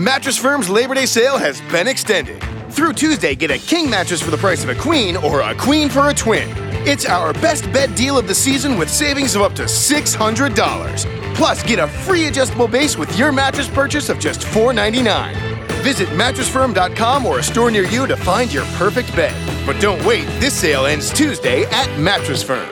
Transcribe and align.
Mattress 0.00 0.38
Firm's 0.38 0.70
Labor 0.70 0.94
Day 0.94 1.04
sale 1.04 1.36
has 1.36 1.60
been 1.70 1.86
extended. 1.86 2.42
Through 2.70 2.94
Tuesday, 2.94 3.34
get 3.34 3.50
a 3.50 3.58
king 3.58 3.90
mattress 3.90 4.22
for 4.22 4.30
the 4.30 4.38
price 4.38 4.64
of 4.64 4.70
a 4.70 4.74
queen 4.74 5.14
or 5.14 5.42
a 5.42 5.54
queen 5.54 5.90
for 5.90 6.08
a 6.08 6.14
twin. 6.14 6.48
It's 6.88 7.04
our 7.04 7.34
best 7.34 7.70
bed 7.70 7.94
deal 7.96 8.16
of 8.16 8.26
the 8.26 8.34
season 8.34 8.78
with 8.78 8.88
savings 8.88 9.36
of 9.36 9.42
up 9.42 9.52
to 9.56 9.64
$600. 9.64 11.34
Plus, 11.34 11.62
get 11.64 11.78
a 11.78 11.86
free 11.86 12.28
adjustable 12.28 12.66
base 12.66 12.96
with 12.96 13.14
your 13.18 13.30
mattress 13.30 13.68
purchase 13.68 14.08
of 14.08 14.18
just 14.18 14.40
$4.99. 14.40 15.34
Visit 15.82 16.08
mattressfirm.com 16.08 17.26
or 17.26 17.40
a 17.40 17.42
store 17.42 17.70
near 17.70 17.84
you 17.84 18.06
to 18.06 18.16
find 18.16 18.50
your 18.50 18.64
perfect 18.76 19.14
bed. 19.14 19.34
But 19.66 19.78
don't 19.82 20.02
wait, 20.06 20.24
this 20.40 20.54
sale 20.54 20.86
ends 20.86 21.12
Tuesday 21.12 21.64
at 21.64 22.00
Mattress 22.00 22.42
Firm. 22.42 22.70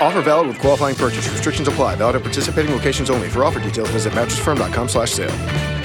Offer 0.00 0.22
valid 0.22 0.48
with 0.48 0.58
qualifying 0.58 0.96
purchase. 0.96 1.30
Restrictions 1.30 1.68
apply. 1.68 1.94
Valid 1.94 2.16
at 2.16 2.22
participating 2.22 2.72
locations 2.72 3.08
only. 3.08 3.28
For 3.28 3.44
offer 3.44 3.60
details, 3.60 3.90
visit 3.90 4.12
mattressfirm.com 4.14 4.88
slash 4.88 5.12
sale. 5.12 5.75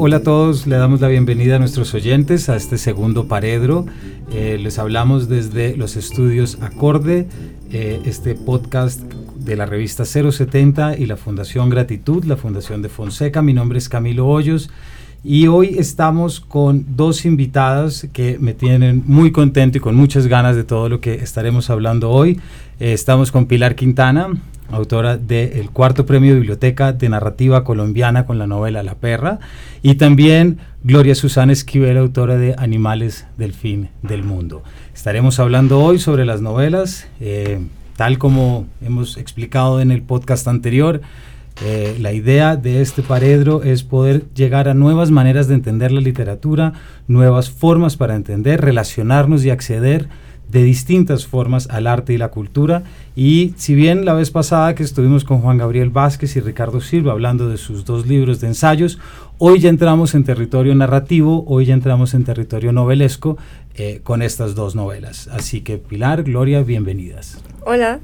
Hola 0.00 0.18
a 0.18 0.22
todos, 0.22 0.68
le 0.68 0.76
damos 0.76 1.00
la 1.00 1.08
bienvenida 1.08 1.56
a 1.56 1.58
nuestros 1.58 1.92
oyentes 1.92 2.48
a 2.48 2.54
este 2.54 2.78
segundo 2.78 3.26
paredro. 3.26 3.84
Eh, 4.30 4.56
les 4.56 4.78
hablamos 4.78 5.28
desde 5.28 5.76
los 5.76 5.96
estudios 5.96 6.56
Acorde, 6.60 7.26
eh, 7.72 8.00
este 8.04 8.36
podcast 8.36 9.00
de 9.00 9.56
la 9.56 9.66
revista 9.66 10.04
070 10.04 10.96
y 10.96 11.06
la 11.06 11.16
Fundación 11.16 11.68
Gratitud, 11.68 12.22
la 12.26 12.36
Fundación 12.36 12.80
de 12.80 12.88
Fonseca. 12.88 13.42
Mi 13.42 13.52
nombre 13.52 13.78
es 13.78 13.88
Camilo 13.88 14.28
Hoyos 14.28 14.70
y 15.24 15.48
hoy 15.48 15.76
estamos 15.78 16.40
con 16.40 16.96
dos 16.96 17.24
invitadas 17.24 18.06
que 18.12 18.38
me 18.38 18.54
tienen 18.54 19.02
muy 19.06 19.32
contento 19.32 19.78
y 19.78 19.80
con 19.80 19.96
muchas 19.96 20.26
ganas 20.26 20.54
de 20.54 20.64
todo 20.64 20.88
lo 20.88 21.00
que 21.00 21.14
estaremos 21.14 21.70
hablando 21.70 22.10
hoy. 22.10 22.40
Eh, 22.78 22.92
estamos 22.92 23.32
con 23.32 23.46
Pilar 23.46 23.74
Quintana, 23.74 24.28
autora 24.70 25.16
del 25.16 25.70
cuarto 25.70 26.06
premio 26.06 26.34
de 26.34 26.40
biblioteca 26.40 26.92
de 26.92 27.08
narrativa 27.08 27.64
colombiana 27.64 28.26
con 28.26 28.38
la 28.38 28.46
novela 28.46 28.82
La 28.82 28.94
Perra, 28.94 29.40
y 29.82 29.96
también 29.96 30.58
Gloria 30.84 31.14
Susana 31.14 31.52
Esquivel, 31.52 31.96
autora 31.98 32.36
de 32.36 32.54
Animales 32.56 33.26
del 33.36 33.52
Fin 33.54 33.88
del 34.02 34.22
Mundo. 34.22 34.62
Estaremos 34.94 35.40
hablando 35.40 35.80
hoy 35.80 35.98
sobre 35.98 36.24
las 36.26 36.40
novelas, 36.42 37.08
eh, 37.20 37.58
tal 37.96 38.18
como 38.18 38.66
hemos 38.82 39.16
explicado 39.16 39.80
en 39.80 39.90
el 39.90 40.02
podcast 40.02 40.46
anterior. 40.46 41.00
Eh, 41.64 41.96
la 42.00 42.12
idea 42.12 42.56
de 42.56 42.80
este 42.80 43.02
paredro 43.02 43.62
es 43.62 43.82
poder 43.82 44.24
llegar 44.34 44.68
a 44.68 44.74
nuevas 44.74 45.10
maneras 45.10 45.48
de 45.48 45.54
entender 45.54 45.90
la 45.90 46.00
literatura, 46.00 46.72
nuevas 47.08 47.50
formas 47.50 47.96
para 47.96 48.14
entender, 48.14 48.60
relacionarnos 48.60 49.44
y 49.44 49.50
acceder 49.50 50.08
de 50.48 50.62
distintas 50.62 51.26
formas 51.26 51.68
al 51.68 51.86
arte 51.86 52.12
y 52.12 52.18
la 52.18 52.28
cultura. 52.28 52.82
Y 53.14 53.54
si 53.56 53.74
bien 53.74 54.04
la 54.04 54.14
vez 54.14 54.30
pasada 54.30 54.74
que 54.74 54.82
estuvimos 54.82 55.24
con 55.24 55.40
Juan 55.40 55.58
Gabriel 55.58 55.90
Vázquez 55.90 56.36
y 56.36 56.40
Ricardo 56.40 56.80
Silva 56.80 57.12
hablando 57.12 57.48
de 57.48 57.58
sus 57.58 57.84
dos 57.84 58.06
libros 58.06 58.40
de 58.40 58.48
ensayos, 58.48 58.98
hoy 59.38 59.60
ya 59.60 59.68
entramos 59.68 60.14
en 60.14 60.24
territorio 60.24 60.74
narrativo, 60.74 61.44
hoy 61.46 61.66
ya 61.66 61.74
entramos 61.74 62.14
en 62.14 62.24
territorio 62.24 62.72
novelesco 62.72 63.36
eh, 63.74 64.00
con 64.02 64.22
estas 64.22 64.54
dos 64.54 64.74
novelas. 64.74 65.28
Así 65.28 65.60
que 65.60 65.78
Pilar, 65.78 66.22
Gloria, 66.22 66.62
bienvenidas. 66.62 67.42
Hola. 67.64 68.00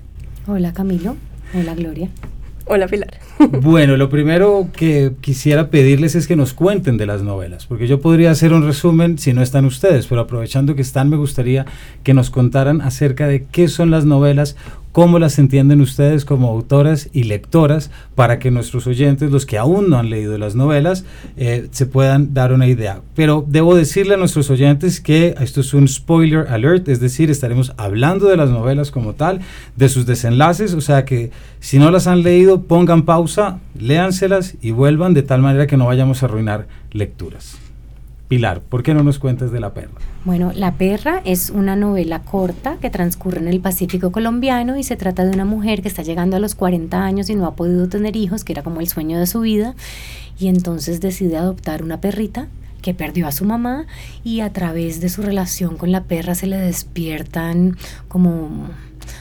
Hola 0.47 0.73
Camilo. 0.75 1.17
Hola 1.55 1.75
Gloria. 1.75 2.11
Hola 2.67 2.87
Pilar. 2.87 3.19
Bueno, 3.63 3.97
lo 3.97 4.09
primero 4.09 4.69
que 4.77 5.13
quisiera 5.21 5.69
pedirles 5.69 6.15
es 6.15 6.27
que 6.27 6.37
nos 6.37 6.55
cuenten 6.55 6.97
de 6.97 7.07
las 7.07 7.23
novelas, 7.23 7.67
porque 7.67 7.87
yo 7.87 8.01
podría 8.01 8.31
hacer 8.31 8.53
un 8.53 8.65
resumen 8.65 9.19
si 9.19 9.33
no 9.33 9.43
están 9.43 9.65
ustedes, 9.65 10.07
pero 10.07 10.21
aprovechando 10.21 10.75
que 10.75 10.83
están, 10.83 11.09
me 11.09 11.17
gustaría 11.17 11.67
que 12.03 12.15
nos 12.15 12.31
contaran 12.31 12.81
acerca 12.81 13.27
de 13.27 13.45
qué 13.51 13.69
son 13.69 13.91
las 13.91 14.05
novelas, 14.05 14.57
cómo 14.93 15.19
las 15.19 15.41
entienden 15.41 15.81
ustedes 15.81 16.25
como 16.25 16.49
autoras 16.49 17.11
y 17.13 17.25
lectoras, 17.25 17.91
para 18.15 18.39
que 18.39 18.53
nuestros 18.53 18.87
oyentes, 18.87 19.33
los 19.33 19.45
que 19.45 19.59
aún 19.59 19.91
no 19.91 19.99
han 19.99 20.09
leído 20.09 20.39
las 20.39 20.55
novelas, 20.55 21.05
eh, 21.37 21.67
se 21.73 21.87
puedan 21.87 22.33
dar 22.33 22.53
una 22.53 22.69
idea. 22.69 23.01
Pero 23.17 23.45
debo 23.49 23.75
decirle 23.75 24.15
a 24.15 24.19
nuestros 24.19 24.51
oyentes 24.51 25.01
que 25.01 25.35
esto 25.41 25.63
es 25.63 25.75
un 25.75 25.89
spoiler 25.89 26.47
alert, 26.49 26.89
es 26.89 27.01
decir, 27.01 27.29
estaremos 27.29 27.73
hablando 27.77 28.29
de 28.29 28.37
las 28.37 28.51
novelas 28.51 28.93
como 28.93 29.15
tal, 29.15 29.41
de 29.75 29.89
sus 29.89 30.07
desenlaces, 30.07 30.75
o 30.75 30.81
sea 30.81 31.05
que 31.05 31.33
si 31.59 31.79
no 31.81 31.91
las 31.91 32.07
han 32.07 32.23
leído, 32.23 32.63
pongan 32.63 33.03
pausa, 33.03 33.24
léanselas 33.79 34.57
y 34.61 34.71
vuelvan 34.71 35.15
de 35.15 35.23
tal 35.23 35.43
manera 35.43 35.67
que 35.67 35.77
no 35.77 35.87
vayamos 35.87 36.23
a 36.23 36.27
arruinar 36.27 36.67
lecturas. 36.93 37.59
Pilar, 38.29 38.63
¿por 38.63 38.83
qué 38.83 38.95
no 38.95 39.03
nos 39.03 39.19
cuentas 39.19 39.53
de 39.53 39.61
La 39.61 39.75
Perra? 39.75 39.93
Bueno, 40.25 40.53
La 40.55 40.73
Perra 40.73 41.21
es 41.25 41.51
una 41.51 41.77
novela 41.77 42.21
corta 42.21 42.79
que 42.81 42.89
transcurre 42.89 43.39
en 43.39 43.49
el 43.49 43.61
Pacífico 43.61 44.13
colombiano 44.13 44.79
y 44.79 44.83
se 44.83 44.97
trata 44.97 45.25
de 45.25 45.31
una 45.31 45.45
mujer 45.45 45.83
que 45.83 45.89
está 45.89 46.03
llegando 46.03 46.37
a 46.37 46.41
los 46.41 46.55
40 46.55 47.05
años 47.05 47.29
y 47.29 47.35
no 47.35 47.47
ha 47.47 47.55
podido 47.55 47.89
tener 47.89 48.17
hijos, 48.17 48.43
que 48.43 48.53
era 48.53 48.63
como 48.63 48.81
el 48.81 48.89
sueño 48.89 49.19
de 49.19 49.27
su 49.27 49.41
vida, 49.41 49.75
y 50.39 50.49
entonces 50.49 51.01
decide 51.01 51.37
adoptar 51.37 51.83
una 51.83 52.01
perrita 52.01 52.49
que 52.81 52.95
perdió 52.95 53.27
a 53.27 53.33
su 53.33 53.45
mamá 53.45 53.87
y 54.25 54.41
a 54.41 54.53
través 54.53 55.01
de 55.01 55.09
su 55.09 55.23
relación 55.23 55.77
con 55.77 55.93
la 55.93 56.05
perra 56.05 56.35
se 56.35 56.47
le 56.47 56.59
despiertan 56.59 57.77
como 58.09 58.69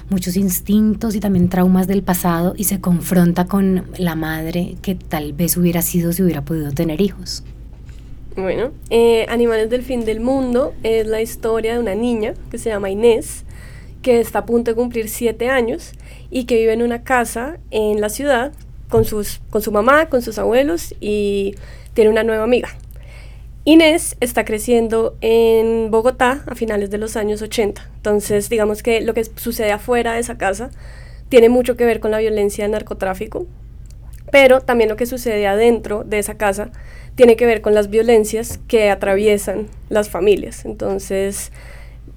muchos 0.10 0.36
instintos 0.36 1.16
y 1.16 1.20
también 1.20 1.50
traumas 1.50 1.88
del 1.88 2.04
pasado 2.04 2.54
y 2.58 2.66
se 2.66 2.80
confronta 2.80 3.46
con 3.46 3.86
la 3.98 4.16
madre 4.16 4.76
que 4.82 4.96
tal 4.96 5.34
vez 5.34 5.58
hubiera 5.58 5.82
sido 5.82 6.14
si 6.14 6.24
hubiera 6.24 6.44
podido 6.44 6.72
tener 6.72 7.02
hijos. 7.02 7.44
Bueno, 8.36 8.72
eh, 8.90 9.28
Animales 9.30 9.70
del 9.70 9.84
Fin 9.84 10.06
del 10.06 10.20
Mundo 10.20 10.74
es 10.82 11.06
la 11.06 11.22
historia 11.22 11.74
de 11.74 11.80
una 11.80 11.94
niña 11.94 12.34
que 12.50 12.58
se 12.58 12.70
llama 12.70 12.90
Inés, 12.90 13.44
que 14.02 14.20
está 14.20 14.40
a 14.40 14.46
punto 14.46 14.72
de 14.72 14.76
cumplir 14.76 15.08
siete 15.08 15.50
años 15.50 15.92
y 16.32 16.46
que 16.46 16.58
vive 16.58 16.74
en 16.74 16.82
una 16.82 17.04
casa 17.04 17.60
en 17.70 18.02
la 18.02 18.10
ciudad 18.10 18.52
con, 18.90 19.06
sus, 19.06 19.40
con 19.50 19.62
su 19.62 19.72
mamá, 19.72 20.10
con 20.10 20.22
sus 20.22 20.40
abuelos 20.40 20.96
y 21.00 21.56
tiene 21.94 22.10
una 22.10 22.24
nueva 22.24 22.44
amiga. 22.44 22.70
Inés 23.66 24.18
está 24.20 24.44
creciendo 24.44 25.16
en 25.22 25.90
Bogotá 25.90 26.44
a 26.48 26.56
finales 26.56 26.90
de 26.90 26.98
los 26.98 27.16
años 27.16 27.42
80. 27.42 27.90
Entonces, 27.96 28.50
digamos 28.50 28.84
que 28.84 29.00
lo 29.00 29.14
que 29.14 29.24
sucede 29.24 29.72
afuera 29.72 30.14
de 30.14 30.20
esa 30.20 30.38
casa 30.38 30.70
tiene 31.30 31.48
mucho 31.48 31.78
que 31.78 31.86
ver 31.86 32.02
con 32.02 32.12
la 32.12 32.20
violencia 32.20 32.66
del 32.66 32.72
narcotráfico, 32.72 33.48
pero 34.32 34.60
también 34.60 34.90
lo 34.90 34.98
que 34.98 35.06
sucede 35.06 35.48
adentro 35.48 36.04
de 36.04 36.20
esa 36.20 36.36
casa 36.36 36.72
tiene 37.16 37.38
que 37.38 37.46
ver 37.46 37.62
con 37.62 37.74
las 37.74 37.90
violencias 37.90 38.60
que 38.68 38.90
atraviesan 38.90 39.68
las 39.88 40.10
familias. 40.10 40.66
Entonces, 40.66 41.54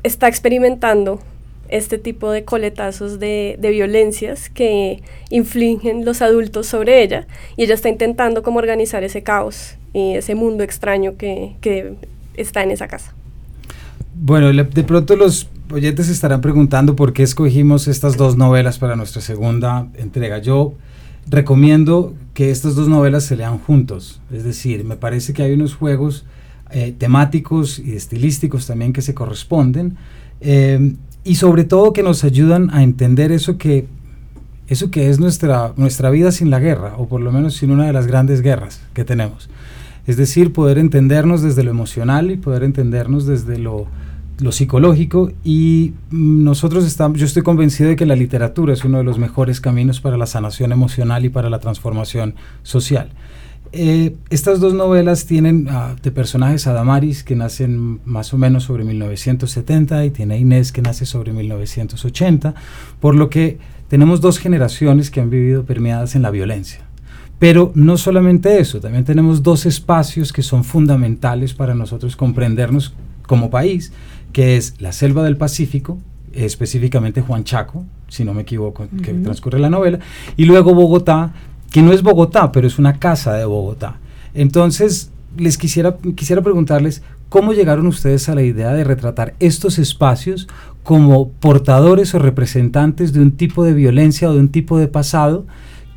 está 0.02 0.26
experimentando 0.26 1.20
este 1.68 1.98
tipo 1.98 2.30
de 2.32 2.44
coletazos 2.44 3.20
de, 3.20 3.56
violencias 3.60 4.50
que 4.50 5.00
infligen 5.30 6.04
los 6.04 6.22
adultos 6.22 6.66
sobre 6.66 7.02
ella 7.02 7.28
y 7.56 7.64
ella 7.64 7.74
está 7.74 7.88
intentando 7.88 8.42
como 8.42 8.58
organizar 8.58 9.04
ese 9.04 9.22
caos 9.22 9.76
y 9.96 10.14
ese 10.14 10.34
mundo 10.34 10.62
extraño 10.62 11.16
que, 11.16 11.56
que 11.62 11.94
está 12.36 12.62
en 12.62 12.70
esa 12.70 12.86
casa. 12.86 13.14
Bueno, 14.14 14.52
de 14.52 14.84
pronto 14.84 15.16
los 15.16 15.48
oyentes 15.72 16.10
estarán 16.10 16.42
preguntando 16.42 16.94
por 16.94 17.14
qué 17.14 17.22
escogimos 17.22 17.88
estas 17.88 18.18
dos 18.18 18.36
novelas 18.36 18.78
para 18.78 18.94
nuestra 18.94 19.22
segunda 19.22 19.88
entrega. 19.94 20.36
Yo 20.36 20.74
recomiendo 21.30 22.14
que 22.34 22.50
estas 22.50 22.74
dos 22.74 22.88
novelas 22.88 23.24
se 23.24 23.36
lean 23.36 23.58
juntos. 23.58 24.20
Es 24.30 24.44
decir, 24.44 24.84
me 24.84 24.96
parece 24.96 25.32
que 25.32 25.42
hay 25.42 25.54
unos 25.54 25.74
juegos 25.74 26.26
eh, 26.72 26.94
temáticos 26.96 27.78
y 27.78 27.96
estilísticos 27.96 28.66
también 28.66 28.92
que 28.92 29.00
se 29.00 29.14
corresponden. 29.14 29.96
Eh, 30.42 30.92
y 31.24 31.36
sobre 31.36 31.64
todo 31.64 31.94
que 31.94 32.02
nos 32.02 32.22
ayudan 32.22 32.68
a 32.70 32.82
entender 32.82 33.32
eso 33.32 33.56
que, 33.56 33.86
eso 34.68 34.90
que 34.90 35.08
es 35.08 35.18
nuestra, 35.18 35.72
nuestra 35.76 36.10
vida 36.10 36.32
sin 36.32 36.50
la 36.50 36.60
guerra, 36.60 36.96
o 36.98 37.08
por 37.08 37.22
lo 37.22 37.32
menos 37.32 37.54
sin 37.54 37.70
una 37.70 37.86
de 37.86 37.94
las 37.94 38.06
grandes 38.06 38.42
guerras 38.42 38.82
que 38.92 39.06
tenemos. 39.06 39.48
Es 40.06 40.16
decir, 40.16 40.52
poder 40.52 40.78
entendernos 40.78 41.42
desde 41.42 41.64
lo 41.64 41.70
emocional 41.70 42.30
y 42.30 42.36
poder 42.36 42.62
entendernos 42.62 43.26
desde 43.26 43.58
lo, 43.58 43.86
psicológico 44.50 45.32
y 45.44 45.94
nosotros 46.10 46.86
estamos, 46.86 47.18
yo 47.18 47.24
estoy 47.24 47.42
convencido 47.42 47.88
de 47.88 47.96
que 47.96 48.04
la 48.04 48.14
literatura 48.14 48.74
es 48.74 48.84
uno 48.84 48.98
de 48.98 49.04
los 49.04 49.18
mejores 49.18 49.62
caminos 49.62 50.00
para 50.00 50.18
la 50.18 50.26
sanación 50.26 50.72
emocional 50.72 51.24
y 51.24 51.30
para 51.30 51.48
la 51.48 51.58
transformación 51.58 52.34
social. 52.62 53.08
Eh, 53.72 54.14
estas 54.30 54.60
dos 54.60 54.74
novelas 54.74 55.26
tienen 55.26 55.68
uh, 55.68 55.96
de 56.00 56.10
personajes 56.10 56.66
a 56.66 56.72
Damaris 56.72 57.24
que 57.24 57.34
nacen 57.34 58.00
más 58.04 58.32
o 58.32 58.38
menos 58.38 58.64
sobre 58.64 58.84
1970 58.84 60.04
y 60.04 60.10
tiene 60.10 60.34
a 60.34 60.36
Inés 60.38 60.70
que 60.70 60.82
nace 60.82 61.04
sobre 61.04 61.32
1980, 61.32 62.54
por 63.00 63.14
lo 63.14 63.28
que 63.28 63.58
tenemos 63.88 64.20
dos 64.20 64.38
generaciones 64.38 65.10
que 65.10 65.20
han 65.20 65.30
vivido 65.30 65.64
permeadas 65.64 66.14
en 66.14 66.22
la 66.22 66.30
violencia. 66.30 66.85
Pero 67.38 67.72
no 67.74 67.98
solamente 67.98 68.58
eso, 68.58 68.80
también 68.80 69.04
tenemos 69.04 69.42
dos 69.42 69.66
espacios 69.66 70.32
que 70.32 70.42
son 70.42 70.64
fundamentales 70.64 71.52
para 71.52 71.74
nosotros 71.74 72.16
comprendernos 72.16 72.94
como 73.26 73.50
país, 73.50 73.92
que 74.32 74.56
es 74.56 74.74
la 74.80 74.92
selva 74.92 75.22
del 75.22 75.36
Pacífico, 75.36 75.98
específicamente 76.32 77.20
Juan 77.20 77.44
Chaco, 77.44 77.84
si 78.08 78.24
no 78.24 78.32
me 78.32 78.42
equivoco, 78.42 78.88
que 79.02 79.12
transcurre 79.12 79.58
la 79.58 79.70
novela, 79.70 79.98
y 80.36 80.44
luego 80.44 80.74
Bogotá, 80.74 81.32
que 81.70 81.82
no 81.82 81.92
es 81.92 82.02
Bogotá, 82.02 82.52
pero 82.52 82.66
es 82.66 82.78
una 82.78 82.98
casa 82.98 83.34
de 83.34 83.44
Bogotá. 83.44 83.98
Entonces, 84.32 85.10
les 85.36 85.58
quisiera, 85.58 85.96
quisiera 86.14 86.40
preguntarles, 86.42 87.02
¿Cómo 87.28 87.52
llegaron 87.52 87.88
ustedes 87.88 88.28
a 88.28 88.36
la 88.36 88.42
idea 88.42 88.72
de 88.72 88.84
retratar 88.84 89.34
estos 89.40 89.80
espacios 89.80 90.46
como 90.84 91.30
portadores 91.30 92.14
o 92.14 92.20
representantes 92.20 93.12
de 93.12 93.20
un 93.20 93.32
tipo 93.32 93.64
de 93.64 93.74
violencia 93.74 94.30
o 94.30 94.32
de 94.32 94.38
un 94.38 94.50
tipo 94.50 94.78
de 94.78 94.86
pasado 94.86 95.44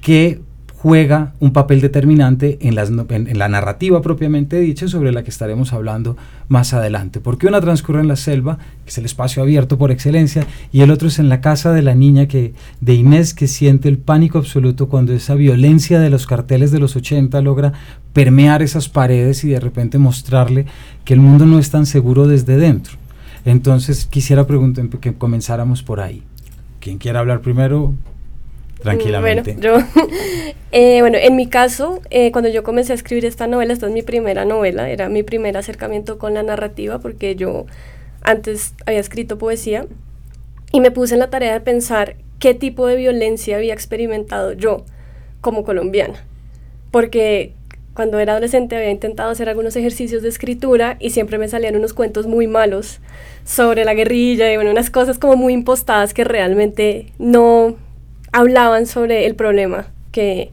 que 0.02 0.42
juega 0.82 1.34
un 1.42 1.52
papel 1.52 1.82
determinante 1.82 2.58
en, 2.62 2.74
la 2.74 3.50
narrativa 3.50 4.02
propiamente 4.02 4.62
dicha 4.62 4.88
sobre 4.88 5.12
la 5.12 5.24
que 5.24 5.30
estaremos 5.30 5.74
hablando 5.74 6.16
más 6.48 6.74
adelante. 6.74 7.20
Porque 7.20 7.48
una 7.48 7.60
transcurre 7.60 8.00
en 8.00 8.08
la 8.08 8.16
selva, 8.16 8.60
que 8.86 8.90
es 8.90 8.98
el 8.98 9.04
espacio 9.04 9.44
abierto 9.44 9.78
por 9.78 9.92
excelencia, 9.92 10.48
y 10.72 10.80
el 10.80 10.92
otro 10.92 11.10
es 11.10 11.20
en 11.20 11.28
la 11.28 11.42
casa 11.42 11.74
de 11.74 11.82
la 11.82 11.96
niña 11.96 12.28
que, 12.28 12.54
de 12.80 12.94
Inés 12.94 13.34
que 13.34 13.48
siente 13.48 13.90
el 13.90 13.98
pánico 13.98 14.38
absoluto 14.38 14.88
cuando 14.88 15.12
esa 15.12 15.36
violencia 15.36 16.00
de 16.00 16.10
los 16.10 16.26
carteles 16.26 16.72
de 16.72 16.80
los 16.80 16.96
80 16.96 17.42
logra 17.42 17.74
permear 18.14 18.62
esas 18.62 18.88
paredes 18.88 19.44
y 19.44 19.50
de 19.50 19.60
repente 19.60 19.98
mostrarle 19.98 20.66
que 21.04 21.14
el 21.14 21.20
mundo 21.20 21.46
no 21.46 21.60
es 21.60 21.72
tan 21.72 21.86
seguro 21.86 22.26
desde 22.26 22.56
dentro. 22.56 22.94
Entonces 23.44 24.06
quisiera 24.06 24.48
preguntar 24.48 24.88
que 24.88 25.14
comenzáramos 25.14 25.84
por 25.84 26.00
ahí. 26.00 26.24
¿Quién 26.80 27.00
quiere 27.00 27.20
hablar 27.20 27.42
primero? 27.42 27.94
Tranquilamente. 28.82 29.54
Bueno, 29.54 29.80
yo, 29.80 30.02
eh, 30.72 31.02
bueno, 31.02 31.18
en 31.22 31.36
mi 31.36 31.48
caso, 31.48 32.02
eh, 32.10 32.32
cuando 32.32 32.50
yo 32.50 32.64
comencé 32.64 32.94
a 32.94 32.96
escribir 32.96 33.26
esta 33.26 33.48
novela, 33.48 33.74
esta 33.74 33.88
es 33.88 33.92
mi 33.92 34.04
primera 34.04 34.46
novela, 34.46 34.90
era 34.90 35.10
mi 35.10 35.24
primer 35.24 35.58
acercamiento 35.58 36.18
con 36.18 36.34
la 36.34 36.44
narrativa, 36.44 37.00
porque 37.00 37.36
yo 37.36 37.66
antes 38.22 38.74
había 38.86 39.00
escrito 39.00 39.38
poesía 39.38 39.86
y 40.72 40.80
me 40.82 40.92
puse 40.92 41.16
en 41.16 41.20
la 41.20 41.30
tarea 41.30 41.54
de 41.54 41.62
pensar 41.62 42.16
qué 42.40 42.54
tipo 42.54 42.88
de 42.88 42.96
violencia 42.96 43.58
había 43.58 43.74
experimentado 43.74 44.54
yo 44.54 44.86
como 45.42 45.64
colombiana. 45.64 46.26
Porque 46.92 47.54
cuando 47.94 48.20
era 48.20 48.32
adolescente 48.34 48.78
había 48.78 48.92
intentado 48.92 49.30
hacer 49.30 49.50
algunos 49.50 49.76
ejercicios 49.76 50.22
de 50.24 50.30
escritura 50.30 50.96
y 51.00 51.10
siempre 51.10 51.38
me 51.38 51.50
salían 51.50 51.76
unos 51.76 51.94
cuentos 51.94 52.28
muy 52.28 52.48
malos 52.48 53.02
sobre 53.44 53.84
la 53.84 53.94
guerrilla 53.94 54.52
y 54.52 54.56
bueno, 54.56 54.72
unas 54.72 54.90
cosas 54.90 55.20
como 55.20 55.36
muy 55.36 55.54
impostadas 55.54 56.14
que 56.14 56.24
realmente 56.24 57.12
no 57.18 57.76
hablaban 58.32 58.86
sobre 58.86 59.26
el 59.26 59.36
problema 59.36 59.88
que, 60.12 60.52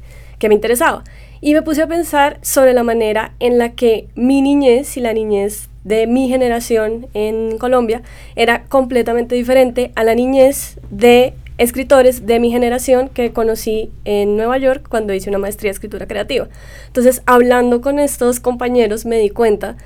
me 0.49 0.55
interesaba. 0.55 1.03
Y 1.41 1.55
me 1.55 1.63
puse 1.63 1.83
a 1.83 1.89
pensar 1.89 2.39
sobre 2.41 2.73
la 2.73 2.83
manera 2.83 3.35
en 3.41 3.59
la 3.59 3.73
que 3.73 4.09
mi 4.15 4.43
niñez 4.43 4.97
y 4.97 5.01
la 5.01 5.13
niñez 5.13 5.69
de 5.83 6.07
mi 6.07 6.29
generación 6.29 7.09
en 7.15 7.59
Colombia 7.59 8.03
era 8.37 8.65
completamente 8.65 9.35
diferente 9.35 9.93
a 9.97 10.05
la 10.05 10.15
niñez 10.15 10.79
de 10.91 11.35
escritores 11.59 12.27
de 12.27 12.39
mi 12.39 12.51
generación 12.51 13.09
que 13.09 13.33
conocí 13.33 13.91
en 14.05 14.37
Nueva 14.37 14.59
York 14.59 14.87
cuando 14.89 15.15
hice 15.15 15.31
una 15.31 15.39
maestría 15.39 15.71
de 15.71 15.75
escritura 15.75 16.07
creativa. 16.07 16.49
Entonces, 16.87 17.23
hablando 17.27 17.81
con 17.81 17.99
estos 17.99 18.41
compañeros, 18.41 19.05
me 19.05 19.19
di 19.19 19.31
cuenta 19.31 19.77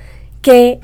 que 0.41 0.79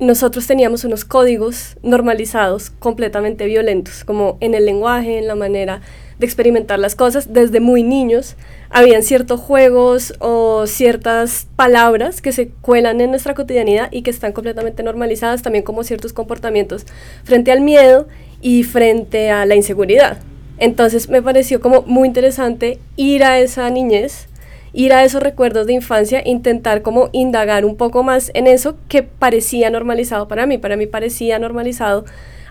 nosotros 0.00 0.46
teníamos 0.46 0.84
unos 0.84 1.04
códigos 1.04 1.76
normalizados 1.82 2.70
completamente 2.70 3.46
violentos, 3.46 4.04
como 4.04 4.38
en 4.40 4.54
el 4.54 4.64
lenguaje, 4.64 5.18
en 5.18 5.26
la 5.26 5.34
manera 5.34 5.80
de 6.18 6.26
experimentar 6.26 6.78
las 6.78 6.94
cosas 6.94 7.32
desde 7.32 7.60
muy 7.60 7.82
niños. 7.82 8.36
Habían 8.70 9.02
ciertos 9.02 9.40
juegos 9.40 10.14
o 10.18 10.66
ciertas 10.66 11.46
palabras 11.56 12.20
que 12.20 12.32
se 12.32 12.48
cuelan 12.48 13.00
en 13.00 13.10
nuestra 13.10 13.34
cotidianidad 13.34 13.88
y 13.92 14.02
que 14.02 14.10
están 14.10 14.32
completamente 14.32 14.82
normalizadas, 14.82 15.42
también 15.42 15.64
como 15.64 15.84
ciertos 15.84 16.12
comportamientos 16.12 16.86
frente 17.24 17.52
al 17.52 17.60
miedo 17.60 18.08
y 18.40 18.64
frente 18.64 19.30
a 19.30 19.46
la 19.46 19.54
inseguridad. 19.54 20.18
Entonces 20.58 21.08
me 21.08 21.22
pareció 21.22 21.60
como 21.60 21.82
muy 21.82 22.08
interesante 22.08 22.78
ir 22.96 23.22
a 23.22 23.38
esa 23.38 23.70
niñez, 23.70 24.26
ir 24.72 24.92
a 24.92 25.04
esos 25.04 25.22
recuerdos 25.22 25.66
de 25.66 25.72
infancia, 25.72 26.22
intentar 26.24 26.82
como 26.82 27.10
indagar 27.12 27.64
un 27.64 27.76
poco 27.76 28.02
más 28.02 28.30
en 28.34 28.46
eso 28.46 28.76
que 28.88 29.02
parecía 29.04 29.70
normalizado 29.70 30.28
para 30.28 30.46
mí. 30.46 30.58
Para 30.58 30.76
mí 30.76 30.86
parecía 30.86 31.38
normalizado 31.38 32.04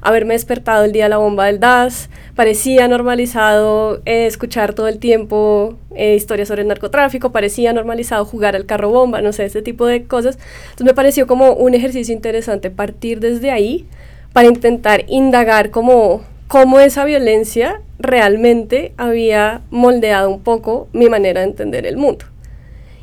haberme 0.08 0.36
despertado 0.36 0.86
el 0.86 0.94
día 0.94 1.04
de 1.04 1.10
la 1.10 1.18
bomba 1.18 1.48
del 1.48 1.60
DAS, 1.60 2.10
parecía 2.34 2.88
normalizado 2.88 4.02
eh, 4.06 4.26
escuchar 4.26 4.74
todo 4.74 4.88
el 4.88 5.00
tiempo 5.00 5.76
eh, 5.96 6.16
historias 6.16 6.48
sobre 6.48 6.62
el 6.62 6.70
narcotráfico, 6.70 7.34
parecía 7.34 7.74
normalizado 7.74 8.24
jugar 8.24 8.56
al 8.56 8.66
carro 8.66 8.90
bomba, 8.90 9.22
no 9.22 9.34
sé, 9.34 9.44
ese 9.44 9.62
tipo 9.62 9.86
de 9.86 10.06
cosas. 10.06 10.38
Entonces 10.64 10.86
me 10.86 10.94
pareció 10.94 11.28
como 11.28 11.52
un 11.52 11.74
ejercicio 11.74 12.16
interesante 12.16 12.70
partir 12.70 13.20
desde 13.20 13.52
ahí 13.52 13.86
para 14.32 14.48
intentar 14.48 15.04
indagar 15.10 15.72
cómo, 15.72 16.22
cómo 16.48 16.80
esa 16.80 17.04
violencia 17.04 17.82
realmente 18.00 18.94
había 18.96 19.60
moldeado 19.72 20.30
un 20.30 20.40
poco 20.40 20.88
mi 20.94 21.10
manera 21.10 21.42
de 21.42 21.48
entender 21.48 21.86
el 21.86 21.98
mundo. 21.98 22.26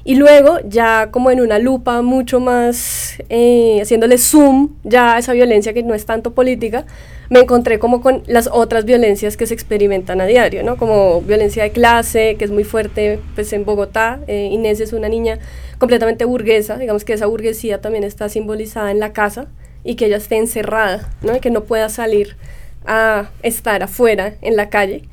Y 0.07 0.17
luego, 0.17 0.59
ya 0.69 1.09
como 1.11 1.31
en 1.31 1.41
una 1.41 1.59
lupa 1.59 2.03
mucho 2.03 2.39
más, 2.39 3.15
eh, 3.31 3.79
haciéndole 3.81 4.19
zoom 4.19 4.75
ya 4.85 5.15
a 5.15 5.19
esa 5.19 5.33
violencia 5.33 5.73
que 5.73 5.83
no 5.83 5.95
es 5.95 6.05
tanto 6.05 6.35
política, 6.35 6.85
me 7.31 7.41
encontré 7.41 7.79
como 7.79 8.03
con 8.03 8.23
las 8.27 8.51
otras 8.53 8.85
violencias 8.85 9.39
que 9.39 9.47
se 9.47 9.55
experimentan 9.55 10.21
a 10.21 10.27
diario, 10.27 10.63
¿no? 10.63 10.77
Como 10.77 11.23
violencia 11.23 11.63
de 11.63 11.71
clase, 11.71 12.37
que 12.39 12.45
es 12.45 12.51
muy 12.51 12.65
fuerte 12.65 13.19
pues, 13.35 13.51
en 13.55 13.65
Bogotá. 13.65 14.21
Eh, 14.27 14.51
Inés 14.53 14.81
es 14.81 14.93
una 14.93 15.09
niña 15.09 15.39
completamente 15.79 16.27
burguesa, 16.27 16.77
digamos 16.77 17.07
que 17.07 17.15
esa 17.15 17.25
burguesía 17.25 17.81
también 17.81 18.05
está 18.05 18.29
simbolizada 18.29 18.91
en 18.91 19.01
la 19.01 19.15
casa 19.15 19.47
y 19.85 19.95
que 19.95 20.07
ella 20.07 20.19
esté 20.19 20.37
encerrada, 20.37 21.11
¿no? 21.23 21.35
Y 21.35 21.41
que 21.41 21.51
no 21.51 21.65
pueda 21.65 21.89
salir 21.89 22.37
a 22.85 23.31
estar 23.43 23.83
afuera 23.83 24.35
en 24.43 24.57
la 24.57 24.69
calle. 24.69 25.05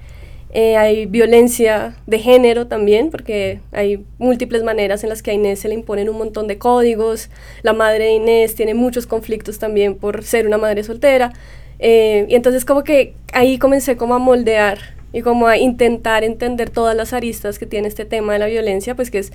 Eh, 0.53 0.75
hay 0.75 1.05
violencia 1.05 1.95
de 2.07 2.19
género 2.19 2.67
también, 2.67 3.09
porque 3.09 3.59
hay 3.71 4.03
múltiples 4.17 4.63
maneras 4.63 5.03
en 5.03 5.09
las 5.09 5.21
que 5.21 5.31
a 5.31 5.33
Inés 5.33 5.59
se 5.59 5.69
le 5.69 5.75
imponen 5.75 6.09
un 6.09 6.17
montón 6.17 6.47
de 6.47 6.57
códigos. 6.57 7.29
La 7.63 7.73
madre 7.73 8.05
de 8.05 8.11
Inés 8.13 8.55
tiene 8.55 8.73
muchos 8.73 9.07
conflictos 9.07 9.59
también 9.59 9.95
por 9.95 10.23
ser 10.23 10.47
una 10.47 10.57
madre 10.57 10.83
soltera. 10.83 11.31
Eh, 11.79 12.25
y 12.29 12.35
entonces 12.35 12.65
como 12.65 12.83
que 12.83 13.13
ahí 13.33 13.57
comencé 13.57 13.97
como 13.97 14.13
a 14.13 14.19
moldear 14.19 14.77
y 15.13 15.21
como 15.21 15.47
a 15.47 15.57
intentar 15.57 16.23
entender 16.23 16.69
todas 16.69 16.95
las 16.95 17.13
aristas 17.13 17.57
que 17.57 17.65
tiene 17.65 17.87
este 17.87 18.05
tema 18.05 18.33
de 18.33 18.39
la 18.39 18.47
violencia, 18.47 18.95
pues 18.95 19.09
que 19.09 19.19
es 19.19 19.31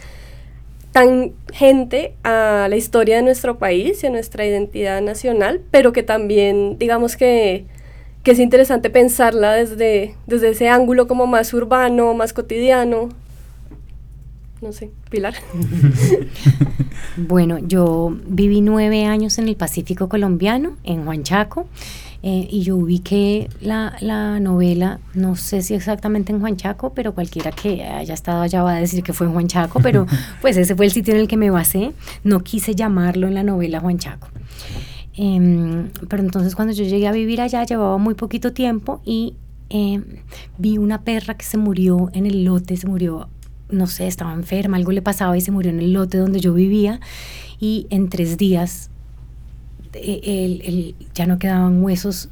tan 0.92 1.32
gente 1.52 2.14
a 2.24 2.68
la 2.70 2.76
historia 2.76 3.16
de 3.16 3.22
nuestro 3.22 3.58
país 3.58 4.02
y 4.02 4.06
a 4.06 4.10
nuestra 4.10 4.46
identidad 4.46 5.02
nacional, 5.02 5.60
pero 5.70 5.92
que 5.92 6.02
también 6.02 6.78
digamos 6.78 7.16
que 7.16 7.64
que 8.26 8.32
es 8.32 8.40
interesante 8.40 8.90
pensarla 8.90 9.52
desde, 9.52 10.16
desde 10.26 10.48
ese 10.48 10.68
ángulo 10.68 11.06
como 11.06 11.28
más 11.28 11.54
urbano, 11.54 12.12
más 12.12 12.32
cotidiano. 12.32 13.10
No 14.60 14.72
sé, 14.72 14.90
Pilar. 15.10 15.34
bueno, 17.16 17.60
yo 17.60 18.16
viví 18.26 18.62
nueve 18.62 19.04
años 19.04 19.38
en 19.38 19.46
el 19.46 19.54
Pacífico 19.54 20.08
colombiano, 20.08 20.76
en 20.82 21.06
Huanchaco, 21.06 21.68
eh, 22.24 22.48
y 22.50 22.62
yo 22.62 22.74
ubiqué 22.74 23.48
la, 23.60 23.96
la, 24.00 24.40
novela, 24.40 24.98
no 25.14 25.36
sé 25.36 25.62
si 25.62 25.74
exactamente 25.74 26.32
en 26.32 26.42
Huanchaco, 26.42 26.94
pero 26.94 27.14
cualquiera 27.14 27.52
que 27.52 27.84
haya 27.84 28.14
estado 28.14 28.42
allá 28.42 28.64
va 28.64 28.74
a 28.74 28.80
decir 28.80 29.04
que 29.04 29.12
fue 29.12 29.28
en 29.28 29.36
Huanchaco, 29.36 29.78
pero 29.78 30.04
pues 30.40 30.56
ese 30.56 30.74
fue 30.74 30.86
el 30.86 30.90
sitio 30.90 31.14
en 31.14 31.20
el 31.20 31.28
que 31.28 31.36
me 31.36 31.50
basé. 31.50 31.92
No 32.24 32.40
quise 32.40 32.74
llamarlo 32.74 33.28
en 33.28 33.34
la 33.34 33.44
novela 33.44 33.78
Huanchaco. 33.78 34.26
Em, 35.16 35.88
pero 36.08 36.22
entonces 36.22 36.54
cuando 36.54 36.74
yo 36.74 36.84
llegué 36.84 37.06
a 37.06 37.12
vivir 37.12 37.40
allá 37.40 37.64
llevaba 37.64 37.96
muy 37.96 38.14
poquito 38.14 38.52
tiempo 38.52 39.00
y 39.04 39.34
em, 39.70 40.04
vi 40.58 40.76
una 40.76 41.02
perra 41.02 41.34
que 41.34 41.44
se 41.44 41.56
murió 41.56 42.10
en 42.12 42.26
el 42.26 42.44
lote, 42.44 42.76
se 42.76 42.86
murió, 42.86 43.28
no 43.70 43.86
sé, 43.86 44.06
estaba 44.06 44.34
enferma, 44.34 44.76
algo 44.76 44.92
le 44.92 45.00
pasaba 45.00 45.36
y 45.36 45.40
se 45.40 45.50
murió 45.50 45.70
en 45.70 45.80
el 45.80 45.94
lote 45.94 46.18
donde 46.18 46.40
yo 46.40 46.52
vivía 46.52 47.00
y 47.58 47.86
en 47.88 48.10
tres 48.10 48.36
días 48.36 48.90
e, 49.94 50.94
ya 51.14 51.26
no 51.26 51.38
quedaban 51.38 51.82
huesos, 51.82 52.28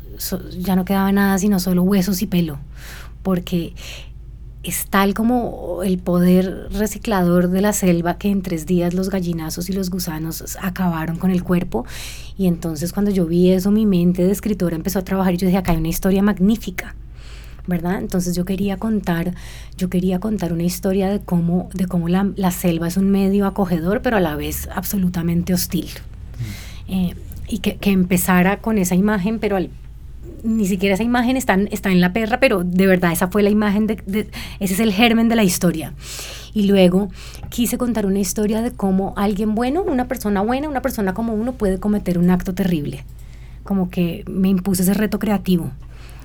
ya 0.58 0.76
no 0.76 0.84
quedaba 0.84 1.10
nada 1.10 1.38
sino 1.38 1.60
solo 1.60 1.82
huesos 1.82 2.20
y 2.20 2.26
pelo, 2.26 2.58
porque 3.22 3.72
es 4.64 4.86
tal 4.86 5.14
como 5.14 5.82
el 5.84 5.98
poder 5.98 6.68
reciclador 6.72 7.48
de 7.48 7.60
la 7.60 7.72
selva 7.72 8.18
que 8.18 8.28
en 8.28 8.42
tres 8.42 8.66
días 8.66 8.94
los 8.94 9.10
gallinazos 9.10 9.68
y 9.68 9.72
los 9.72 9.90
gusanos 9.90 10.56
acabaron 10.60 11.16
con 11.16 11.30
el 11.30 11.44
cuerpo. 11.44 11.84
Y 12.36 12.46
entonces 12.46 12.92
cuando 12.92 13.10
yo 13.10 13.26
vi 13.26 13.50
eso, 13.50 13.70
mi 13.70 13.86
mente 13.86 14.24
de 14.24 14.32
escritora 14.32 14.76
empezó 14.76 14.98
a 14.98 15.04
trabajar 15.04 15.34
y 15.34 15.36
yo 15.36 15.46
dije, 15.46 15.58
acá 15.58 15.72
hay 15.72 15.78
una 15.78 15.88
historia 15.88 16.22
magnífica. 16.22 16.96
¿verdad? 17.66 17.98
Entonces 17.98 18.36
yo 18.36 18.44
quería 18.44 18.76
contar, 18.76 19.34
yo 19.78 19.88
quería 19.88 20.20
contar 20.20 20.52
una 20.52 20.64
historia 20.64 21.08
de 21.08 21.20
cómo, 21.20 21.70
de 21.72 21.86
cómo 21.86 22.08
la, 22.08 22.30
la 22.36 22.50
selva 22.50 22.88
es 22.88 22.98
un 22.98 23.10
medio 23.10 23.46
acogedor, 23.46 24.02
pero 24.02 24.18
a 24.18 24.20
la 24.20 24.36
vez 24.36 24.68
absolutamente 24.74 25.54
hostil. 25.54 25.88
Mm. 26.88 26.92
Eh, 26.92 27.14
y 27.48 27.58
que, 27.58 27.76
que, 27.76 27.90
empezara 27.90 28.60
con 28.60 28.76
esa 28.76 28.94
imagen, 28.94 29.38
pero 29.38 29.56
al 29.56 29.70
ni 30.44 30.66
siquiera 30.66 30.94
esa 30.94 31.02
imagen 31.02 31.36
está, 31.36 31.54
está 31.70 31.90
en 31.90 32.00
la 32.00 32.12
perra, 32.12 32.38
pero 32.38 32.64
de 32.64 32.86
verdad 32.86 33.12
esa 33.12 33.28
fue 33.28 33.42
la 33.42 33.50
imagen, 33.50 33.86
de, 33.86 34.28
ese 34.60 34.74
es 34.74 34.80
el 34.80 34.92
germen 34.92 35.28
de 35.28 35.36
la 35.36 35.44
historia. 35.44 35.94
Y 36.52 36.64
luego 36.64 37.08
quise 37.48 37.78
contar 37.78 38.06
una 38.06 38.20
historia 38.20 38.60
de 38.60 38.70
cómo 38.70 39.14
alguien 39.16 39.54
bueno, 39.54 39.82
una 39.82 40.06
persona 40.06 40.42
buena, 40.42 40.68
una 40.68 40.82
persona 40.82 41.14
como 41.14 41.34
uno 41.34 41.52
puede 41.52 41.80
cometer 41.80 42.18
un 42.18 42.30
acto 42.30 42.54
terrible. 42.54 43.04
Como 43.64 43.88
que 43.90 44.24
me 44.28 44.48
impuse 44.50 44.82
ese 44.82 44.94
reto 44.94 45.18
creativo. 45.18 45.70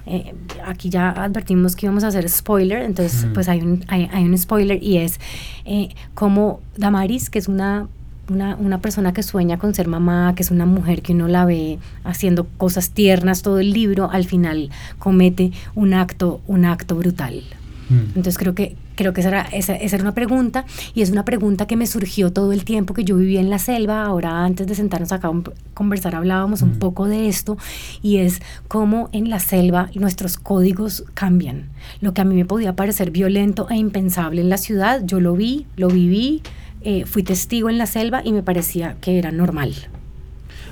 Eh, 0.06 0.34
aquí 0.65 0.89
ya 0.89 1.12
advertimos 1.12 1.75
que 1.75 1.86
íbamos 1.86 2.03
a 2.03 2.08
hacer 2.08 2.27
spoiler, 2.29 2.82
entonces 2.82 3.27
pues 3.34 3.48
hay 3.48 3.62
un, 3.62 3.86
hay, 3.88 4.24
un 4.24 4.38
spoiler 4.38 4.82
y 4.84 4.98
es 4.98 5.20
eh, 5.65 5.89
como 6.13 6.62
Damaris, 6.75 7.29
que 7.29 7.39
es 7.39 7.48
una 7.48 7.88
una, 8.30 8.56
una, 8.56 8.80
persona 8.80 9.14
que 9.14 9.24
sueña 9.24 9.58
con 9.58 9.74
ser 9.74 9.88
mamá, 9.88 10.34
que 10.36 10.44
es 10.44 10.52
una 10.52 10.66
mujer 10.66 11.02
que 11.02 11.14
uno 11.14 11.28
la 11.28 11.46
ve 11.46 11.80
haciendo 12.04 12.48
cosas 12.58 12.92
tiernas 12.92 13.42
todo 13.42 13.60
el 13.60 13.72
libro, 13.72 14.10
al 14.12 14.26
final 14.26 14.70
comete 14.98 15.52
un 15.76 15.94
acto, 15.94 16.42
un 16.48 16.66
acto 16.66 16.96
brutal. 16.96 17.44
Mm. 17.90 18.18
Entonces 18.18 18.38
creo 18.38 18.56
que, 18.56 18.76
creo 18.96 19.14
que 19.14 19.22
esa 19.22 19.30
era, 19.30 19.42
esa, 19.52 19.76
era 19.76 20.02
una 20.02 20.14
pregunta 20.14 20.66
y 20.94 21.02
es 21.02 21.10
una 21.10 21.26
pregunta 21.26 21.68
que 21.68 21.76
me 21.76 21.88
surgió 21.88 22.32
todo 22.32 22.54
el 22.54 22.64
tiempo 22.64 22.94
que 22.94 23.04
yo 23.04 23.16
vivía 23.18 23.40
en 23.40 23.50
la 23.50 23.60
selva. 23.60 24.04
Ahora 24.04 24.46
antes 24.46 24.68
de 24.68 24.76
sentarnos 24.76 25.12
acá 25.12 25.28
a 25.28 25.34
conversar 25.74 26.16
hablábamos 26.16 26.62
un 26.62 26.72
mm. 26.72 26.80
poco 26.80 27.08
de 27.08 27.28
esto 27.28 27.58
y 28.02 28.18
es 28.18 28.42
cómo 28.68 29.10
en 29.12 29.30
la 29.30 29.40
selva 29.40 29.90
nuestros 29.96 30.38
códigos 30.38 31.04
cambian. 31.14 31.70
Lo 32.02 32.14
que 32.14 32.22
a 32.22 32.26
mí 32.26 32.36
me 32.36 32.46
podía 32.46 32.76
parecer 32.76 33.12
violento 33.12 33.68
e 33.70 33.76
impensable 33.76 34.42
en 34.42 34.50
la 34.50 34.58
ciudad, 34.58 35.02
yo 35.04 35.20
lo 35.20 35.34
vi, 35.34 35.66
lo 35.76 35.88
viví, 35.88 36.42
eh, 36.82 37.06
fui 37.06 37.24
testigo 37.24 37.70
en 37.70 37.78
la 37.78 37.86
selva 37.86 38.22
y 38.24 38.32
me 38.32 38.44
parecía 38.44 38.96
que 39.02 39.18
era 39.18 39.32
normal. 39.32 39.74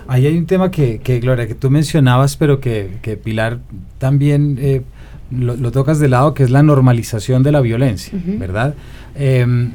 Ahí 0.08 0.26
hay 0.26 0.38
un 0.38 0.46
tema 0.46 0.72
que, 0.72 1.00
que 1.00 1.20
Gloria, 1.20 1.48
que 1.48 1.56
tú 1.56 1.70
mencionabas, 1.70 2.38
pero 2.38 2.60
que, 2.60 2.98
que 3.02 3.18
Pilar 3.18 3.60
también... 4.00 4.58
Eh, 4.60 4.82
lo, 5.32 5.72
tocas 5.72 6.00
de 6.00 6.08
lado, 6.08 6.34
que 6.34 6.44
es 6.44 6.50
la 6.50 6.64
normalización 6.64 7.44
de 7.44 7.52
la 7.52 7.62
violencia, 7.62 8.18
¿verdad? 8.40 8.76
Em, 9.16 9.72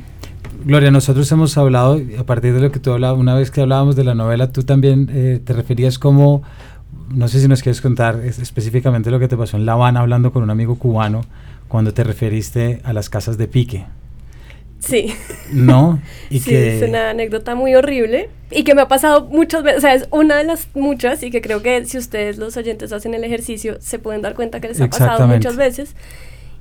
Gloria, 0.65 0.91
nosotros 0.91 1.31
hemos 1.33 1.57
hablado, 1.59 2.01
a 2.19 2.25
partir 2.25 2.55
de 2.55 2.61
lo 2.61 2.71
que 2.71 2.79
tú 2.79 2.93
hablabas, 2.93 3.19
una 3.19 3.35
vez 3.35 3.51
que 3.51 3.61
hablábamos 3.61 3.97
de 3.97 4.05
la 4.05 4.15
novela, 4.15 4.53
tú 4.53 4.62
también 4.62 5.11
eh, 5.12 5.41
te 5.45 5.53
referías 5.53 5.99
como, 5.99 6.43
no 7.12 7.29
sé 7.29 7.41
si 7.41 7.49
nos 7.49 7.62
quieres 7.62 7.81
contar 7.81 8.21
específicamente 8.25 9.11
lo 9.11 9.19
que 9.19 9.29
te 9.29 9.37
pasó 9.37 9.57
en 9.57 9.67
La 9.67 9.73
Habana 9.73 10.01
hablando 10.01 10.33
con 10.33 10.43
un 10.43 10.51
amigo 10.51 10.77
cubano 10.77 11.23
cuando 11.69 11.93
te 11.93 12.05
referiste 12.05 12.81
a 12.85 12.93
las 12.93 13.11
casas 13.11 13.39
de 13.39 13.49
pique. 13.49 13.85
Sí. 14.83 15.15
¿No? 15.53 16.01
Y 16.29 16.41
sí, 16.41 16.55
es 16.55 16.83
una 16.83 17.11
anécdota 17.11 17.55
muy 17.55 17.75
horrible 17.75 18.31
y 18.51 18.65
que 18.65 18.75
me 18.75 18.83
ha 18.83 18.89
pasado 18.89 19.27
muchas 19.27 19.62
veces, 19.62 19.79
o 19.79 19.81
sea, 19.81 19.95
es 19.95 20.09
una 20.11 20.37
de 20.37 20.45
las 20.45 20.69
muchas 20.75 21.23
y 21.23 21.31
que 21.31 21.41
creo 21.41 21.62
que 21.62 21.85
si 21.87 21.99
ustedes 21.99 22.37
los 22.37 22.57
oyentes 22.57 22.93
hacen 22.93 23.15
el 23.15 23.25
ejercicio 23.25 23.77
se 23.81 23.99
pueden 23.99 24.23
dar 24.23 24.35
cuenta 24.35 24.61
que 24.61 24.69
les 24.69 24.81
ha 24.81 24.89
pasado 24.89 25.27
muchas 25.27 25.57
veces. 25.57 25.95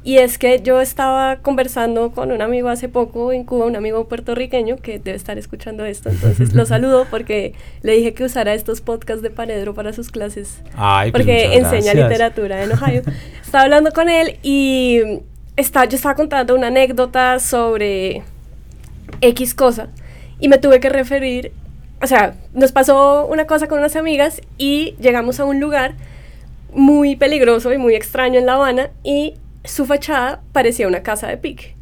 Y 0.03 0.17
es 0.17 0.39
que 0.39 0.61
yo 0.63 0.81
estaba 0.81 1.37
conversando 1.43 2.11
con 2.11 2.31
un 2.31 2.41
amigo 2.41 2.69
hace 2.69 2.89
poco 2.89 3.31
en 3.31 3.43
Cuba, 3.43 3.67
un 3.67 3.75
amigo 3.75 4.07
puertorriqueño 4.07 4.77
que 4.77 4.97
debe 4.97 5.15
estar 5.15 5.37
escuchando 5.37 5.85
esto, 5.85 6.09
entonces 6.09 6.53
lo 6.55 6.65
saludo 6.65 7.05
porque 7.11 7.53
le 7.83 7.93
dije 7.93 8.15
que 8.15 8.23
usara 8.23 8.55
estos 8.55 8.81
podcasts 8.81 9.21
de 9.21 9.29
Paredro 9.29 9.75
para 9.75 9.93
sus 9.93 10.09
clases, 10.09 10.61
Ay, 10.75 11.11
pues 11.11 11.21
porque 11.23 11.55
enseña 11.55 11.93
literatura 11.93 12.63
en 12.63 12.71
Ohio. 12.71 13.03
estaba 13.43 13.65
hablando 13.65 13.91
con 13.91 14.09
él 14.09 14.39
y 14.41 15.01
yo 15.57 15.95
estaba 15.95 16.15
contando 16.15 16.55
una 16.55 16.67
anécdota 16.67 17.39
sobre 17.39 18.23
X 19.21 19.53
cosa 19.53 19.89
y 20.39 20.47
me 20.47 20.57
tuve 20.57 20.79
que 20.79 20.89
referir, 20.89 21.51
o 22.01 22.07
sea, 22.07 22.35
nos 22.53 22.71
pasó 22.71 23.27
una 23.27 23.45
cosa 23.45 23.67
con 23.67 23.79
unas 23.79 23.95
amigas 23.95 24.41
y 24.57 24.95
llegamos 24.99 25.39
a 25.39 25.45
un 25.45 25.59
lugar 25.59 25.95
muy 26.73 27.15
peligroso 27.15 27.71
y 27.73 27.77
muy 27.77 27.95
extraño 27.95 28.39
en 28.39 28.45
La 28.45 28.55
Habana 28.55 28.89
y 29.03 29.35
su 29.63 29.85
fachada 29.85 30.41
parecía 30.51 30.87
una 30.87 31.03
casa 31.03 31.27
de 31.27 31.37
pique. 31.37 31.75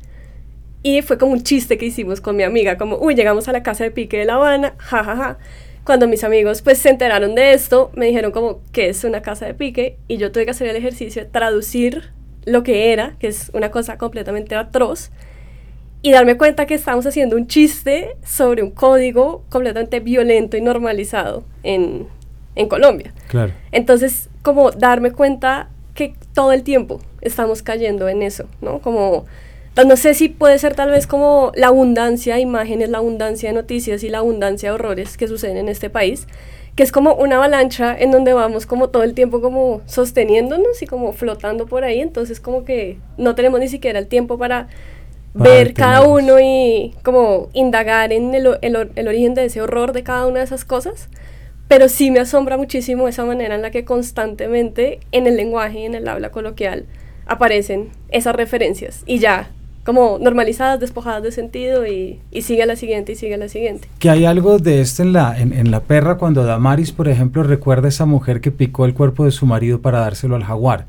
Y 0.81 1.01
fue 1.01 1.17
como 1.17 1.33
un 1.33 1.43
chiste 1.43 1.77
que 1.77 1.85
hicimos 1.85 2.21
con 2.21 2.35
mi 2.35 2.43
amiga, 2.43 2.77
como, 2.77 2.97
uy, 2.97 3.13
llegamos 3.13 3.47
a 3.49 3.51
la 3.51 3.63
casa 3.63 3.83
de 3.83 3.91
pique 3.91 4.17
de 4.17 4.25
La 4.25 4.35
Habana, 4.35 4.75
jajaja. 4.77 5.15
Ja, 5.15 5.23
ja. 5.23 5.37
Cuando 5.83 6.07
mis 6.07 6.23
amigos 6.23 6.61
pues 6.61 6.77
se 6.77 6.89
enteraron 6.89 7.35
de 7.35 7.53
esto, 7.53 7.91
me 7.95 8.05
dijeron 8.05 8.31
como, 8.31 8.61
¿qué 8.71 8.89
es 8.89 9.03
una 9.03 9.21
casa 9.21 9.45
de 9.45 9.53
pique? 9.53 9.97
Y 10.07 10.17
yo 10.17 10.31
tuve 10.31 10.45
que 10.45 10.51
hacer 10.51 10.67
el 10.67 10.75
ejercicio 10.75 11.23
de 11.23 11.29
traducir 11.29 12.11
lo 12.45 12.63
que 12.63 12.91
era, 12.91 13.15
que 13.19 13.27
es 13.27 13.51
una 13.53 13.71
cosa 13.71 13.97
completamente 13.97 14.55
atroz, 14.55 15.11
y 16.01 16.11
darme 16.11 16.37
cuenta 16.37 16.65
que 16.65 16.75
estamos 16.75 17.05
haciendo 17.05 17.35
un 17.35 17.47
chiste 17.47 18.15
sobre 18.23 18.63
un 18.63 18.71
código 18.71 19.43
completamente 19.49 19.99
violento 19.99 20.55
y 20.55 20.61
normalizado 20.61 21.43
en, 21.63 22.07
en 22.55 22.69
Colombia. 22.69 23.13
Claro. 23.27 23.53
Entonces, 23.71 24.29
como 24.41 24.71
darme 24.71 25.11
cuenta 25.11 25.69
que 25.95 26.13
todo 26.33 26.53
el 26.53 26.63
tiempo 26.63 27.01
estamos 27.19 27.61
cayendo 27.61 28.07
en 28.07 28.21
eso, 28.21 28.45
¿no? 28.61 28.79
Como, 28.79 29.25
no 29.85 29.97
sé 29.97 30.13
si 30.13 30.29
puede 30.29 30.57
ser 30.57 30.73
tal 30.73 30.89
vez 30.89 31.05
como 31.05 31.51
la 31.55 31.67
abundancia 31.67 32.35
de 32.35 32.41
imágenes, 32.41 32.89
la 32.89 32.99
abundancia 32.99 33.49
de 33.49 33.55
noticias 33.55 34.03
y 34.03 34.09
la 34.09 34.19
abundancia 34.19 34.69
de 34.69 34.75
horrores 34.75 35.17
que 35.17 35.27
suceden 35.27 35.57
en 35.57 35.67
este 35.67 35.89
país, 35.89 36.27
que 36.79 36.83
es 36.83 36.93
como 36.93 37.13
una 37.15 37.35
avalancha 37.35 37.93
en 37.99 38.09
donde 38.09 38.31
vamos 38.31 38.65
como 38.65 38.87
todo 38.87 39.03
el 39.03 39.13
tiempo 39.13 39.41
como 39.41 39.81
sosteniéndonos 39.85 40.81
y 40.81 40.85
como 40.85 41.11
flotando 41.11 41.65
por 41.65 41.83
ahí, 41.83 41.99
entonces 41.99 42.39
como 42.39 42.63
que 42.63 42.97
no 43.17 43.35
tenemos 43.35 43.59
ni 43.59 43.67
siquiera 43.67 43.99
el 43.99 44.07
tiempo 44.07 44.37
para, 44.37 44.69
ver 45.33 45.73
cada 45.73 46.03
uno 46.07 46.39
y 46.39 46.95
como 47.03 47.49
indagar 47.51 48.13
en 48.13 48.33
el, 48.33 48.57
el, 48.61 48.91
el, 48.95 49.07
origen 49.09 49.33
de 49.33 49.43
ese 49.43 49.61
horror 49.61 49.91
de 49.91 50.03
cada 50.03 50.25
una 50.25 50.39
de 50.39 50.45
esas 50.45 50.63
cosas, 50.63 51.09
pero 51.67 51.89
sí 51.89 52.11
me 52.11 52.21
asombra 52.21 52.55
muchísimo 52.55 53.09
esa 53.09 53.25
manera 53.25 53.55
en 53.55 53.61
la 53.61 53.71
que 53.71 53.83
constantemente 53.83 55.01
en 55.11 55.27
el 55.27 55.35
lenguaje 55.35 55.79
y 55.79 55.85
en 55.85 55.95
el 55.95 56.07
habla 56.07 56.31
coloquial 56.31 56.85
aparecen 57.25 57.89
esas 58.07 58.37
referencias 58.37 59.03
y 59.05 59.19
ya 59.19 59.51
como 59.89 60.19
normalizadas, 60.19 60.79
despojadas 60.79 61.23
de 61.23 61.31
sentido 61.31 61.87
y, 61.87 62.19
y, 62.29 62.43
sigue 62.43 62.61
a 62.61 62.67
la 62.67 62.75
siguiente 62.75 63.13
y 63.13 63.15
sigue 63.15 63.33
a 63.33 63.37
la 63.39 63.49
siguiente. 63.49 63.87
Que 63.97 64.11
hay 64.11 64.23
algo 64.23 64.59
de 64.59 64.81
esto 64.81 65.01
en 65.01 65.13
la, 65.13 65.35
en, 65.41 65.71
la 65.71 65.79
perra 65.79 66.19
cuando 66.19 66.43
Damaris, 66.43 66.91
por 66.91 67.07
ejemplo, 67.07 67.41
recuerda 67.41 67.87
a 67.87 67.89
esa 67.89 68.05
mujer 68.05 68.39
que 68.39 68.51
picó 68.51 68.85
el 68.85 68.93
cuerpo 68.93 69.25
de 69.25 69.31
su 69.31 69.47
marido 69.47 69.81
para 69.81 70.01
dárselo 70.01 70.35
al 70.35 70.43
jaguar, 70.43 70.85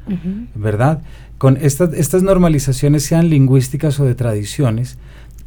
¿verdad? 0.55 1.01
Con 1.39 1.57
estas, 1.57 1.95
estas 1.95 2.23
normalizaciones, 2.23 3.03
sean 3.03 3.31
lingüísticas 3.31 3.99
o 4.01 4.05
de 4.05 4.15
tradiciones, 4.15 4.99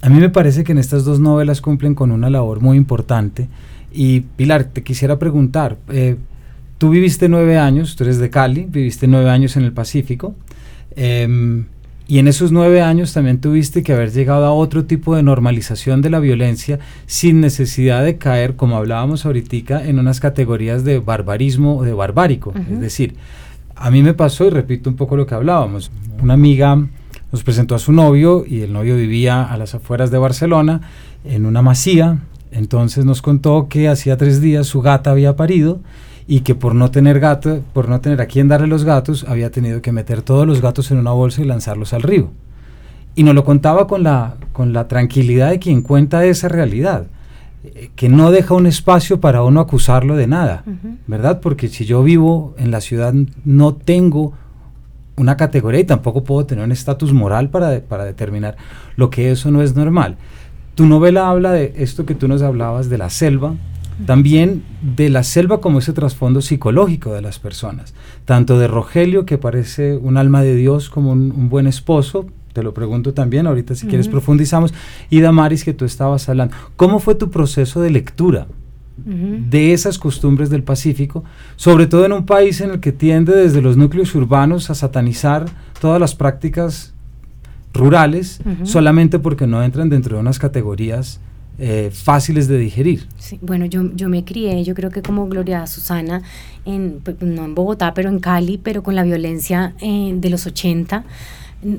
a 0.01 0.09
mí 0.09 0.19
me 0.19 0.31
parece 0.31 0.63
que 0.63 0.71
en 0.71 0.79
estas 0.79 1.05
dos 1.05 1.19
novelas 1.19 1.61
cumplen 1.61 1.93
con 1.93 2.11
una 2.11 2.31
labor 2.31 2.59
muy 2.59 2.75
importante. 2.75 3.49
Y 3.91 4.21
Pilar, 4.21 4.63
te 4.63 4.81
quisiera 4.81 5.19
preguntar, 5.19 5.77
eh, 5.89 6.15
tú 6.79 6.89
viviste 6.89 7.29
nueve 7.29 7.59
años, 7.59 7.95
tú 7.95 8.03
eres 8.03 8.17
de 8.17 8.31
Cali, 8.31 8.65
viviste 8.67 9.05
nueve 9.05 9.29
años 9.29 9.55
en 9.57 9.63
el 9.63 9.73
Pacífico. 9.73 10.33
Eh, 10.95 11.65
y 12.07 12.19
en 12.19 12.27
esos 12.27 12.51
nueve 12.51 12.81
años 12.81 13.13
también 13.13 13.39
tuviste 13.39 13.81
que 13.81 13.93
haber 13.93 14.11
llegado 14.11 14.45
a 14.45 14.53
otro 14.53 14.85
tipo 14.85 15.15
de 15.15 15.23
normalización 15.23 16.01
de 16.01 16.09
la 16.09 16.19
violencia 16.19 16.79
sin 17.05 17.39
necesidad 17.39 18.03
de 18.03 18.17
caer, 18.17 18.55
como 18.55 18.75
hablábamos 18.75 19.25
ahorita, 19.25 19.85
en 19.85 19.99
unas 19.99 20.19
categorías 20.19 20.83
de 20.83 20.99
barbarismo 20.99 21.77
o 21.77 21.83
de 21.83 21.93
barbárico. 21.93 22.53
Es 22.71 22.81
decir, 22.81 23.15
a 23.75 23.89
mí 23.89 24.03
me 24.03 24.13
pasó, 24.13 24.45
y 24.45 24.49
repito 24.49 24.89
un 24.89 24.95
poco 24.95 25.15
lo 25.15 25.25
que 25.25 25.35
hablábamos, 25.35 25.91
una 26.21 26.33
amiga 26.33 26.77
nos 27.31 27.43
presentó 27.43 27.73
a 27.73 27.79
su 27.79 27.91
novio 27.91 28.45
y 28.47 28.61
el 28.61 28.73
novio 28.73 28.95
vivía 28.95 29.43
a 29.43 29.57
las 29.57 29.73
afueras 29.73 30.11
de 30.11 30.17
Barcelona 30.17 30.81
en 31.25 31.45
una 31.45 31.61
masía, 31.61 32.19
entonces 32.51 33.05
nos 33.05 33.21
contó 33.21 33.67
que 33.69 33.87
hacía 33.87 34.17
tres 34.17 34.39
días 34.41 34.67
su 34.67 34.81
gata 34.81 35.11
había 35.11 35.35
parido 35.35 35.79
y 36.27 36.41
que 36.41 36.55
por 36.55 36.75
no 36.75 36.91
tener 36.91 37.19
gato, 37.19 37.61
por 37.73 37.89
no 37.89 37.99
tener 38.01 38.21
a 38.21 38.27
quién 38.27 38.47
darle 38.47 38.67
los 38.67 38.83
gatos, 38.83 39.25
había 39.27 39.51
tenido 39.51 39.81
que 39.81 39.91
meter 39.91 40.21
todos 40.21 40.47
los 40.47 40.61
gatos 40.61 40.91
en 40.91 40.97
una 40.99 41.11
bolsa 41.11 41.41
y 41.41 41.45
lanzarlos 41.45 41.93
al 41.93 42.01
río. 42.01 42.31
Y 43.15 43.23
nos 43.23 43.35
lo 43.35 43.43
contaba 43.43 43.87
con 43.87 44.03
la, 44.03 44.35
con 44.53 44.73
la 44.73 44.87
tranquilidad 44.87 45.49
de 45.49 45.59
quien 45.59 45.81
cuenta 45.81 46.25
esa 46.25 46.47
realidad, 46.47 47.07
eh, 47.63 47.89
que 47.95 48.09
no 48.09 48.31
deja 48.31 48.53
un 48.53 48.65
espacio 48.65 49.19
para 49.19 49.43
uno 49.43 49.59
acusarlo 49.59 50.15
de 50.15 50.27
nada, 50.27 50.63
¿verdad? 51.07 51.39
Porque 51.41 51.67
si 51.67 51.85
yo 51.85 52.03
vivo 52.03 52.55
en 52.57 52.71
la 52.71 52.81
ciudad 52.81 53.13
no 53.45 53.75
tengo 53.75 54.33
una 55.15 55.37
categoría 55.37 55.81
y 55.81 55.85
tampoco 55.85 56.23
puedo 56.23 56.45
tener 56.45 56.65
un 56.65 56.71
estatus 56.71 57.13
moral 57.13 57.49
para, 57.49 57.81
para 57.81 58.05
determinar 58.05 58.57
lo 58.95 59.09
que 59.09 59.31
eso 59.31 59.51
no 59.51 59.61
es 59.61 59.75
normal. 59.75 60.17
Tu 60.75 60.87
novela 60.87 61.29
habla 61.29 61.51
de 61.51 61.73
esto 61.77 62.05
que 62.05 62.15
tú 62.15 62.27
nos 62.27 62.41
hablabas 62.41 62.89
de 62.89 62.97
la 62.97 63.11
selva, 63.11 63.53
también 64.05 64.63
de 64.81 65.09
la 65.09 65.23
selva 65.23 65.61
como 65.61 65.79
ese 65.79 65.93
trasfondo 65.93 66.41
psicológico 66.41 67.13
de 67.13 67.21
las 67.21 67.39
personas, 67.39 67.93
tanto 68.25 68.59
de 68.59 68.67
Rogelio, 68.67 69.25
que 69.25 69.37
parece 69.37 69.97
un 69.97 70.17
alma 70.17 70.41
de 70.41 70.55
Dios 70.55 70.89
como 70.89 71.11
un, 71.11 71.49
buen 71.49 71.67
esposo, 71.67 72.27
te 72.53 72.63
lo 72.63 72.73
pregunto 72.73 73.13
también, 73.13 73.47
ahorita 73.47 73.75
si 73.75 73.87
quieres 73.87 74.07
profundizamos, 74.07 74.73
y 75.09 75.21
Damaris, 75.21 75.63
que 75.63 75.73
tú 75.73 75.85
estabas 75.85 76.29
hablando, 76.29 76.55
¿cómo 76.75 76.99
fue 76.99 77.15
tu 77.15 77.29
proceso 77.29 77.81
de 77.81 77.89
lectura? 77.89 78.47
de 78.95 79.73
esas 79.73 79.97
costumbres 79.97 80.51
del 80.51 80.61
Pacífico, 80.61 81.23
sobre 81.55 81.87
todo 81.87 82.05
en 82.05 82.13
un 82.13 82.27
país 82.27 82.61
en 82.61 82.69
el 82.69 82.79
que 82.79 82.91
tiende 82.91 83.35
desde 83.35 83.59
los 83.59 83.75
núcleos 83.75 84.13
urbanos 84.13 84.69
a 84.69 84.75
satanizar 84.75 85.45
todas 85.81 85.99
las 85.99 86.13
prácticas 86.13 86.93
rurales 87.73 88.39
solamente 88.63 89.17
porque 89.17 89.47
no 89.47 89.63
entran 89.63 89.89
dentro 89.89 90.15
de 90.15 90.21
unas 90.21 90.37
categorías 90.37 91.19
eh, 91.59 91.91
fáciles 91.93 92.47
de 92.47 92.57
digerir. 92.57 93.07
bueno, 93.41 93.65
yo, 93.65 93.83
yo 93.95 94.09
me 94.09 94.25
crié, 94.25 94.63
yo 94.63 94.73
creo 94.73 94.89
que 94.89 95.01
como 95.01 95.27
Gloria 95.27 95.67
Susana, 95.67 96.21
en, 96.65 96.99
pues, 97.03 97.21
no 97.21 97.45
en 97.45 97.53
Bogotá, 97.53 97.93
pero 97.93 98.09
en 98.09 98.19
Cali, 98.19 98.57
pero 98.57 98.81
con 98.81 98.95
la 98.95 99.03
violencia 99.03 99.73
eh, 99.79 100.13
de 100.15 100.29
los 100.29 100.45
80 100.45 101.03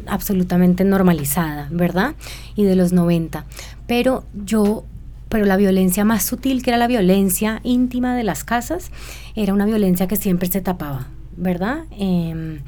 absolutamente 0.06 0.84
normalizada, 0.84 1.68
¿verdad? 1.70 2.14
Y 2.56 2.64
de 2.64 2.76
los 2.76 2.92
90. 2.92 3.44
Pero 3.86 4.24
yo, 4.44 4.84
pero 5.28 5.44
la 5.44 5.56
violencia 5.56 6.04
más 6.04 6.22
sutil, 6.22 6.62
que 6.62 6.70
era 6.70 6.78
la 6.78 6.86
violencia 6.86 7.60
íntima 7.64 8.16
de 8.16 8.24
las 8.24 8.44
casas, 8.44 8.90
era 9.34 9.52
una 9.52 9.66
violencia 9.66 10.06
que 10.06 10.16
siempre 10.16 10.48
se 10.48 10.60
tapaba. 10.60 11.08
¿verdad? 11.36 11.84
Em, 11.98 12.60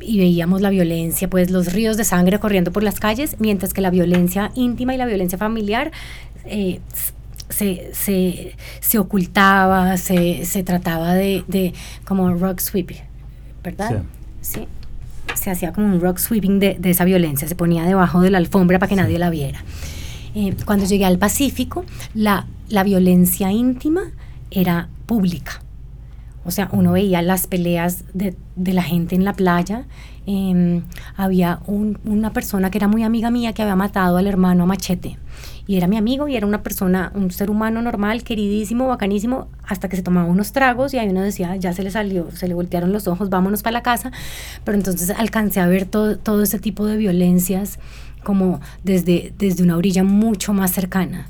y 0.00 0.18
veíamos 0.18 0.60
la 0.60 0.68
violencia, 0.70 1.30
pues 1.30 1.50
los 1.50 1.72
ríos 1.72 1.96
de 1.96 2.04
sangre 2.04 2.38
corriendo 2.38 2.70
por 2.70 2.82
las 2.82 3.00
calles, 3.00 3.36
mientras 3.38 3.72
que 3.72 3.80
la 3.80 3.88
violencia 3.88 4.50
íntima 4.54 4.94
y 4.94 4.98
la 4.98 5.06
violencia 5.06 5.38
familiar 5.38 5.90
eh, 6.46 6.80
se, 7.48 8.54
se, 8.80 8.98
ocultaba, 8.98 9.96
se, 9.96 10.44
se 10.44 10.62
trataba 10.62 11.14
de, 11.14 11.44
de, 11.46 11.72
como 12.04 12.32
rock 12.34 12.60
sweeping, 12.60 12.98
¿verdad? 13.62 14.02
Sí. 14.40 14.66
Se 15.34 15.50
hacía 15.50 15.72
como 15.72 15.86
un 15.86 16.00
rock 16.00 16.18
sweeping 16.18 16.58
de, 16.58 16.76
de, 16.78 16.90
esa 16.90 17.04
violencia, 17.04 17.48
se 17.48 17.54
ponía 17.54 17.84
debajo 17.84 18.20
de 18.20 18.30
la 18.30 18.38
alfombra 18.38 18.78
para 18.78 18.88
que 18.88 18.96
nadie 18.96 19.18
la 19.18 19.30
viera. 19.30 19.62
Eh, 20.34 20.54
cuando 20.64 20.84
llegué 20.84 21.04
al 21.04 21.18
Pacífico, 21.18 21.84
la, 22.14 22.46
la 22.68 22.82
violencia 22.82 23.52
íntima 23.52 24.02
era 24.50 24.88
pública. 25.06 25.63
O 26.44 26.50
sea, 26.50 26.68
uno 26.72 26.92
veía 26.92 27.22
las 27.22 27.46
peleas 27.46 28.04
de, 28.12 28.36
de 28.56 28.72
la 28.72 28.82
gente 28.82 29.14
en 29.14 29.24
la 29.24 29.32
playa. 29.32 29.86
Em, 30.26 30.82
había 31.16 31.60
un, 31.66 31.98
una 32.04 32.32
persona 32.32 32.70
que 32.70 32.78
era 32.78 32.88
muy 32.88 33.02
amiga 33.02 33.30
mía 33.30 33.52
que 33.52 33.62
había 33.62 33.76
matado 33.76 34.16
al 34.16 34.26
hermano 34.26 34.64
a 34.64 34.66
machete 34.66 35.18
y 35.66 35.76
era 35.76 35.86
mi 35.86 35.96
amigo 35.96 36.28
y 36.28 36.36
era 36.36 36.46
una 36.46 36.62
persona, 36.62 37.10
un 37.14 37.30
ser 37.30 37.50
humano 37.50 37.80
normal, 37.80 38.22
queridísimo, 38.22 38.86
bacanísimo, 38.86 39.48
hasta 39.66 39.88
que 39.88 39.96
se 39.96 40.02
tomaba 40.02 40.26
unos 40.28 40.52
tragos 40.52 40.92
y 40.92 40.98
ahí 40.98 41.08
uno 41.08 41.22
decía, 41.22 41.56
ya 41.56 41.72
se 41.72 41.82
le 41.82 41.90
salió, 41.90 42.30
se 42.32 42.48
le 42.48 42.54
voltearon 42.54 42.92
los 42.92 43.08
ojos, 43.08 43.30
vámonos 43.30 43.62
para 43.62 43.72
la 43.72 43.82
casa. 43.82 44.12
Pero 44.64 44.76
entonces 44.76 45.10
alcancé 45.10 45.60
a 45.60 45.66
ver 45.66 45.86
todo, 45.86 46.18
todo 46.18 46.42
ese 46.42 46.58
tipo 46.58 46.86
de 46.86 46.96
violencias 46.96 47.78
como 48.22 48.60
desde, 48.82 49.32
desde 49.38 49.62
una 49.62 49.76
orilla 49.76 50.04
mucho 50.04 50.52
más 50.52 50.70
cercana. 50.70 51.26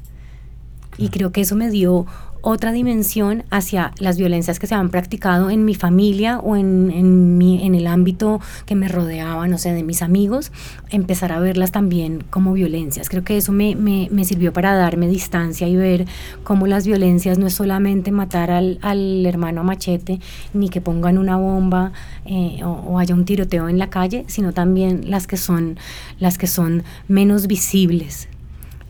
Y 0.98 1.08
creo 1.08 1.32
que 1.32 1.40
eso 1.40 1.56
me 1.56 1.70
dio 1.70 2.06
otra 2.44 2.72
dimensión 2.72 3.44
hacia 3.50 3.92
las 3.98 4.18
violencias 4.18 4.58
que 4.58 4.66
se 4.66 4.74
han 4.74 4.90
practicado 4.90 5.48
en 5.48 5.64
mi 5.64 5.74
familia 5.74 6.38
o 6.40 6.56
en, 6.56 6.90
en, 6.90 7.38
mi, 7.38 7.64
en 7.64 7.74
el 7.74 7.86
ámbito 7.86 8.38
que 8.66 8.74
me 8.74 8.86
rodeaba, 8.86 9.48
no 9.48 9.56
sé, 9.56 9.72
de 9.72 9.82
mis 9.82 10.02
amigos, 10.02 10.52
empezar 10.90 11.32
a 11.32 11.40
verlas 11.40 11.72
también 11.72 12.22
como 12.28 12.52
violencias. 12.52 13.08
Creo 13.08 13.24
que 13.24 13.38
eso 13.38 13.50
me, 13.50 13.74
me, 13.76 14.08
me 14.12 14.26
sirvió 14.26 14.52
para 14.52 14.74
darme 14.74 15.08
distancia 15.08 15.66
y 15.66 15.74
ver 15.74 16.04
cómo 16.42 16.66
las 16.66 16.86
violencias 16.86 17.38
no 17.38 17.46
es 17.46 17.54
solamente 17.54 18.10
matar 18.10 18.50
al, 18.50 18.78
al 18.82 19.24
hermano 19.24 19.64
machete, 19.64 20.20
ni 20.52 20.68
que 20.68 20.82
pongan 20.82 21.16
una 21.16 21.38
bomba 21.38 21.92
eh, 22.26 22.60
o, 22.62 22.68
o, 22.68 22.98
haya 22.98 23.14
un 23.14 23.24
tiroteo 23.24 23.70
en 23.70 23.78
la 23.78 23.88
calle, 23.88 24.24
sino 24.26 24.52
también 24.52 25.10
las 25.10 25.26
que 25.26 25.38
son, 25.38 25.78
las 26.18 26.36
que 26.36 26.46
son 26.46 26.82
menos 27.08 27.46
visibles, 27.46 28.28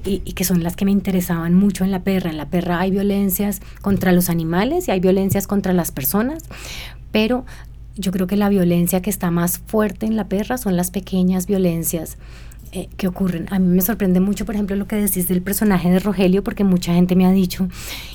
y, 0.05 0.21
que 0.21 0.45
son 0.45 0.63
las 0.63 0.77
que 0.77 0.85
me 0.85 0.91
interesaban 0.91 1.55
mucho 1.55 1.85
en 1.85 1.91
la 1.91 2.03
perra. 2.03 2.31
En 2.31 2.37
la 2.37 2.47
perra 2.47 2.81
hay 2.81 2.91
violencias 2.91 3.61
contra 3.81 4.13
los 4.13 4.31
animales 4.31 4.89
y 4.89 4.91
hay 4.91 5.01
violencias 5.01 5.47
contra 5.47 5.73
las 5.73 5.93
personas, 5.93 6.45
pero 7.11 7.45
yo 7.97 8.13
creo 8.13 8.27
que 8.27 8.37
la 8.37 8.49
violencia 8.49 9.03
que 9.03 9.11
está 9.11 9.31
más 9.31 9.59
fuerte 9.59 10.07
en 10.07 10.17
la 10.17 10.29
perra 10.29 10.59
son 10.59 10.77
las 10.77 10.91
pequeñas 10.91 11.47
violencias 11.47 12.19
eh, 12.75 12.89
que 12.97 13.07
ocurren. 13.07 13.47
A 13.51 13.61
mí 13.61 13.69
me 13.69 13.83
sorprende 13.83 14.19
mucho, 14.19 14.45
por 14.45 14.57
ejemplo, 14.57 14.75
lo 14.75 14.89
que 14.89 14.97
decís 14.97 15.29
del 15.29 15.43
personaje 15.43 15.89
de 15.91 16.01
Rogelio, 16.01 16.43
porque 16.43 16.65
mucha 16.65 16.93
gente 16.93 17.15
me 17.15 17.25
ha 17.25 17.31
dicho, 17.31 17.69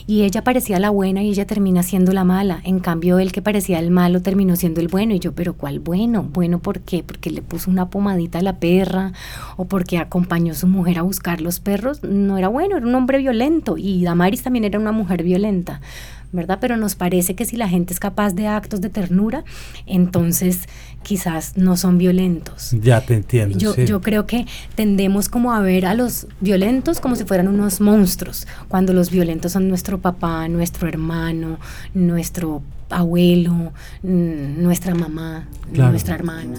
y 0.05 0.23
ella 0.23 0.43
parecía 0.43 0.79
la 0.79 0.89
buena 0.89 1.23
y 1.23 1.29
ella 1.29 1.47
termina 1.47 1.81
siendo 1.81 2.11
la 2.11 2.25
mala. 2.25 2.59
En 2.65 2.79
cambio, 2.79 3.19
él 3.19 3.31
que 3.31 3.41
parecía 3.41 3.79
el 3.79 3.89
malo 3.89 4.21
terminó 4.21 4.57
siendo 4.57 4.81
el 4.81 4.89
bueno. 4.89 5.13
Y 5.13 5.19
yo, 5.19 5.31
pero 5.31 5.53
¿cuál 5.53 5.79
bueno? 5.79 6.23
¿Bueno 6.23 6.59
por 6.59 6.81
qué? 6.81 7.03
Porque 7.03 7.31
le 7.31 7.41
puso 7.41 7.71
una 7.71 7.89
pomadita 7.89 8.39
a 8.39 8.41
la 8.41 8.59
perra 8.59 9.13
o 9.55 9.63
porque 9.63 9.97
acompañó 9.97 10.51
a 10.51 10.55
su 10.55 10.67
mujer 10.67 10.99
a 10.99 11.03
buscar 11.03 11.39
los 11.39 11.61
perros. 11.61 12.03
No 12.03 12.37
era 12.37 12.49
bueno, 12.49 12.75
era 12.75 12.85
un 12.85 12.95
hombre 12.95 13.19
violento. 13.19 13.77
Y 13.77 14.03
Damaris 14.03 14.43
también 14.43 14.65
era 14.65 14.77
una 14.77 14.91
mujer 14.91 15.23
violenta. 15.23 15.79
¿Verdad? 16.31 16.59
Pero 16.61 16.77
nos 16.77 16.95
parece 16.95 17.35
que 17.35 17.45
si 17.45 17.57
la 17.57 17.67
gente 17.67 17.93
es 17.93 17.99
capaz 17.99 18.33
de 18.33 18.47
actos 18.47 18.81
de 18.81 18.89
ternura, 18.89 19.43
entonces 19.85 20.67
quizás 21.03 21.57
no 21.57 21.77
son 21.77 21.97
violentos. 21.97 22.71
Ya 22.81 23.01
te 23.01 23.15
entiendo. 23.15 23.57
Yo, 23.57 23.75
yo 23.75 24.01
creo 24.01 24.25
que 24.25 24.45
tendemos 24.75 25.29
como 25.29 25.53
a 25.53 25.61
ver 25.61 25.85
a 25.85 25.93
los 25.93 26.27
violentos 26.39 26.99
como 26.99 27.15
si 27.15 27.25
fueran 27.25 27.47
unos 27.47 27.81
monstruos, 27.81 28.47
cuando 28.67 28.93
los 28.93 29.09
violentos 29.09 29.53
son 29.53 29.67
nuestro 29.67 29.99
papá, 29.99 30.47
nuestro 30.47 30.87
hermano, 30.87 31.59
nuestro 31.93 32.61
abuelo, 32.89 33.73
nuestra 34.03 34.95
mamá, 34.95 35.47
nuestra 35.71 36.15
hermana. 36.15 36.55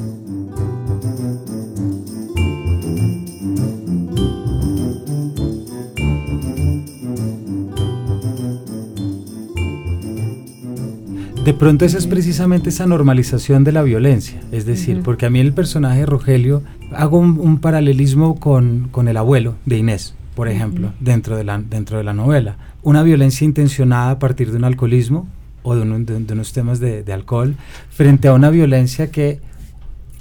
De 11.50 11.56
pronto 11.56 11.84
esa 11.84 11.98
es 11.98 12.06
precisamente 12.06 12.68
esa 12.68 12.86
normalización 12.86 13.64
de 13.64 13.72
la 13.72 13.82
violencia, 13.82 14.40
es 14.52 14.66
decir, 14.66 15.02
porque 15.02 15.26
a 15.26 15.30
mí 15.30 15.40
el 15.40 15.52
personaje 15.52 15.98
de 15.98 16.06
Rogelio, 16.06 16.62
hago 16.92 17.18
un, 17.18 17.58
paralelismo 17.58 18.38
con, 18.38 18.86
con, 18.92 19.08
el 19.08 19.16
abuelo 19.16 19.56
de 19.66 19.78
Inés, 19.78 20.14
por 20.36 20.46
ejemplo, 20.46 20.92
dentro, 21.00 21.36
de 21.36 21.42
la, 21.42 21.58
dentro 21.58 21.98
de 21.98 22.04
la 22.04 22.14
novela. 22.14 22.56
Una 22.84 23.02
violencia 23.02 23.44
intencionada 23.44 24.12
a 24.12 24.18
partir 24.20 24.52
de 24.52 24.58
un 24.58 24.64
alcoholismo 24.64 25.26
o 25.64 25.74
de, 25.74 25.84
de, 26.04 26.32
unos 26.34 26.52
temas 26.52 26.78
de, 26.78 27.02
de, 27.02 27.12
alcohol, 27.12 27.56
frente 27.90 28.28
a 28.28 28.32
una 28.32 28.50
violencia 28.50 29.10
que, 29.10 29.40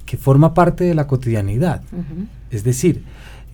que 0.08 0.18
forma 0.18 0.56
parte 0.56 0.84
de 0.84 0.96
la 0.96 1.06
cotidianidad. 1.06 1.84
Es 2.50 2.63
decir, 2.63 3.04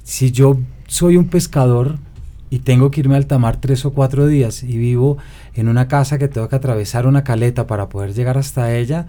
si 0.05 0.31
yo 0.31 0.57
soy 0.87 1.17
un 1.17 1.27
pescador 1.27 1.97
y 2.49 2.59
tengo 2.59 2.89
que 2.89 3.01
irme 3.01 3.17
al 3.17 3.25
tamar 3.25 3.59
tres 3.59 3.83
o 3.83 3.91
cuatro 3.91 4.27
días 4.27 4.63
y 4.63 4.77
vivo 4.77 5.17
en 5.55 5.67
una 5.67 5.87
casa 5.87 6.17
que 6.17 6.27
tengo 6.27 6.47
que 6.49 6.55
atravesar 6.55 7.07
una 7.07 7.23
caleta 7.23 7.65
para 7.65 7.89
poder 7.89 8.13
llegar 8.13 8.37
hasta 8.37 8.75
ella, 8.75 9.07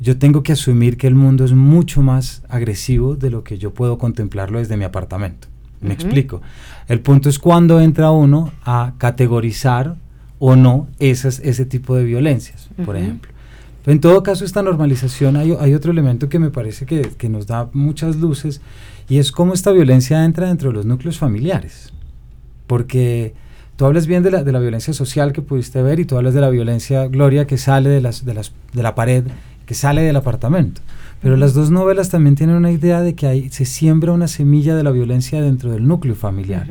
yo 0.00 0.18
tengo 0.18 0.42
que 0.42 0.52
asumir 0.52 0.96
que 0.96 1.06
el 1.06 1.14
mundo 1.14 1.44
es 1.44 1.52
mucho 1.52 2.00
más 2.02 2.42
agresivo 2.48 3.16
de 3.16 3.30
lo 3.30 3.44
que 3.44 3.58
yo 3.58 3.74
puedo 3.74 3.98
contemplarlo 3.98 4.58
desde 4.58 4.76
mi 4.76 4.84
apartamento. 4.84 5.48
Me 5.80 5.94
explico. 5.94 6.42
El 6.88 7.00
punto 7.00 7.28
es 7.28 7.38
cuando 7.38 7.80
entra 7.80 8.10
uno 8.10 8.52
a 8.64 8.94
categorizar 8.98 9.96
o 10.38 10.54
no 10.54 10.88
esas, 10.98 11.40
ese 11.40 11.64
tipo 11.64 11.96
de 11.96 12.04
violencias, 12.04 12.68
por 12.84 12.96
ejemplo. 12.96 13.30
en 13.86 14.00
todo 14.00 14.22
caso, 14.22 14.44
esta 14.44 14.62
normalización, 14.62 15.36
hay, 15.36 15.56
hay 15.58 15.74
otro 15.74 15.90
elemento 15.90 16.28
que 16.28 16.38
me 16.38 16.50
parece 16.50 16.84
que, 16.84 17.02
que, 17.16 17.28
nos 17.28 17.46
da 17.46 17.70
muchas 17.72 18.16
luces 18.16 18.60
y 19.08 19.18
es 19.18 19.32
cómo 19.32 19.54
esta 19.54 19.72
violencia 19.72 20.24
entra 20.24 20.48
dentro 20.48 20.68
de 20.68 20.76
los 20.76 20.86
núcleos 20.86 21.18
familiares 21.18 21.92
porque 22.70 23.34
tú 23.80 23.86
hablas 23.86 24.06
bien 24.06 24.22
de 24.22 24.30
la, 24.30 24.44
de 24.44 24.52
la 24.52 24.58
violencia 24.58 24.92
social 24.92 25.32
que 25.32 25.40
pudiste 25.40 25.80
ver 25.80 26.00
y 26.00 26.04
tú 26.04 26.18
hablas 26.18 26.34
de 26.34 26.42
la 26.42 26.50
violencia, 26.50 27.06
Gloria, 27.06 27.46
que 27.46 27.56
sale 27.56 27.88
de, 27.88 28.02
las, 28.02 28.26
de, 28.26 28.34
las, 28.34 28.52
de 28.74 28.82
la 28.82 28.94
pared, 28.94 29.24
que 29.64 29.72
sale 29.72 30.02
del 30.02 30.16
apartamento. 30.16 30.82
Pero 31.22 31.38
las 31.38 31.54
dos 31.54 31.70
novelas 31.70 32.10
también 32.10 32.34
tienen 32.34 32.56
una 32.56 32.70
idea 32.70 33.00
de 33.00 33.14
que 33.14 33.26
hay, 33.26 33.48
se 33.48 33.64
siembra 33.64 34.12
una 34.12 34.28
semilla 34.28 34.76
de 34.76 34.82
la 34.82 34.90
violencia 34.90 35.40
dentro 35.40 35.72
del 35.72 35.88
núcleo 35.88 36.14
familiar, 36.14 36.68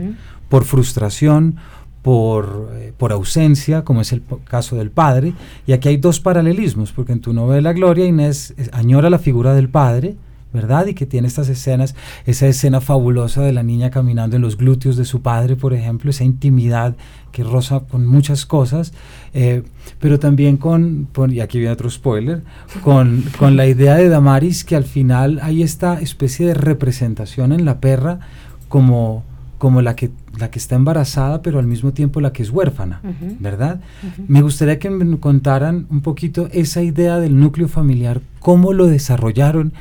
por 0.49 0.65
frustración, 0.65 1.55
por, 2.03 2.69
eh, 2.75 2.93
por, 2.95 3.11
ausencia, 3.11 3.83
como 3.83 4.01
es 4.01 4.13
el 4.13 4.21
caso 4.43 4.75
del 4.75 4.91
padre. 4.91 5.33
Y 5.65 5.71
aquí 5.71 5.89
hay 5.89 5.97
dos 5.97 6.19
paralelismos, 6.19 6.91
porque 6.91 7.13
en 7.13 7.21
tu 7.21 7.33
novela 7.33 7.73
Gloria 7.73 8.05
Inés 8.05 8.53
añora 8.71 9.09
la 9.09 9.17
figura 9.17 9.55
del 9.55 9.69
padre, 9.69 10.15
¿verdad? 10.53 10.87
Y 10.87 10.93
que 10.93 11.05
tiene 11.05 11.27
estas 11.27 11.49
escenas, 11.49 11.95
esa 12.25 12.47
escena 12.47 12.81
fabulosa 12.81 13.41
de 13.41 13.53
la 13.53 13.63
niña 13.63 13.89
caminando 13.89 14.35
en 14.35 14.41
los 14.41 14.57
glúteos 14.57 14.97
de 14.97 15.05
su 15.05 15.21
padre, 15.21 15.55
por 15.55 15.73
ejemplo, 15.73 16.09
esa 16.09 16.23
intimidad 16.23 16.95
que 17.31 17.43
roza 17.43 17.81
con 17.81 18.05
muchas 18.05 18.45
cosas, 18.45 18.93
eh, 19.33 19.63
pero 19.99 20.19
también 20.19 20.57
con, 20.57 21.07
y 21.29 21.39
aquí 21.39 21.59
viene 21.59 21.73
otro 21.73 21.89
spoiler, 21.89 22.41
con, 22.83 23.23
con 23.37 23.55
la 23.55 23.67
idea 23.67 23.95
de 23.95 24.09
Damaris 24.09 24.63
que 24.63 24.75
al 24.75 24.85
final 24.85 25.39
hay 25.43 25.61
esta 25.61 25.99
especie 25.99 26.47
de 26.47 26.53
representación 26.53 27.51
en 27.51 27.65
la 27.65 27.79
perra 27.79 28.19
como 28.67 29.23
como 29.59 29.81
la 29.81 29.95
que, 29.95 30.09
la 30.39 30.49
que 30.49 30.57
está 30.57 30.75
embarazada, 30.75 31.41
pero 31.41 31.59
al 31.59 31.67
mismo 31.67 31.91
tiempo 31.91 32.21
la 32.21 32.31
que 32.31 32.41
es 32.41 32.49
huérfana, 32.49 33.01
¿verdad? 33.39 33.81
Me 34.25 34.41
gustaría 34.41 34.79
que 34.79 34.89
me 34.89 35.19
contaran 35.19 35.85
un 35.89 35.99
poquito 35.99 36.47
esa 36.53 36.81
idea 36.81 37.19
del 37.19 37.37
núcleo 37.37 37.67
familiar, 37.67 38.21
cómo 38.39 38.71
lo 38.71 38.87
desarrollaron 38.87 39.73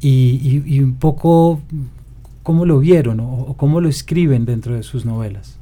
y, 0.00 0.80
un 0.80 0.96
poco 0.96 1.60
cómo 2.42 2.66
lo 2.66 2.78
vieron 2.78 3.20
o, 3.20 3.54
cómo 3.56 3.80
lo 3.80 3.88
escriben 3.88 4.44
dentro 4.44 4.74
de 4.74 4.82
sus 4.82 5.04
novelas. 5.04 5.56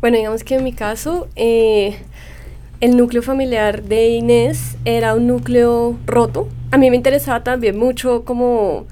Bueno, 0.00 0.16
digamos 0.16 0.44
que 0.44 0.56
en 0.56 0.64
mi 0.64 0.72
caso, 0.72 1.28
eh, 1.36 1.96
el 2.80 2.96
núcleo 2.96 3.22
familiar 3.22 3.82
de 3.82 4.10
Inés 4.10 4.76
era 4.84 5.14
un 5.14 5.26
núcleo 5.28 5.96
roto. 6.06 6.48
A 6.70 6.78
mí 6.78 6.90
me 6.90 6.96
interesaba 6.96 7.44
también 7.44 7.78
mucho 7.78 8.24
como 8.24 8.86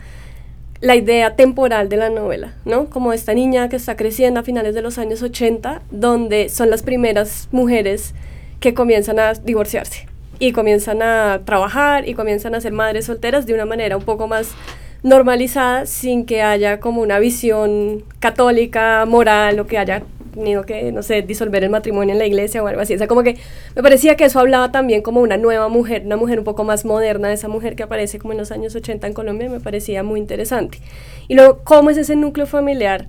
la 0.80 0.96
idea 0.96 1.36
temporal 1.36 1.88
de 1.88 1.96
la 1.96 2.08
novela, 2.08 2.54
¿no? 2.64 2.86
Como 2.86 3.12
esta 3.12 3.34
niña 3.34 3.68
que 3.68 3.76
está 3.76 3.96
creciendo 3.96 4.40
a 4.40 4.42
finales 4.42 4.74
de 4.74 4.82
los 4.82 4.96
años 4.98 5.22
80, 5.22 5.82
donde 5.90 6.48
son 6.48 6.70
las 6.70 6.82
primeras 6.82 7.48
mujeres 7.52 8.14
que 8.60 8.72
comienzan 8.72 9.18
a 9.18 9.34
divorciarse 9.34 10.09
y 10.40 10.52
comienzan 10.52 11.02
a 11.02 11.42
trabajar 11.44 12.08
y 12.08 12.14
comienzan 12.14 12.56
a 12.56 12.60
ser 12.60 12.72
madres 12.72 13.04
solteras 13.04 13.46
de 13.46 13.54
una 13.54 13.66
manera 13.66 13.96
un 13.96 14.02
poco 14.02 14.26
más 14.26 14.50
normalizada 15.02 15.86
sin 15.86 16.26
que 16.26 16.42
haya 16.42 16.80
como 16.80 17.02
una 17.02 17.18
visión 17.18 18.02
católica, 18.18 19.04
moral 19.06 19.60
o 19.60 19.66
que 19.66 19.78
haya 19.78 20.02
tenido 20.32 20.64
que, 20.64 20.92
no 20.92 21.02
sé, 21.02 21.22
disolver 21.22 21.62
el 21.64 21.70
matrimonio 21.70 22.12
en 22.12 22.18
la 22.18 22.26
iglesia 22.26 22.62
o 22.62 22.66
algo 22.66 22.80
así. 22.80 22.94
O 22.94 22.98
sea, 22.98 23.06
como 23.06 23.22
que 23.22 23.36
me 23.74 23.82
parecía 23.82 24.16
que 24.16 24.24
eso 24.24 24.40
hablaba 24.40 24.72
también 24.72 25.02
como 25.02 25.20
una 25.20 25.36
nueva 25.36 25.68
mujer, 25.68 26.02
una 26.06 26.16
mujer 26.16 26.38
un 26.38 26.44
poco 26.44 26.64
más 26.64 26.84
moderna, 26.84 27.32
esa 27.32 27.48
mujer 27.48 27.76
que 27.76 27.82
aparece 27.82 28.18
como 28.18 28.32
en 28.32 28.38
los 28.38 28.50
años 28.50 28.74
80 28.74 29.06
en 29.06 29.12
Colombia, 29.12 29.48
me 29.48 29.60
parecía 29.60 30.02
muy 30.02 30.20
interesante. 30.20 30.78
Y 31.28 31.34
luego, 31.34 31.60
¿cómo 31.64 31.90
es 31.90 31.98
ese 31.98 32.16
núcleo 32.16 32.46
familiar 32.46 33.08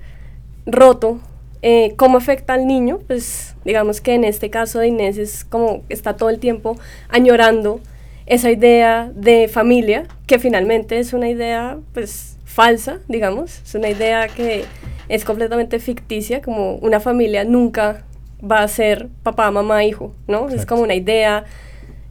roto 0.66 1.20
eh, 1.62 1.94
cómo 1.96 2.18
afecta 2.18 2.54
al 2.54 2.66
niño, 2.66 3.00
pues 3.08 3.56
digamos 3.66 4.02
que 4.02 4.14
en 4.14 4.24
este 4.24 4.50
caso 4.50 4.80
de 4.80 4.88
Inés 4.88 5.18
es 5.18 5.46
como 5.46 5.84
está 5.90 6.16
todo 6.18 6.30
el 6.30 6.40
tiempo 6.40 6.78
añorando 7.10 7.80
esa 8.26 8.50
idea 8.50 9.12
de 9.14 9.48
familia, 9.48 10.08
que 10.26 10.40
finalmente 10.40 11.00
es 11.00 11.14
una 11.14 11.30
idea 11.30 11.78
pues 11.94 12.38
falsa, 12.46 13.00
digamos, 13.08 13.62
es 13.64 13.76
una 13.76 13.90
idea 13.90 14.28
que 14.28 14.66
es 15.10 15.26
completamente 15.26 15.80
ficticia, 15.80 16.42
como 16.42 16.76
una 16.76 17.00
familia 17.00 17.44
nunca 17.44 18.04
va 18.44 18.64
a 18.64 18.68
ser 18.68 19.10
papá, 19.24 19.52
mamá, 19.52 19.84
hijo, 19.84 20.14
¿no? 20.28 20.50
Es 20.50 20.66
como 20.66 20.82
una 20.82 20.96
idea 20.96 21.46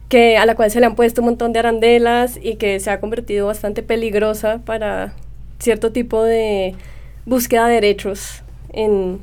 que 0.07 0.37
a 0.37 0.45
la 0.45 0.55
cual 0.55 0.71
se 0.71 0.79
le 0.79 0.85
han 0.85 0.95
puesto 0.95 1.21
un 1.21 1.27
montón 1.27 1.53
de 1.53 1.59
arandelas 1.59 2.39
y 2.41 2.55
que 2.55 2.79
se 2.79 2.89
ha 2.89 2.99
convertido 2.99 3.47
bastante 3.47 3.83
peligrosa 3.83 4.59
para 4.65 5.13
cierto 5.59 5.91
tipo 5.91 6.23
de 6.23 6.75
búsqueda 7.25 7.67
de 7.67 7.75
derechos 7.75 8.43
en 8.73 9.19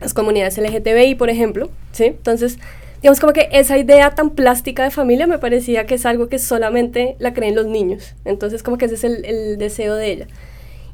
las 0.00 0.14
comunidades 0.14 0.58
LGTBI, 0.58 1.14
por 1.14 1.30
ejemplo, 1.30 1.70
¿sí? 1.92 2.04
Entonces, 2.04 2.58
digamos 3.02 3.20
como 3.20 3.32
que 3.32 3.48
esa 3.52 3.78
idea 3.78 4.10
tan 4.10 4.30
plástica 4.30 4.84
de 4.84 4.90
familia 4.90 5.26
me 5.26 5.38
parecía 5.38 5.86
que 5.86 5.94
es 5.94 6.06
algo 6.06 6.28
que 6.28 6.38
solamente 6.38 7.16
la 7.18 7.32
creen 7.34 7.54
los 7.54 7.66
niños. 7.66 8.14
Entonces, 8.24 8.62
como 8.62 8.78
que 8.78 8.86
ese 8.86 8.94
es 8.94 9.04
el, 9.04 9.24
el 9.24 9.58
deseo 9.58 9.94
de 9.94 10.12
ella. 10.12 10.26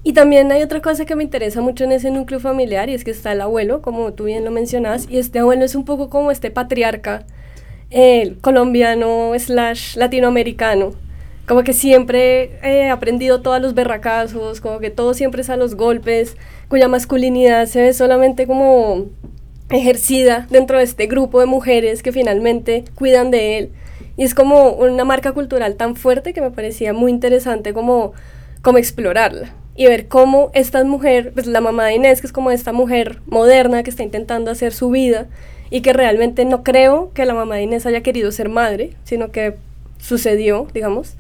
Y 0.05 0.15
también 0.15 0.51
hay 0.51 0.63
otra 0.63 0.83
cosa 0.83 1.05
que 1.05 1.15
me 1.15 1.23
interesa 1.23 1.61
mucho 1.61 1.85
en 1.85 1.93
ese 1.93 2.11
núcleo 2.11 2.41
familiar 2.41 2.91
y 2.91 2.95
es 2.95 3.05
que 3.05 3.13
está 3.13 3.33
el 3.33 3.41
abuelo, 3.41 3.83
como 3.83 4.13
tú 4.15 4.25
bien 4.25 4.45
lo 4.45 4.51
mencionas, 4.51 5.07
y 5.09 5.19
este 5.19 5.39
abuelo 5.39 5.65
es 5.65 5.77
un 5.77 5.85
poco 5.85 6.11
como 6.11 6.33
este 6.33 6.51
patriarca 6.51 7.25
eh, 7.91 8.37
colombiano 8.41 9.33
slash 9.39 9.97
latinoamericano, 9.97 10.95
como 11.53 11.65
que 11.65 11.75
siempre 11.75 12.59
he 12.63 12.89
aprendido 12.89 13.43
todos 13.43 13.61
los 13.61 13.75
berracazos, 13.75 14.63
como 14.63 14.79
que 14.79 14.89
todo 14.89 15.13
siempre 15.13 15.43
es 15.43 15.51
a 15.51 15.59
los 15.59 15.75
golpes, 15.75 16.39
cuya 16.69 16.89
masculinidad 16.89 17.67
se 17.67 17.83
ve 17.83 17.93
solamente 17.93 18.47
como 18.47 19.09
ejercida 19.69 20.47
dentro 20.49 20.79
de 20.79 20.85
este 20.85 21.09
grupo 21.09 21.41
de 21.41 21.45
mujeres 21.45 22.03
que 22.03 22.11
finalmente 22.11 22.85
cuidan 22.95 23.31
de 23.31 23.59
él. 23.59 23.71
Y 24.17 24.23
es 24.23 24.35
como 24.35 24.71
una 24.71 25.05
marca 25.05 25.33
cultural 25.33 25.75
tan 25.75 25.95
fuerte 25.95 26.33
que 26.33 26.41
me 26.41 26.53
parecía 26.53 26.95
muy 26.95 27.13
interesante 27.13 27.75
como, 27.75 28.15
como 28.63 28.79
explorarla 28.79 29.53
y 29.77 29.85
ver 29.85 30.09
cómo 30.09 30.51
esta 30.55 30.83
mujer, 30.85 31.33
pues 31.35 31.47
la 31.47 31.61
mamá 31.61 31.85
de 31.85 31.97
Inés, 31.97 32.23
que 32.23 32.29
es 32.29 32.33
como 32.33 32.51
esta 32.51 32.73
mujer 32.73 33.21
moderna 33.27 33.83
que 33.83 33.91
está 33.91 34.03
intentando 34.03 34.51
hacer 34.51 34.73
su 34.73 34.89
vida 34.89 35.27
y 35.69 35.83
que 35.83 35.93
realmente 35.93 36.47
no 36.47 36.63
creo 36.63 37.11
que 37.13 37.27
la 37.27 37.35
mamá 37.35 37.57
de 37.57 37.65
Inés 37.65 37.85
haya 37.85 38.01
querido 38.01 38.33
ser 38.33 38.49
madre, 38.49 38.95
sino 39.05 39.31
que 39.33 39.57
sucedió, 39.99 40.67
digamos, 40.73 41.17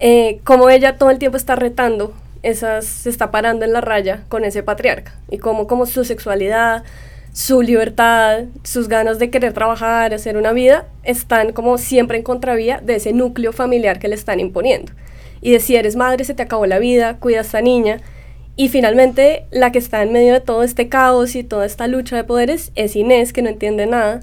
eh, 0.00 0.40
cómo 0.44 0.70
ella 0.70 0.96
todo 0.96 1.10
el 1.10 1.18
tiempo 1.18 1.36
está 1.36 1.56
retando 1.56 2.12
esas, 2.42 2.84
se 2.84 3.10
está 3.10 3.30
parando 3.30 3.64
en 3.64 3.72
la 3.72 3.80
raya 3.80 4.24
con 4.28 4.44
ese 4.44 4.62
patriarca 4.62 5.14
y 5.30 5.38
cómo 5.38 5.66
como 5.66 5.86
su 5.86 6.04
sexualidad, 6.04 6.84
su 7.32 7.62
libertad, 7.62 8.44
sus 8.62 8.88
ganas 8.88 9.18
de 9.18 9.30
querer 9.30 9.52
trabajar, 9.52 10.14
hacer 10.14 10.36
una 10.36 10.52
vida, 10.52 10.86
están 11.02 11.52
como 11.52 11.78
siempre 11.78 12.18
en 12.18 12.24
contravía 12.24 12.80
de 12.82 12.96
ese 12.96 13.12
núcleo 13.12 13.52
familiar 13.52 13.98
que 13.98 14.08
le 14.08 14.14
están 14.14 14.40
imponiendo 14.40 14.92
y 15.40 15.52
de 15.52 15.60
si 15.60 15.76
eres 15.76 15.96
madre 15.96 16.24
se 16.24 16.34
te 16.34 16.42
acabó 16.42 16.66
la 16.66 16.78
vida, 16.78 17.18
cuida 17.18 17.38
a 17.38 17.42
esta 17.42 17.60
niña. 17.60 18.00
Y 18.56 18.68
finalmente 18.68 19.44
la 19.50 19.70
que 19.70 19.78
está 19.78 20.02
en 20.02 20.12
medio 20.12 20.32
de 20.32 20.40
todo 20.40 20.64
este 20.64 20.88
caos 20.88 21.36
y 21.36 21.44
toda 21.44 21.64
esta 21.64 21.86
lucha 21.86 22.16
de 22.16 22.24
poderes 22.24 22.72
es 22.74 22.96
Inés, 22.96 23.32
que 23.32 23.42
no 23.42 23.48
entiende 23.48 23.86
nada 23.86 24.20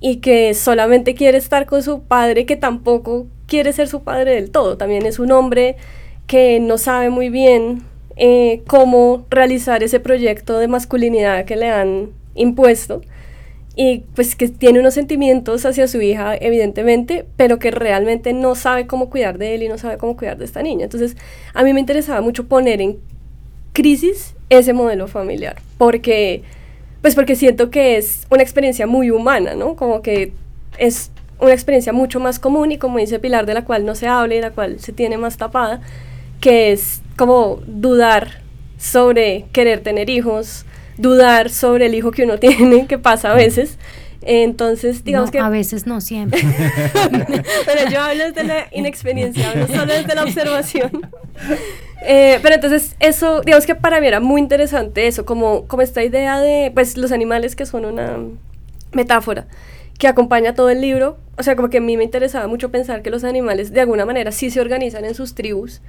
y 0.00 0.16
que 0.16 0.52
solamente 0.54 1.14
quiere 1.14 1.38
estar 1.38 1.66
con 1.66 1.82
su 1.82 2.02
padre, 2.02 2.46
que 2.46 2.56
tampoco 2.56 3.26
quiere 3.50 3.74
ser 3.74 3.88
su 3.88 4.02
padre 4.02 4.36
del 4.36 4.50
todo. 4.50 4.78
También 4.78 5.04
es 5.04 5.18
un 5.18 5.32
hombre 5.32 5.76
que 6.26 6.60
no 6.60 6.78
sabe 6.78 7.10
muy 7.10 7.28
bien 7.28 7.82
eh, 8.16 8.62
cómo 8.66 9.26
realizar 9.28 9.82
ese 9.82 9.98
proyecto 9.98 10.58
de 10.58 10.68
masculinidad 10.68 11.44
que 11.44 11.56
le 11.56 11.68
han 11.68 12.10
impuesto 12.34 13.02
y 13.74 14.04
pues 14.14 14.36
que 14.36 14.48
tiene 14.48 14.78
unos 14.78 14.94
sentimientos 14.94 15.66
hacia 15.66 15.88
su 15.88 16.00
hija, 16.00 16.36
evidentemente, 16.36 17.26
pero 17.36 17.58
que 17.58 17.70
realmente 17.70 18.32
no 18.32 18.54
sabe 18.54 18.86
cómo 18.86 19.10
cuidar 19.10 19.38
de 19.38 19.54
él 19.54 19.62
y 19.64 19.68
no 19.68 19.78
sabe 19.78 19.98
cómo 19.98 20.16
cuidar 20.16 20.38
de 20.38 20.44
esta 20.44 20.62
niña. 20.62 20.84
Entonces, 20.84 21.16
a 21.54 21.62
mí 21.62 21.72
me 21.72 21.80
interesaba 21.80 22.20
mucho 22.20 22.46
poner 22.46 22.80
en 22.80 22.98
crisis 23.72 24.34
ese 24.48 24.72
modelo 24.72 25.08
familiar, 25.08 25.56
porque, 25.78 26.42
pues 27.00 27.14
porque 27.14 27.36
siento 27.36 27.70
que 27.70 27.96
es 27.96 28.26
una 28.30 28.42
experiencia 28.42 28.86
muy 28.86 29.10
humana, 29.10 29.54
¿no? 29.54 29.76
Como 29.76 30.02
que 30.02 30.32
es 30.78 31.10
una 31.40 31.52
experiencia 31.52 31.92
mucho 31.92 32.20
más 32.20 32.38
común 32.38 32.72
y 32.72 32.78
como 32.78 32.98
dice 32.98 33.18
Pilar, 33.18 33.46
de 33.46 33.54
la 33.54 33.64
cual 33.64 33.84
no 33.84 33.94
se 33.94 34.06
habla 34.06 34.34
y 34.34 34.40
la 34.40 34.50
cual 34.50 34.78
se 34.80 34.92
tiene 34.92 35.16
más 35.16 35.36
tapada, 35.36 35.80
que 36.40 36.72
es 36.72 37.02
como 37.16 37.60
dudar 37.66 38.42
sobre 38.78 39.46
querer 39.52 39.80
tener 39.80 40.10
hijos, 40.10 40.64
dudar 40.96 41.50
sobre 41.50 41.86
el 41.86 41.94
hijo 41.94 42.10
que 42.10 42.24
uno 42.24 42.38
tiene, 42.40 42.86
que 42.86 42.98
pasa 42.98 43.32
a 43.32 43.34
veces. 43.34 43.78
Entonces, 44.22 45.02
digamos 45.02 45.30
que... 45.30 45.38
A 45.38 45.48
veces 45.48 45.86
no, 45.86 46.02
siempre. 46.02 46.42
pero 47.64 47.90
yo 47.90 48.00
hablo 48.02 48.24
desde 48.24 48.44
la 48.44 48.66
inexperiencia, 48.70 49.50
hablo 49.50 49.66
solo 49.66 49.94
desde 49.94 50.14
la 50.14 50.24
observación. 50.24 50.90
Eh, 52.02 52.38
pero 52.42 52.54
entonces, 52.54 52.96
eso, 52.98 53.42
digamos 53.42 53.66
que 53.66 53.74
para 53.74 54.00
mí 54.00 54.06
era 54.06 54.20
muy 54.20 54.40
interesante 54.40 55.06
eso, 55.06 55.26
como, 55.26 55.66
como 55.66 55.82
esta 55.82 56.02
idea 56.02 56.40
de, 56.40 56.70
pues, 56.72 56.96
los 56.96 57.12
animales 57.12 57.54
que 57.54 57.66
son 57.66 57.84
una 57.84 58.16
metáfora 58.92 59.46
que 60.00 60.08
acompaña 60.08 60.54
todo 60.54 60.70
el 60.70 60.80
libro. 60.80 61.18
O 61.38 61.44
sea, 61.44 61.54
como 61.54 61.70
que 61.70 61.78
a 61.78 61.80
mí 61.80 61.96
me 61.96 62.02
interesaba 62.02 62.48
mucho 62.48 62.72
pensar 62.72 63.02
que 63.02 63.10
los 63.10 63.22
animales 63.22 63.72
de 63.72 63.80
alguna 63.80 64.04
manera 64.04 64.32
sí 64.32 64.50
se 64.50 64.60
organizan 64.60 65.04
en 65.04 65.14
sus 65.14 65.36
tribus 65.36 65.80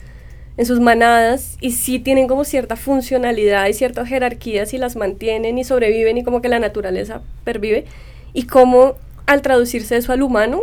en 0.58 0.66
sus 0.66 0.80
manadas 0.80 1.58
y 1.62 1.72
sí 1.72 2.00
tienen 2.00 2.28
como 2.28 2.44
cierta 2.44 2.76
funcionalidad 2.76 3.68
y 3.68 3.74
ciertas 3.74 4.08
jerarquías 4.08 4.74
y 4.74 4.78
las 4.78 4.96
mantienen 4.96 5.58
y 5.58 5.64
sobreviven 5.64 6.18
y 6.18 6.24
como 6.24 6.42
que 6.42 6.50
la 6.50 6.60
naturaleza 6.60 7.22
pervive 7.44 7.86
y 8.34 8.44
como 8.44 8.96
al 9.26 9.42
traducirse 9.42 9.98
eso 9.98 10.12
al 10.12 10.22
humano, 10.22 10.62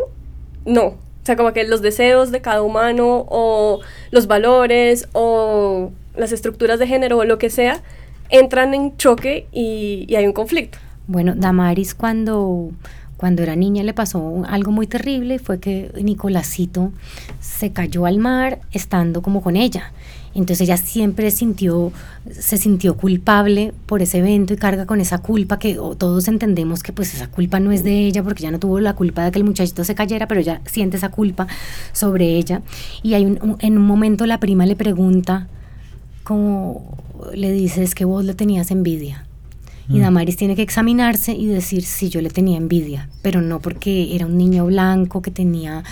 no. 0.66 0.84
O 0.84 1.24
sea, 1.28 1.36
como 1.36 1.52
que 1.52 1.64
los 1.64 1.82
deseos 1.82 2.30
de 2.30 2.40
cada 2.40 2.62
humano 2.62 3.26
o 3.28 3.80
los 4.10 4.26
valores 4.26 5.08
o 5.12 5.90
las 6.16 6.32
estructuras 6.32 6.78
de 6.78 6.86
género 6.86 7.18
o 7.18 7.24
lo 7.24 7.38
que 7.38 7.50
sea 7.50 7.82
entran 8.30 8.74
en 8.74 8.96
choque 8.96 9.46
y, 9.52 10.04
y 10.08 10.16
hay 10.16 10.26
un 10.26 10.32
conflicto. 10.32 10.78
Bueno, 11.06 11.34
Damaris 11.36 11.94
cuando 11.94 12.70
cuando 13.18 13.42
era 13.42 13.56
niña 13.56 13.82
le 13.82 13.92
pasó 13.92 14.44
algo 14.48 14.70
muy 14.70 14.86
terrible, 14.86 15.40
fue 15.40 15.58
que 15.58 15.90
Nicolásito 16.00 16.92
se 17.40 17.72
cayó 17.72 18.06
al 18.06 18.18
mar 18.18 18.60
estando 18.72 19.22
como 19.22 19.42
con 19.42 19.56
ella. 19.56 19.92
Entonces 20.34 20.60
ella 20.60 20.76
siempre 20.76 21.32
sintió, 21.32 21.90
se 22.30 22.58
sintió 22.58 22.96
culpable 22.96 23.74
por 23.86 24.02
ese 24.02 24.18
evento 24.18 24.54
y 24.54 24.56
carga 24.56 24.86
con 24.86 25.00
esa 25.00 25.18
culpa 25.18 25.58
que 25.58 25.74
todos 25.74 26.28
entendemos 26.28 26.84
que 26.84 26.92
pues 26.92 27.12
esa 27.12 27.26
culpa 27.26 27.58
no 27.58 27.72
es 27.72 27.82
de 27.82 28.06
ella 28.06 28.22
porque 28.22 28.44
ya 28.44 28.52
no 28.52 28.60
tuvo 28.60 28.78
la 28.78 28.94
culpa 28.94 29.24
de 29.24 29.32
que 29.32 29.40
el 29.40 29.44
muchachito 29.44 29.82
se 29.82 29.96
cayera, 29.96 30.28
pero 30.28 30.40
ella 30.40 30.60
siente 30.64 30.96
esa 30.96 31.08
culpa 31.08 31.48
sobre 31.92 32.36
ella. 32.36 32.62
Y 33.02 33.14
hay 33.14 33.24
en 33.24 33.78
un 33.78 33.84
momento 33.84 34.26
la 34.26 34.38
prima 34.38 34.64
le 34.64 34.76
pregunta, 34.76 35.48
como 36.22 36.96
le 37.34 37.50
dice, 37.50 37.82
es 37.82 37.96
que 37.96 38.04
vos 38.04 38.24
le 38.24 38.34
tenías 38.34 38.70
envidia. 38.70 39.27
Y 39.88 39.98
mm. 39.98 40.02
Damaris 40.02 40.36
tiene 40.36 40.56
que 40.56 40.62
examinarse 40.62 41.32
y 41.32 41.46
decir 41.46 41.82
si 41.84 42.08
yo 42.08 42.20
le 42.20 42.30
tenía 42.30 42.56
envidia, 42.58 43.08
pero 43.22 43.40
no 43.40 43.60
porque 43.60 44.14
era 44.14 44.26
un 44.26 44.36
niño 44.36 44.66
blanco 44.66 45.22
que 45.22 45.30
tenía 45.30 45.84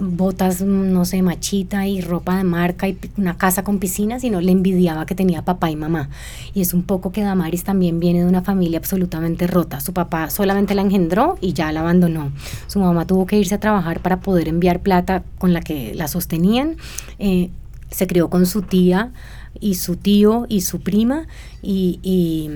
botas, 0.00 0.62
no 0.62 1.04
sé, 1.04 1.22
machita 1.22 1.86
y 1.86 2.00
ropa 2.00 2.36
de 2.36 2.44
marca 2.44 2.88
y 2.88 2.98
una 3.16 3.36
casa 3.36 3.64
con 3.64 3.78
piscina, 3.78 4.20
sino 4.20 4.40
le 4.40 4.52
envidiaba 4.52 5.06
que 5.06 5.14
tenía 5.14 5.42
papá 5.42 5.70
y 5.70 5.76
mamá. 5.76 6.08
Y 6.54 6.60
es 6.60 6.74
un 6.74 6.82
poco 6.82 7.12
que 7.12 7.22
Damaris 7.22 7.64
también 7.64 8.00
viene 8.00 8.20
de 8.20 8.26
una 8.26 8.42
familia 8.42 8.78
absolutamente 8.78 9.46
rota. 9.46 9.80
Su 9.80 9.92
papá 9.92 10.30
solamente 10.30 10.74
la 10.74 10.82
engendró 10.82 11.38
y 11.40 11.52
ya 11.52 11.72
la 11.72 11.80
abandonó. 11.80 12.32
Su 12.66 12.80
mamá 12.80 13.06
tuvo 13.06 13.26
que 13.26 13.38
irse 13.38 13.54
a 13.54 13.60
trabajar 13.60 14.00
para 14.00 14.20
poder 14.20 14.48
enviar 14.48 14.80
plata 14.80 15.22
con 15.38 15.52
la 15.52 15.60
que 15.60 15.94
la 15.94 16.08
sostenían. 16.08 16.76
Eh, 17.18 17.50
se 17.90 18.06
crió 18.06 18.28
con 18.28 18.46
su 18.46 18.62
tía 18.62 19.12
y 19.60 19.74
su 19.74 19.96
tío 19.96 20.46
y 20.48 20.62
su 20.62 20.80
prima, 20.80 21.26
y, 21.62 22.48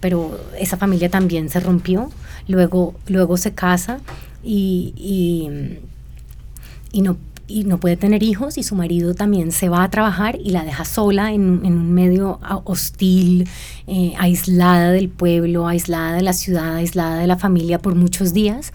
pero 0.00 0.38
esa 0.58 0.76
familia 0.76 1.08
también 1.08 1.48
se 1.48 1.60
rompió, 1.60 2.10
luego, 2.48 2.94
luego 3.06 3.36
se 3.36 3.54
casa 3.54 4.00
y, 4.42 4.92
y, 6.92 7.00
no, 7.02 7.16
y 7.46 7.64
no 7.64 7.78
puede 7.78 7.96
tener 7.96 8.22
hijos 8.22 8.58
y 8.58 8.62
su 8.62 8.74
marido 8.74 9.14
también 9.14 9.52
se 9.52 9.68
va 9.68 9.82
a 9.82 9.90
trabajar 9.90 10.38
y 10.42 10.50
la 10.50 10.64
deja 10.64 10.84
sola 10.84 11.32
en, 11.32 11.64
un 11.64 11.92
medio 11.92 12.40
hostil, 12.64 13.48
eh, 13.86 14.12
aislada 14.18 14.92
del 14.92 15.08
pueblo, 15.08 15.66
aislada 15.66 16.14
de 16.14 16.22
la 16.22 16.32
ciudad, 16.32 16.76
aislada 16.76 17.18
de 17.18 17.26
la 17.26 17.36
familia 17.36 17.78
por 17.78 17.94
muchos 17.94 18.32
días. 18.32 18.72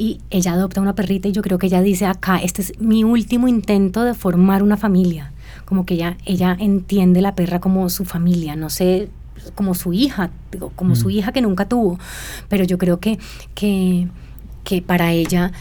Y 0.00 0.20
ella 0.30 0.52
adopta 0.52 0.80
una 0.80 0.94
perrita 0.94 1.26
y 1.26 1.32
yo 1.32 1.42
creo 1.42 1.58
que 1.58 1.66
ella 1.66 1.82
dice 1.82 2.06
acá, 2.06 2.38
este 2.38 2.62
es 2.62 2.78
mi 2.78 3.02
último 3.02 3.48
intento 3.48 4.04
de 4.04 4.14
formar 4.14 4.62
una 4.62 4.76
familia 4.76 5.32
como 5.68 5.84
que 5.84 5.94
ella, 5.94 6.16
ella 6.24 6.56
entiende 6.58 7.20
la 7.20 7.34
perra 7.34 7.60
como 7.60 7.90
su 7.90 8.06
familia, 8.06 8.56
no 8.56 8.70
sé, 8.70 9.10
como 9.54 9.74
su 9.74 9.92
hija, 9.92 10.30
como 10.76 10.96
su 10.96 11.08
mm. 11.08 11.10
hija 11.10 11.32
que 11.32 11.42
nunca 11.42 11.68
tuvo, 11.68 11.98
pero 12.48 12.64
yo 12.64 12.78
creo 12.78 13.00
que, 13.00 13.18
que, 13.54 14.08
que 14.64 14.80
para 14.80 15.12
ella 15.12 15.52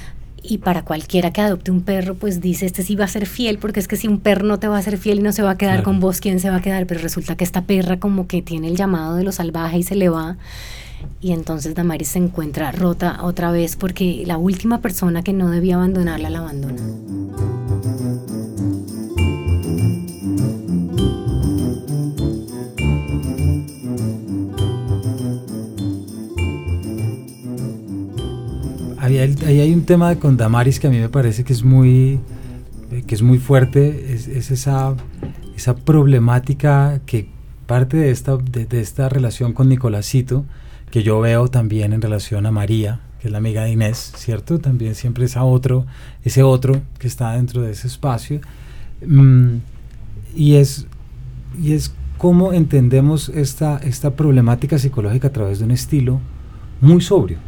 y 0.41 0.59
para 0.59 0.85
cualquiera 0.85 1.33
que 1.33 1.41
adopte 1.41 1.71
un 1.71 1.81
perro, 1.81 2.15
pues 2.15 2.39
dice, 2.39 2.65
este 2.65 2.83
sí 2.83 2.95
va 2.95 3.03
a 3.03 3.09
ser 3.09 3.25
fiel, 3.25 3.57
porque 3.57 3.81
es 3.81 3.89
que 3.89 3.97
si 3.97 4.07
un 4.07 4.21
perro 4.21 4.45
no 4.45 4.59
te 4.59 4.69
va 4.69 4.77
a 4.77 4.81
ser 4.81 4.97
fiel 4.97 5.19
y 5.19 5.23
no 5.23 5.33
se 5.33 5.41
va 5.41 5.51
a 5.51 5.57
quedar 5.57 5.83
con 5.83 5.99
vos, 5.99 6.21
¿quién 6.21 6.39
se 6.39 6.49
va 6.49 6.55
a 6.55 6.61
quedar? 6.61 6.87
Pero 6.87 7.01
resulta 7.01 7.35
que 7.35 7.43
esta 7.43 7.63
perra 7.63 7.99
como 7.99 8.27
que 8.27 8.41
tiene 8.41 8.69
el 8.69 8.77
llamado 8.77 9.17
de 9.17 9.25
lo 9.25 9.33
salvaje 9.33 9.79
y 9.79 9.83
se 9.83 9.95
le 9.95 10.07
va. 10.07 10.37
y 11.19 11.33
entonces 11.33 11.75
Damaris 11.75 12.07
se 12.07 12.19
encuentra 12.19 12.71
rota 12.71 13.19
otra 13.23 13.51
vez 13.51 13.75
porque 13.75 14.23
la 14.25 14.37
última 14.37 14.79
persona 14.79 15.21
que 15.21 15.33
no 15.33 15.49
debía 15.49 15.75
abandonarla 15.75 16.29
la 16.29 16.39
abandona. 16.39 16.81
Ahí 29.07 29.19
hay, 29.19 29.73
un 29.73 29.85
tema 29.85 30.13
con 30.17 30.35
Damaris 30.35 30.81
que 30.81 30.87
a 30.87 30.89
mí 30.89 30.99
me 30.99 31.07
parece 31.07 31.45
que 31.45 31.53
es 31.53 31.63
muy, 31.63 32.19
que 33.07 33.15
es 33.15 33.21
muy 33.21 33.37
fuerte, 33.37 34.13
es, 34.13 34.27
esa, 34.27 34.95
esa 35.55 35.75
problemática 35.77 36.99
que 37.05 37.29
parte 37.67 37.95
de 37.95 38.11
esta, 38.11 38.35
de, 38.35 38.67
esta 38.81 39.07
relación 39.07 39.53
con 39.53 39.69
Nicolásito, 39.69 40.43
que 40.91 41.03
yo 41.03 41.21
veo 41.21 41.47
también 41.47 41.93
en 41.93 42.01
relación 42.01 42.45
a 42.47 42.51
María, 42.51 42.99
que 43.21 43.29
es 43.29 43.31
la 43.31 43.37
amiga 43.37 43.63
de 43.63 43.71
Inés, 43.71 44.11
¿cierto? 44.17 44.59
También 44.59 44.93
siempre 44.93 45.23
esa 45.23 45.45
otro, 45.45 45.85
ese 46.25 46.43
otro 46.43 46.81
que 46.99 47.07
está 47.07 47.31
dentro 47.31 47.61
de 47.61 47.71
ese 47.71 47.87
espacio. 47.87 48.41
Mm, 49.05 49.59
y, 50.35 50.55
es, 50.55 50.85
y 51.57 51.71
es 51.71 51.93
cómo 52.17 52.51
entendemos 52.51 53.29
esta, 53.29 53.77
esta 53.77 54.17
problemática 54.17 54.77
psicológica 54.77 55.29
a 55.29 55.31
través 55.31 55.59
de 55.59 55.65
un 55.65 55.71
estilo 55.71 56.19
muy 56.81 56.99
sobrio 56.99 57.46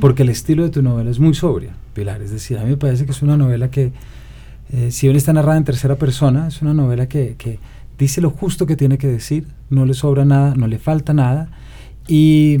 porque 0.00 0.22
el 0.22 0.28
estilo 0.28 0.62
de 0.62 0.70
tu 0.70 0.82
novela 0.82 1.10
es 1.10 1.18
muy 1.18 1.34
sobria, 1.34 1.72
Pilar. 1.94 2.22
Es 2.22 2.30
decir, 2.30 2.58
a 2.58 2.64
mí 2.64 2.70
me 2.70 2.76
parece 2.76 3.04
que 3.04 3.12
es 3.12 3.22
una 3.22 3.36
novela 3.36 3.70
que, 3.70 3.92
eh, 4.72 4.90
si 4.90 5.06
bien 5.06 5.16
está 5.16 5.32
narrada 5.32 5.56
en 5.56 5.64
tercera 5.64 5.96
persona, 5.96 6.48
es 6.48 6.62
una 6.62 6.74
novela 6.74 7.08
que, 7.08 7.36
que, 7.36 7.58
dice 7.98 8.20
lo 8.20 8.30
justo 8.30 8.66
que 8.66 8.76
tiene 8.76 8.98
que 8.98 9.06
decir, 9.06 9.46
no 9.70 9.86
le 9.86 9.94
sobra 9.94 10.24
nada, 10.24 10.54
no 10.56 10.66
le 10.66 10.78
falta 10.78 11.14
nada, 11.14 11.48
y 12.08 12.58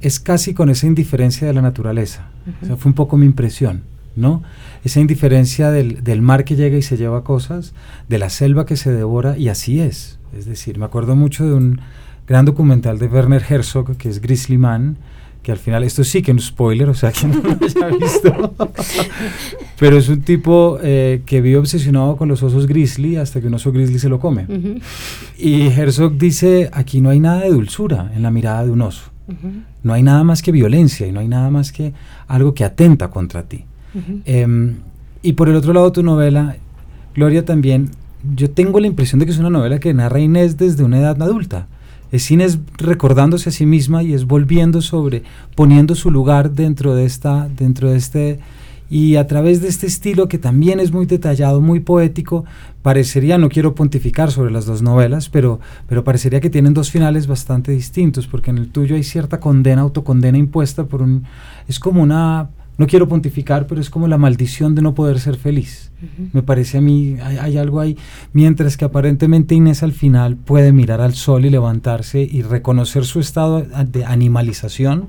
es 0.00 0.20
casi 0.20 0.54
con 0.54 0.70
esa 0.70 0.86
indiferencia 0.86 1.46
de 1.46 1.52
la 1.52 1.62
naturaleza. 1.62 2.28
O 2.62 2.66
sea, 2.66 2.76
fue 2.76 2.90
un 2.90 2.94
poco 2.94 3.16
mi 3.16 3.26
impresión, 3.26 3.82
¿no? 4.16 4.42
Esa 4.84 5.00
indiferencia 5.00 5.70
del, 5.70 6.02
del 6.02 6.22
mar 6.22 6.44
que 6.44 6.56
llega 6.56 6.78
y 6.78 6.82
se 6.82 6.96
lleva 6.96 7.22
cosas, 7.22 7.74
de 8.08 8.18
la 8.18 8.30
selva 8.30 8.64
que 8.64 8.76
se 8.76 8.92
devora, 8.92 9.36
y 9.36 9.48
así 9.48 9.80
es. 9.80 10.18
Es 10.36 10.46
decir, 10.46 10.78
me 10.78 10.84
acuerdo 10.84 11.16
mucho 11.16 11.44
de 11.44 11.54
un 11.54 11.80
gran 12.26 12.44
documental 12.44 12.98
de 12.98 13.06
Werner 13.06 13.44
Herzog, 13.46 13.96
que 13.96 14.08
es 14.08 14.20
Grizzly 14.20 14.56
Man, 14.56 14.96
que 15.42 15.52
al 15.52 15.58
final, 15.58 15.84
esto 15.84 16.04
sí 16.04 16.22
que 16.22 16.32
es 16.32 16.34
un 16.34 16.40
spoiler, 16.40 16.88
o 16.88 16.94
sea, 16.94 17.12
que 17.12 17.26
no 17.26 17.40
lo 17.40 17.50
haya 17.52 17.96
visto, 17.96 18.54
pero 19.78 19.96
es 19.96 20.08
un 20.08 20.20
tipo 20.20 20.78
eh, 20.82 21.22
que 21.24 21.40
vive 21.40 21.56
obsesionado 21.56 22.16
con 22.16 22.28
los 22.28 22.42
osos 22.42 22.66
grizzly 22.66 23.16
hasta 23.16 23.40
que 23.40 23.46
un 23.46 23.54
oso 23.54 23.72
grizzly 23.72 23.98
se 23.98 24.08
lo 24.08 24.20
come. 24.20 24.46
Y 25.38 25.68
Herzog 25.68 26.18
dice, 26.18 26.68
aquí 26.72 27.00
no 27.00 27.10
hay 27.10 27.20
nada 27.20 27.40
de 27.40 27.50
dulzura 27.50 28.12
en 28.14 28.22
la 28.22 28.30
mirada 28.30 28.64
de 28.64 28.70
un 28.70 28.82
oso, 28.82 29.10
no 29.82 29.94
hay 29.94 30.02
nada 30.02 30.24
más 30.24 30.42
que 30.42 30.52
violencia 30.52 31.06
y 31.06 31.12
no 31.12 31.20
hay 31.20 31.28
nada 31.28 31.50
más 31.50 31.72
que 31.72 31.94
algo 32.28 32.52
que 32.52 32.64
atenta 32.64 33.08
contra 33.08 33.44
ti. 33.44 33.64
Em, 34.26 34.76
y 35.22 35.32
por 35.32 35.48
el 35.48 35.56
otro 35.56 35.72
lado, 35.72 35.90
tu 35.90 36.02
novela, 36.02 36.56
Gloria, 37.14 37.44
también, 37.44 37.90
yo 38.36 38.50
tengo 38.50 38.78
la 38.78 38.86
impresión 38.86 39.18
de 39.18 39.26
que 39.26 39.32
es 39.32 39.38
una 39.38 39.50
novela 39.50 39.80
que 39.80 39.94
narra 39.94 40.20
Inés 40.20 40.58
desde 40.58 40.84
una 40.84 40.98
edad 40.98 41.20
adulta 41.22 41.66
es 42.12 42.58
recordándose 42.76 43.48
a 43.48 43.52
sí 43.52 43.66
misma 43.66 44.02
y 44.02 44.14
es 44.14 44.24
volviendo 44.24 44.82
sobre, 44.82 45.22
poniendo 45.54 45.94
su 45.94 46.10
lugar 46.10 46.52
dentro 46.52 46.94
de 46.94 47.04
esta, 47.04 47.48
dentro 47.48 47.90
de 47.90 47.96
este, 47.96 48.40
y 48.90 49.14
a 49.14 49.26
través 49.28 49.62
de 49.62 49.68
este 49.68 49.86
estilo 49.86 50.28
que 50.28 50.38
también 50.38 50.80
es 50.80 50.90
muy 50.90 51.06
detallado, 51.06 51.60
muy 51.60 51.78
poético, 51.78 52.44
parecería, 52.82 53.38
no 53.38 53.48
quiero 53.48 53.74
pontificar 53.76 54.32
sobre 54.32 54.50
las 54.50 54.66
dos 54.66 54.82
novelas, 54.82 55.28
pero, 55.28 55.60
pero 55.88 56.02
parecería 56.02 56.40
que 56.40 56.50
tienen 56.50 56.74
dos 56.74 56.90
finales 56.90 57.28
bastante 57.28 57.70
distintos, 57.70 58.26
porque 58.26 58.50
en 58.50 58.58
el 58.58 58.68
tuyo 58.70 58.96
hay 58.96 59.04
cierta 59.04 59.38
condena, 59.38 59.82
autocondena 59.82 60.38
impuesta 60.38 60.84
por 60.84 61.02
un, 61.02 61.22
es 61.68 61.78
como 61.78 62.02
una 62.02 62.50
no 62.80 62.86
quiero 62.86 63.08
pontificar, 63.08 63.66
pero 63.66 63.78
es 63.78 63.90
como 63.90 64.08
la 64.08 64.16
maldición 64.16 64.74
de 64.74 64.80
no 64.80 64.94
poder 64.94 65.20
ser 65.20 65.36
feliz. 65.36 65.92
Me 66.32 66.42
parece 66.42 66.78
a 66.78 66.80
mí, 66.80 67.18
hay, 67.22 67.58
algo 67.58 67.78
ahí, 67.78 67.98
mientras 68.32 68.78
que 68.78 68.86
aparentemente 68.86 69.54
Inés 69.54 69.82
al 69.82 69.92
final 69.92 70.36
puede 70.36 70.72
mirar 70.72 71.02
al 71.02 71.12
sol 71.12 71.44
y 71.44 71.50
levantarse 71.50 72.22
y 72.22 72.40
reconocer 72.40 73.04
su 73.04 73.20
estado 73.20 73.60
de 73.60 74.06
animalización 74.06 75.08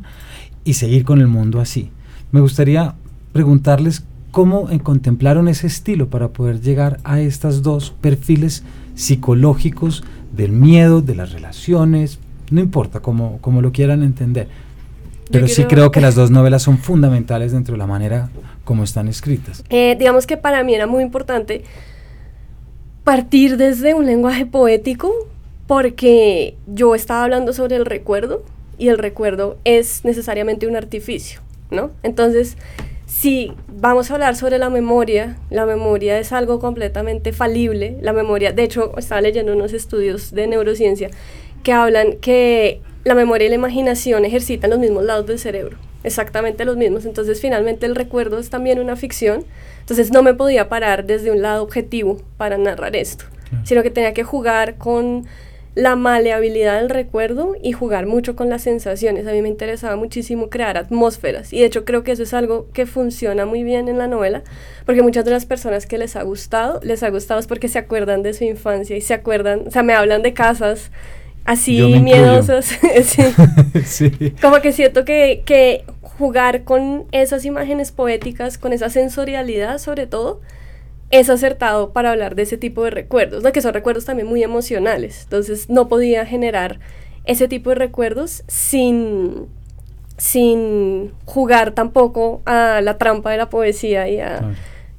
y 0.65 0.73
seguir 0.73 1.05
con 1.05 1.21
el 1.21 1.27
mundo 1.27 1.61
así. 1.61 1.91
Me 2.33 2.41
gustaría 2.41 2.95
preguntarles 3.31 4.03
cómo 4.31 4.67
contemplaron 4.83 5.47
ese 5.47 5.67
estilo 5.67 6.09
para 6.09 6.27
poder 6.27 6.59
llegar 6.59 6.99
a 7.05 7.21
estos 7.21 7.61
dos 7.61 7.91
perfiles 8.01 8.65
psicológicos 8.95 10.03
del 10.35 10.51
miedo, 10.51 11.01
de 11.01 11.15
las 11.15 11.31
relaciones, 11.31 12.19
no 12.49 12.59
importa 12.59 12.99
cómo, 12.99 13.37
cómo 13.39 13.61
lo 13.61 13.71
quieran 13.71 14.03
entender 14.03 14.49
pero 15.31 15.47
sí 15.47 15.65
creo 15.65 15.91
que 15.91 16.01
las 16.01 16.15
dos 16.15 16.31
novelas 16.31 16.63
son 16.63 16.77
fundamentales 16.77 17.51
dentro 17.51 17.73
de 17.73 17.77
la 17.79 17.87
manera 17.87 18.29
como 18.63 18.83
están 18.83 19.07
escritas. 19.07 19.63
Eh, 19.69 19.95
digamos 19.97 20.27
que 20.27 20.37
para 20.37 20.63
mí 20.63 20.75
era 20.75 20.87
muy 20.87 21.03
importante 21.03 21.63
partir 23.03 23.57
desde 23.57 23.93
un 23.93 24.05
lenguaje 24.05 24.45
poético 24.45 25.11
porque 25.67 26.55
yo 26.67 26.95
estaba 26.95 27.23
hablando 27.23 27.53
sobre 27.53 27.75
el 27.75 27.85
recuerdo 27.85 28.43
y 28.77 28.89
el 28.89 28.97
recuerdo 28.97 29.57
es 29.63 30.03
necesariamente 30.03 30.67
un 30.67 30.75
artificio, 30.75 31.41
¿no? 31.69 31.91
Entonces, 32.03 32.57
si 33.05 33.53
vamos 33.67 34.09
a 34.09 34.15
hablar 34.15 34.35
sobre 34.35 34.57
la 34.57 34.69
memoria, 34.69 35.37
la 35.49 35.65
memoria 35.65 36.17
es 36.19 36.31
algo 36.31 36.59
completamente 36.59 37.33
falible, 37.33 37.97
la 38.01 38.13
memoria, 38.13 38.51
de 38.51 38.63
hecho, 38.63 38.97
estaba 38.97 39.21
leyendo 39.21 39.53
unos 39.53 39.73
estudios 39.73 40.31
de 40.31 40.47
neurociencia 40.47 41.09
que 41.63 41.73
hablan 41.73 42.13
que 42.13 42.81
la 43.03 43.15
memoria 43.15 43.47
y 43.47 43.49
la 43.49 43.55
imaginación 43.55 44.25
ejercitan 44.25 44.69
los 44.69 44.79
mismos 44.79 45.03
lados 45.03 45.25
del 45.25 45.39
cerebro, 45.39 45.77
exactamente 46.03 46.65
los 46.65 46.77
mismos. 46.77 47.05
Entonces 47.05 47.41
finalmente 47.41 47.85
el 47.85 47.95
recuerdo 47.95 48.39
es 48.39 48.49
también 48.49 48.79
una 48.79 48.95
ficción. 48.95 49.45
Entonces 49.79 50.11
no 50.11 50.23
me 50.23 50.33
podía 50.33 50.69
parar 50.69 51.05
desde 51.05 51.31
un 51.31 51.41
lado 51.41 51.63
objetivo 51.63 52.17
para 52.37 52.57
narrar 52.57 52.95
esto, 52.95 53.25
sino 53.63 53.83
que 53.83 53.89
tenía 53.89 54.13
que 54.13 54.23
jugar 54.23 54.75
con 54.75 55.25
la 55.73 55.95
maleabilidad 55.95 56.81
del 56.81 56.89
recuerdo 56.89 57.55
y 57.61 57.71
jugar 57.71 58.05
mucho 58.05 58.35
con 58.35 58.49
las 58.49 58.61
sensaciones. 58.61 59.25
A 59.25 59.31
mí 59.31 59.41
me 59.41 59.47
interesaba 59.47 59.95
muchísimo 59.95 60.49
crear 60.49 60.77
atmósferas 60.77 61.53
y 61.53 61.59
de 61.59 61.65
hecho 61.65 61.85
creo 61.85 62.03
que 62.03 62.11
eso 62.11 62.23
es 62.23 62.33
algo 62.33 62.67
que 62.73 62.85
funciona 62.85 63.45
muy 63.45 63.63
bien 63.63 63.87
en 63.87 63.97
la 63.97 64.07
novela 64.07 64.43
porque 64.85 65.01
muchas 65.01 65.23
de 65.23 65.31
las 65.31 65.45
personas 65.45 65.85
que 65.85 65.97
les 65.97 66.15
ha 66.17 66.23
gustado, 66.23 66.81
les 66.83 67.03
ha 67.03 67.09
gustado 67.09 67.39
es 67.39 67.47
porque 67.47 67.69
se 67.69 67.79
acuerdan 67.79 68.21
de 68.21 68.33
su 68.33 68.43
infancia 68.43 68.97
y 68.97 69.01
se 69.01 69.13
acuerdan, 69.13 69.63
o 69.67 69.71
sea, 69.71 69.81
me 69.81 69.93
hablan 69.93 70.21
de 70.23 70.33
casas 70.33 70.91
así 71.45 71.81
miedosos. 71.99 72.71
Como 74.41 74.61
que 74.61 74.71
siento 74.71 75.05
que, 75.05 75.43
que 75.45 75.85
jugar 76.01 76.63
con 76.63 77.05
esas 77.11 77.45
imágenes 77.45 77.91
poéticas, 77.91 78.57
con 78.57 78.73
esa 78.73 78.89
sensorialidad 78.89 79.77
sobre 79.77 80.07
todo, 80.07 80.41
es 81.09 81.29
acertado 81.29 81.91
para 81.91 82.11
hablar 82.11 82.35
de 82.35 82.43
ese 82.43 82.57
tipo 82.57 82.83
de 82.83 82.89
recuerdos, 82.89 83.43
que 83.51 83.61
son 83.61 83.73
recuerdos 83.73 84.05
también 84.05 84.27
muy 84.27 84.43
emocionales. 84.43 85.23
Entonces 85.23 85.69
no 85.69 85.87
podía 85.87 86.25
generar 86.25 86.79
ese 87.25 87.47
tipo 87.47 87.69
de 87.69 87.75
recuerdos 87.75 88.43
sin, 88.47 89.47
sin 90.17 91.11
jugar 91.25 91.71
tampoco 91.73 92.41
a 92.45 92.81
la 92.81 92.97
trampa 92.97 93.31
de 93.31 93.37
la 93.37 93.49
poesía 93.49 94.07
y 94.07 94.19
a, 94.19 94.53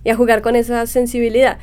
y 0.04 0.10
a 0.10 0.16
jugar 0.16 0.42
con 0.42 0.54
esa 0.54 0.86
sensibilidad. 0.86 1.58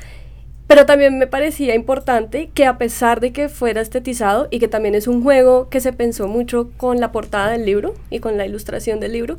Pero 0.70 0.86
también 0.86 1.18
me 1.18 1.26
parecía 1.26 1.74
importante 1.74 2.48
que 2.54 2.64
a 2.64 2.78
pesar 2.78 3.18
de 3.18 3.32
que 3.32 3.48
fuera 3.48 3.80
estetizado 3.80 4.46
y 4.52 4.60
que 4.60 4.68
también 4.68 4.94
es 4.94 5.08
un 5.08 5.20
juego 5.20 5.68
que 5.68 5.80
se 5.80 5.92
pensó 5.92 6.28
mucho 6.28 6.70
con 6.76 7.00
la 7.00 7.10
portada 7.10 7.50
del 7.50 7.66
libro 7.66 7.96
y 8.08 8.20
con 8.20 8.36
la 8.36 8.46
ilustración 8.46 9.00
del 9.00 9.14
libro, 9.14 9.36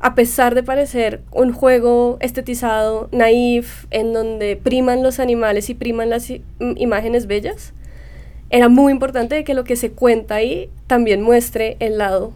a 0.00 0.14
pesar 0.14 0.54
de 0.54 0.62
parecer 0.62 1.22
un 1.32 1.54
juego 1.54 2.18
estetizado, 2.20 3.08
naif, 3.10 3.86
en 3.90 4.12
donde 4.12 4.54
priman 4.54 5.02
los 5.02 5.18
animales 5.18 5.70
y 5.70 5.74
priman 5.74 6.10
las 6.10 6.30
imágenes 6.58 7.26
bellas, 7.26 7.72
era 8.50 8.68
muy 8.68 8.92
importante 8.92 9.44
que 9.44 9.54
lo 9.54 9.64
que 9.64 9.76
se 9.76 9.92
cuenta 9.92 10.34
ahí 10.34 10.68
también 10.88 11.22
muestre 11.22 11.78
el 11.80 11.96
lado 11.96 12.34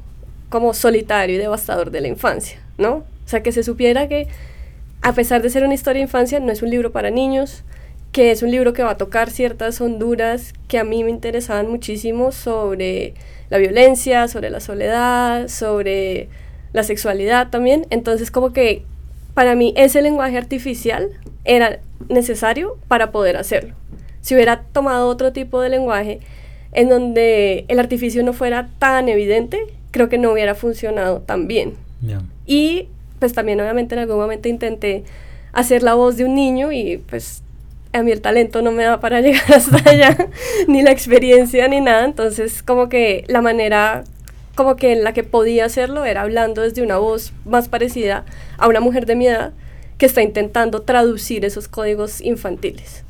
como 0.49 0.73
solitario 0.73 1.35
y 1.37 1.39
devastador 1.39 1.91
de 1.91 2.01
la 2.01 2.09
infancia, 2.09 2.59
¿no? 2.79 2.95
O 2.95 3.27
sea, 3.27 3.43
que 3.43 3.53
se 3.53 3.63
supiera 3.63 4.09
que 4.09 4.29
a 5.03 5.13
pesar 5.13 5.43
de 5.43 5.51
ser 5.51 5.63
una 5.63 5.75
historia 5.75 5.99
de 5.99 6.05
infancia, 6.05 6.41
no 6.41 6.51
es 6.51 6.63
un 6.63 6.71
libro 6.71 6.91
para 6.91 7.11
niños, 7.11 7.65
que 8.13 8.31
es 8.31 8.43
un 8.43 8.51
libro 8.51 8.73
que 8.73 8.83
va 8.83 8.91
a 8.91 8.97
tocar 8.97 9.31
ciertas 9.31 9.81
honduras 9.81 10.53
que 10.69 10.79
a 10.79 10.85
mí 10.85 11.05
me 11.05 11.11
interesaban 11.11 11.69
muchísimo 11.69 12.33
sobre 12.33 13.15
la 13.51 13.59
violencia, 13.59 14.27
sobre 14.29 14.51
la 14.51 14.61
soledad, 14.61 15.49
sobre 15.49 16.29
la 16.73 16.83
sexualidad 16.83 17.51
también. 17.51 17.87
Entonces 17.91 18.31
como 18.31 18.53
que 18.53 18.83
para 19.35 19.55
mí 19.55 19.73
ese 19.77 20.03
lenguaje 20.03 20.37
artificial 20.37 21.09
era 21.45 21.79
necesario 22.09 22.79
para 22.89 23.13
poder 23.13 23.37
hacerlo. 23.37 23.75
Si 24.21 24.35
hubiera 24.35 24.63
tomado 24.73 25.09
otro 25.09 25.33
tipo 25.33 25.61
de 25.61 25.69
lenguaje 25.69 26.21
en 26.73 26.89
donde 26.89 27.65
el 27.69 27.79
artificio 27.79 28.23
no 28.23 28.33
fuera 28.33 28.69
tan 28.79 29.09
evidente, 29.09 29.61
creo 29.91 30.09
que 30.09 30.19
no 30.19 30.33
hubiera 30.33 30.55
funcionado 30.55 31.21
tan 31.21 31.47
bien. 31.47 31.75
Y 32.47 32.89
pues 33.19 33.35
también 33.35 33.61
obviamente 33.61 33.95
en 33.95 34.01
algún 34.01 34.19
momento 34.19 34.49
intenté 34.49 35.05
hacer 35.53 35.83
la 35.83 35.95
voz 35.95 36.17
de 36.17 36.25
un 36.25 36.35
niño 36.35 36.73
y 36.73 36.99
pues 37.09 37.43
a 37.93 38.03
mí 38.03 38.13
el 38.13 38.21
talento 38.21 38.63
no 38.63 38.73
me 38.73 38.85
da 38.85 39.01
para 39.01 39.21
llegar 39.23 39.53
hasta 39.53 39.91
allá, 39.91 40.29
ni 40.69 40.83
la 40.83 40.91
experiencia, 40.91 41.69
ni 41.69 41.81
nada. 41.81 42.05
Entonces, 42.05 42.63
como 42.63 42.89
que 42.89 43.25
la 43.29 43.43
manera 43.43 44.05
como 44.55 44.77
que 44.77 44.93
en 44.93 45.05
la 45.05 45.15
que 45.15 45.23
podía 45.23 45.65
hacerlo 45.65 46.05
era 46.05 46.23
hablando 46.23 46.63
desde 46.63 46.83
una 46.83 46.99
voz 46.99 47.33
más 47.47 47.69
parecida 47.69 48.27
a 48.59 48.69
una 48.69 48.81
mujer 48.81 49.07
de 49.07 49.17
mi 49.17 49.27
edad 49.27 49.53
que 49.97 50.07
está 50.07 50.23
intentando 50.23 50.83
traducir 50.83 51.45
esos 51.45 51.69
códigos 51.69 52.21
infantiles. 52.21 53.05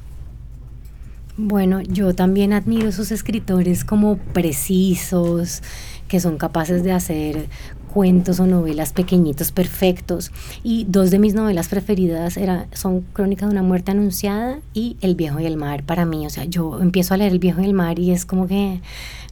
Bueno, 1.37 1.81
yo 1.81 2.15
también 2.15 2.53
admiro 2.53 2.89
esos 2.89 3.11
escritores 3.11 3.85
como 3.85 4.19
precisos, 4.19 5.63
que 6.07 6.21
son 6.21 6.37
capaces 6.37 6.85
de 6.85 6.93
hacer 6.93 7.49
cuentos 7.91 8.41
o 8.41 8.47
novelas 8.47 8.93
pequeñitos 8.93 9.53
perfectos. 9.53 10.31
Y 10.63 10.87
dos 10.89 11.11
de 11.11 11.19
mis 11.19 11.35
novelas 11.35 11.69
preferidas 11.69 12.37
era, 12.37 12.67
son 12.73 13.03
Crónica 13.13 13.47
de 13.47 13.53
una 13.53 13.63
muerte 13.63 13.91
anunciada 13.91 14.59
y 14.73 14.97
El 15.01 15.15
viejo 15.15 15.41
y 15.41 15.47
el 15.47 15.57
mar 15.57 15.83
para 15.83 16.05
mí, 16.05 16.27
o 16.27 16.31
sea, 16.31 16.45
yo 16.45 16.81
empiezo 16.81 17.15
a 17.15 17.17
leer 17.17 17.33
El 17.33 17.39
viejo 17.39 17.61
y 17.61 17.65
el 17.65 17.75
mar 17.75 17.99
y 17.99 18.13
es 18.13 18.25
como 18.25 18.47
que 18.47 18.81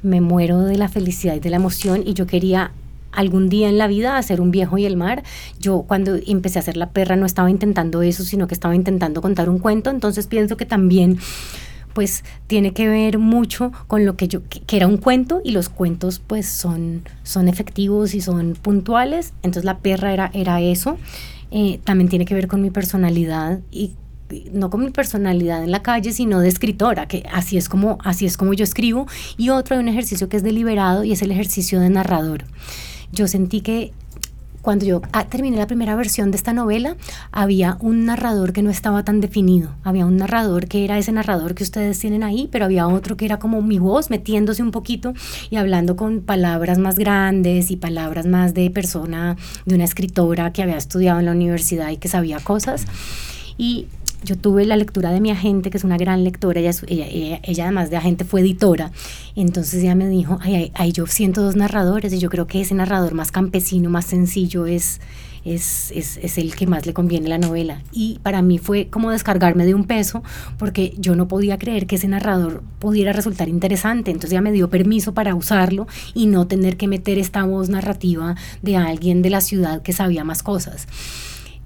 me 0.02 0.20
muero 0.20 0.60
de 0.60 0.76
la 0.76 0.88
felicidad 0.88 1.34
y 1.34 1.40
de 1.40 1.50
la 1.50 1.56
emoción 1.56 2.02
y 2.06 2.14
yo 2.14 2.26
quería 2.26 2.72
algún 3.12 3.48
día 3.48 3.68
en 3.68 3.78
la 3.78 3.86
vida 3.86 4.16
hacer 4.16 4.40
un 4.40 4.50
viejo 4.50 4.78
y 4.78 4.84
el 4.84 4.96
mar. 4.96 5.22
Yo 5.60 5.84
cuando 5.86 6.16
empecé 6.26 6.58
a 6.58 6.62
hacer 6.62 6.76
la 6.76 6.90
perra 6.90 7.16
no 7.16 7.26
estaba 7.26 7.50
intentando 7.50 8.02
eso, 8.02 8.24
sino 8.24 8.46
que 8.46 8.54
estaba 8.54 8.74
intentando 8.74 9.22
contar 9.22 9.48
un 9.48 9.58
cuento, 9.58 9.90
entonces 9.90 10.26
pienso 10.26 10.56
que 10.56 10.66
también 10.66 11.18
pues 11.92 12.24
tiene 12.46 12.72
que 12.72 12.88
ver 12.88 13.18
mucho 13.18 13.72
con 13.86 14.04
lo 14.04 14.16
que 14.16 14.28
yo, 14.28 14.42
que, 14.48 14.76
era 14.76 14.86
un 14.86 14.96
cuento 14.96 15.40
y 15.44 15.52
los 15.52 15.68
cuentos 15.68 16.20
pues 16.24 16.46
son, 16.46 17.02
son 17.22 17.48
efectivos 17.48 18.14
y 18.14 18.20
son 18.20 18.54
puntuales, 18.60 19.32
entonces 19.42 19.64
la 19.64 19.78
perra 19.78 20.12
era, 20.12 20.30
era 20.34 20.60
eso, 20.60 20.98
eh, 21.50 21.80
también 21.84 22.08
tiene 22.08 22.24
que 22.24 22.34
ver 22.34 22.46
con 22.46 22.62
mi 22.62 22.70
personalidad 22.70 23.60
y 23.70 23.92
no 24.52 24.70
con 24.70 24.84
mi 24.84 24.90
personalidad 24.90 25.64
en 25.64 25.70
la 25.70 25.82
calle, 25.82 26.12
sino 26.12 26.40
de 26.40 26.48
escritora, 26.48 27.08
que 27.08 27.24
así 27.32 27.56
es 27.56 27.68
como, 27.68 27.98
así 28.04 28.26
es 28.26 28.36
como 28.36 28.52
yo 28.52 28.64
escribo, 28.64 29.06
y 29.36 29.50
otro 29.50 29.76
hay 29.76 29.82
un 29.82 29.88
ejercicio 29.88 30.28
que 30.28 30.36
es 30.36 30.42
deliberado 30.42 31.04
y 31.04 31.12
es 31.12 31.22
el 31.22 31.30
ejercicio 31.30 31.80
de 31.80 31.88
narrador. 31.88 32.44
Yo 33.10 33.26
sentí 33.26 33.62
que 33.62 33.92
cuando 34.68 34.84
yo 34.84 35.00
ah, 35.14 35.24
terminé 35.24 35.56
la 35.56 35.66
primera 35.66 35.96
versión 35.96 36.30
de 36.30 36.36
esta 36.36 36.52
novela, 36.52 36.94
había 37.32 37.78
un 37.80 38.04
narrador 38.04 38.52
que 38.52 38.60
no 38.60 38.68
estaba 38.68 39.02
tan 39.02 39.22
definido. 39.22 39.70
Había 39.82 40.04
un 40.04 40.18
narrador 40.18 40.68
que 40.68 40.84
era 40.84 40.98
ese 40.98 41.10
narrador 41.10 41.54
que 41.54 41.64
ustedes 41.64 41.98
tienen 41.98 42.22
ahí, 42.22 42.50
pero 42.52 42.66
había 42.66 42.86
otro 42.86 43.16
que 43.16 43.24
era 43.24 43.38
como 43.38 43.62
mi 43.62 43.78
voz 43.78 44.10
metiéndose 44.10 44.62
un 44.62 44.70
poquito 44.70 45.14
y 45.48 45.56
hablando 45.56 45.96
con 45.96 46.20
palabras 46.20 46.76
más 46.78 46.96
grandes 46.96 47.70
y 47.70 47.76
palabras 47.76 48.26
más 48.26 48.52
de 48.52 48.68
persona, 48.68 49.38
de 49.64 49.74
una 49.74 49.84
escritora 49.84 50.52
que 50.52 50.62
había 50.62 50.76
estudiado 50.76 51.18
en 51.18 51.24
la 51.24 51.32
universidad 51.32 51.88
y 51.88 51.96
que 51.96 52.08
sabía 52.08 52.38
cosas. 52.38 52.84
Y 53.56 53.86
yo 54.24 54.36
tuve 54.36 54.64
la 54.64 54.76
lectura 54.76 55.10
de 55.10 55.20
mi 55.20 55.30
agente, 55.30 55.70
que 55.70 55.78
es 55.78 55.84
una 55.84 55.96
gran 55.96 56.24
lectora, 56.24 56.60
ella, 56.60 56.72
ella, 56.86 57.40
ella, 57.42 57.64
además 57.64 57.90
de 57.90 57.96
agente 57.96 58.24
fue 58.24 58.40
editora, 58.40 58.90
entonces 59.36 59.82
ella 59.82 59.94
me 59.94 60.08
dijo, 60.08 60.38
ay, 60.42 60.72
ay, 60.74 60.92
yo 60.92 61.06
siento 61.06 61.42
dos 61.42 61.56
narradores 61.56 62.12
y 62.12 62.18
yo 62.18 62.28
creo 62.30 62.46
que 62.46 62.60
ese 62.60 62.74
narrador 62.74 63.14
más 63.14 63.30
campesino, 63.30 63.90
más 63.90 64.06
sencillo 64.06 64.66
es, 64.66 65.00
es, 65.44 65.92
es, 65.94 66.18
es, 66.18 66.38
el 66.38 66.54
que 66.54 66.66
más 66.66 66.86
le 66.86 66.92
conviene 66.92 67.28
la 67.28 67.38
novela. 67.38 67.82
Y 67.92 68.18
para 68.22 68.42
mí 68.42 68.58
fue 68.58 68.88
como 68.88 69.10
descargarme 69.10 69.66
de 69.66 69.74
un 69.74 69.84
peso, 69.84 70.22
porque 70.58 70.94
yo 70.98 71.16
no 71.16 71.28
podía 71.28 71.58
creer 71.58 71.86
que 71.86 71.96
ese 71.96 72.08
narrador 72.08 72.62
pudiera 72.78 73.12
resultar 73.12 73.48
interesante. 73.48 74.10
Entonces 74.10 74.30
ya 74.30 74.40
me 74.40 74.52
dio 74.52 74.68
permiso 74.68 75.14
para 75.14 75.34
usarlo 75.34 75.86
y 76.14 76.26
no 76.26 76.46
tener 76.46 76.76
que 76.76 76.88
meter 76.88 77.18
esta 77.18 77.44
voz 77.44 77.68
narrativa 77.68 78.36
de 78.62 78.76
alguien 78.76 79.22
de 79.22 79.30
la 79.30 79.40
ciudad 79.40 79.82
que 79.82 79.92
sabía 79.92 80.24
más 80.24 80.42
cosas. 80.42 80.86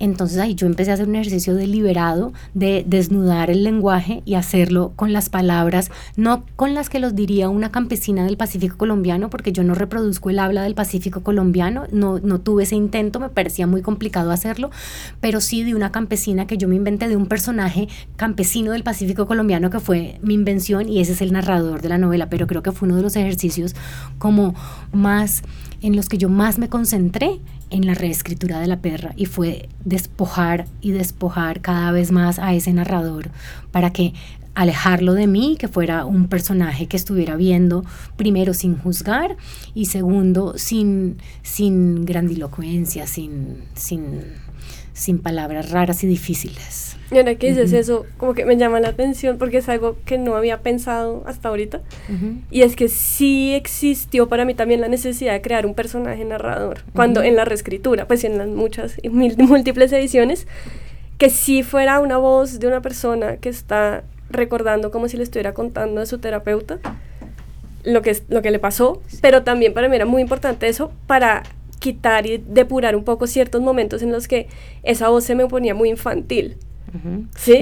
Entonces 0.03 0.39
ahí 0.39 0.57
yo 0.57 0.67
empecé 0.67 0.91
a 0.91 0.95
hacer 0.95 1.09
un 1.09 1.15
ejercicio 1.15 1.55
deliberado 1.55 2.33
de 2.55 2.85
desnudar 2.85 3.53
el 3.53 3.63
lenguaje 3.63 4.21
y 4.25 4.35
hacerlo 4.35 4.93
con 4.97 5.13
las 5.13 5.29
palabras, 5.29 5.93
no 6.17 6.45
con 6.57 6.75
las 6.75 6.91
que 6.91 6.99
los 6.99 7.15
diría 7.15 7.49
una 7.49 7.71
campesina 7.71 8.25
del 8.25 8.37
Pacífico 8.37 8.77
colombiano, 8.77 9.31
porque 9.31 9.53
yo 9.53 9.63
no 9.63 9.77
reproduzco 9.77 10.29
el 10.29 10.41
habla 10.41 10.65
del 10.65 10.75
Pacífico 10.75 11.23
colombiano, 11.23 11.85
no, 11.93 12.19
no 12.19 12.41
tuve 12.41 12.65
ese 12.65 12.75
intento, 12.75 13.21
me 13.21 13.29
parecía 13.29 13.69
muy 13.69 13.81
complicado 13.81 14.33
hacerlo, 14.33 14.73
pero 15.21 15.41
sí 15.41 15.63
de 15.63 15.77
una 15.77 15.93
campesina 15.93 16.49
que 16.49 16.59
yo 16.59 16.67
me 16.67 16.75
inventé 16.75 17.09
de 17.09 17.15
un 17.15 17.27
personaje 17.27 17.87
campesino 18.17 18.73
del 18.73 18.83
Pacífico 18.83 19.27
colombiano 19.27 19.71
que 19.71 19.79
fue 19.79 20.19
mi 20.21 20.35
invención 20.35 20.89
y 20.89 21.01
ese 21.01 21.13
es 21.13 21.23
el 21.23 21.33
narrador 21.33 21.81
de 21.81 21.89
la 21.89 21.99
novela, 21.99 22.29
pero 22.29 22.49
creo 22.49 22.65
que 22.65 22.73
fue 22.73 22.89
uno 22.89 22.97
de 22.97 23.03
los 23.03 23.15
ejercicios 23.15 23.77
como 24.19 24.57
más 24.93 25.45
en 25.83 25.97
los 25.97 26.09
que 26.09 26.19
yo 26.19 26.29
más 26.29 26.59
me 26.59 26.69
concentré 26.69 27.41
en 27.71 27.87
la 27.87 27.95
reescritura 27.95 28.61
de 28.61 28.67
la 28.67 28.81
perra 28.81 29.13
y 29.17 29.27
fue 29.27 29.69
despojar 29.85 30.67
y 30.81 30.93
despojar 30.93 31.61
cada 31.61 31.91
vez 31.93 32.13
más 32.13 32.39
a 32.39 32.55
ese 32.55 32.73
narrador 32.73 33.31
para 33.71 33.93
que 33.93 34.15
alejarlo 34.55 35.15
de 35.15 35.27
mí, 35.27 35.57
que 35.59 35.69
fuera 35.69 36.05
un 36.05 36.29
personaje 36.29 36.87
que 36.87 36.97
estuviera 36.97 37.37
viendo 37.37 37.85
primero 38.17 38.55
sin 38.55 38.77
juzgar 38.77 39.37
y 39.75 39.87
segundo 39.87 40.55
sin, 40.57 41.17
sin 41.43 42.05
grandilocuencia, 42.05 43.07
sin, 43.07 43.57
sin, 43.75 44.21
sin 44.93 45.19
palabras 45.19 45.71
raras 45.71 46.05
y 46.05 46.07
difíciles. 46.07 46.97
Y 47.11 47.19
ahora 47.19 47.35
que 47.35 47.49
dices 47.49 47.73
eso, 47.75 48.07
como 48.17 48.33
que 48.33 48.47
me 48.47 48.57
llama 48.57 48.81
la 48.81 48.89
atención 48.89 49.37
porque 49.37 49.59
es 49.59 49.69
algo 49.69 49.99
que 50.07 50.17
no 50.17 50.35
había 50.35 50.63
pensado 50.63 51.23
hasta 51.27 51.51
ahorita. 51.51 51.83
Y 52.51 52.63
es 52.63 52.75
que 52.75 52.89
sí 52.89 53.53
existió 53.53 54.29
para 54.29 54.47
mí 54.47 54.55
también 54.55 54.81
la 54.81 54.89
necesidad 54.89 55.35
de 55.35 55.43
crear 55.43 55.67
un 55.67 55.75
personaje 55.75 56.25
narrador. 56.25 56.81
Cuando 56.95 57.23
en 57.23 57.37
la 57.37 57.45
reescritura, 57.45 58.07
pues 58.07 58.25
en 58.25 58.39
las 58.39 58.49
muchas 58.49 58.97
y 59.03 59.09
múltiples 59.11 59.93
ediciones, 59.93 60.47
que 61.19 61.29
sí 61.29 61.63
fuera 61.63 62.01
una 62.01 62.17
voz 62.17 62.59
de 62.61 62.67
una 62.67 62.81
persona 62.81 63.37
que 63.37 63.51
está 63.51 64.05
recordando 64.31 64.91
como 64.91 65.09
si 65.09 65.19
le 65.19 65.23
estuviera 65.23 65.53
contando 65.53 66.01
a 66.01 66.07
su 66.07 66.19
terapeuta 66.19 66.79
lo 67.85 68.01
que, 68.01 68.17
lo 68.29 68.41
que 68.41 68.51
le 68.51 68.59
pasó. 68.59 69.03
Pero 69.21 69.43
también 69.43 69.75
para 69.75 69.89
mí 69.89 69.97
era 69.97 70.07
muy 70.07 70.23
importante 70.23 70.67
eso 70.69 70.93
para 71.07 71.43
quitar 71.83 72.25
y 72.27 72.39
depurar 72.39 72.97
un 72.97 73.05
poco 73.05 73.27
ciertos 73.27 73.61
momentos 73.61 74.03
en 74.03 74.13
los 74.13 74.29
que 74.29 74.47
esa 74.85 75.09
voz 75.09 75.25
se 75.25 75.35
me 75.35 75.47
ponía 75.47 75.75
muy 75.75 75.91
infantil. 75.91 76.57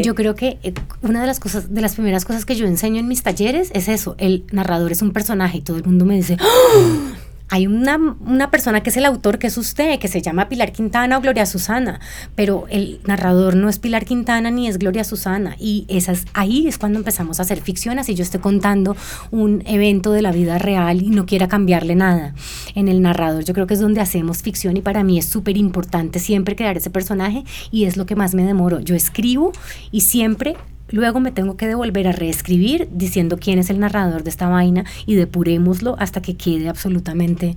Yo 0.03 0.15
creo 0.15 0.35
que 0.35 0.59
eh, 0.63 0.75
una 1.03 1.21
de 1.21 1.27
las 1.27 1.41
cosas, 1.41 1.73
de 1.73 1.81
las 1.81 1.95
primeras 1.95 2.25
cosas 2.25 2.45
que 2.45 2.55
yo 2.57 2.67
enseño 2.67 2.99
en 2.99 3.09
mis 3.09 3.23
talleres 3.23 3.71
es 3.75 3.89
eso, 3.89 4.17
el 4.19 4.45
narrador 4.51 4.93
es 4.93 5.03
un 5.03 5.13
personaje 5.13 5.59
y 5.59 5.61
todo 5.63 5.77
el 5.77 5.85
mundo 5.85 6.05
me 6.05 6.17
dice, 6.17 6.37
¡Ah! 6.41 7.15
Hay 7.51 7.67
una, 7.67 7.97
una, 7.97 8.51
persona 8.51 8.81
que 8.83 8.91
es 8.91 8.97
el 8.97 9.05
autor, 9.05 9.39
que 9.39 9.49
es 9.49 9.59
usted, 9.59 9.99
que 9.99 10.09
se 10.09 10.23
llama 10.23 10.49
Pilar 10.49 10.73
Quintana 10.73 11.19
o 11.19 11.21
Gloria 11.21 11.47
Susana, 11.47 12.01
pero 12.37 12.67
el 12.71 13.01
narrador 13.07 13.57
no 13.57 13.69
es 13.69 13.81
Pilar 13.81 14.05
Quintana 14.05 14.51
ni 14.53 14.69
es 14.69 14.79
Gloria 14.79 15.03
Susana. 15.03 15.57
Y 15.59 15.85
esas, 15.89 16.27
ahí 16.33 16.69
es 16.69 16.79
cuando 16.79 17.01
empezamos 17.01 17.41
a 17.41 17.43
hacer 17.43 17.61
ficción, 17.61 17.99
así 17.99 18.15
yo 18.15 18.23
estoy 18.23 18.41
contando 18.41 18.97
un 19.33 19.63
evento 19.67 20.13
de 20.13 20.23
la 20.23 20.31
vida 20.31 20.59
real 20.59 21.03
y 21.03 21.11
no 21.11 21.27
quiera 21.27 21.49
cambiarle 21.49 21.97
nada. 21.97 22.35
En 22.77 22.89
el 22.89 23.03
narrador 23.03 23.45
yo 23.45 23.53
creo 23.53 23.67
que 23.67 23.75
es 23.75 23.81
donde 23.81 24.01
hacemos 24.01 24.43
ficción 24.43 24.77
y 24.77 24.81
para 24.81 25.03
mí 25.03 25.19
es 25.19 25.27
súper 25.27 25.57
importante 25.57 26.21
siempre 26.21 26.55
crear 26.55 26.77
ese 26.77 26.91
personaje 26.91 27.45
y 27.73 27.85
es 27.85 27.97
lo 27.97 28.07
que 28.07 28.15
más 28.15 28.35
me 28.35 28.45
demoro. 28.45 28.79
Yo 28.79 28.95
escribo 28.95 29.53
y 29.91 30.03
siempre 30.03 30.57
Luego 30.91 31.21
me 31.21 31.33
tengo 31.33 31.57
que 31.57 31.67
devolver 31.67 32.09
a 32.09 32.13
reescribir 32.13 32.89
diciendo 32.93 33.39
quién 33.41 33.59
es 33.59 33.71
el 33.71 33.81
narrador 33.81 34.25
de 34.25 34.31
esta 34.31 34.49
vaina 34.49 34.85
y 35.07 35.15
depurémoslo 35.15 35.97
hasta 35.99 36.21
que 36.21 36.37
quede 36.37 36.69
absolutamente 36.69 37.55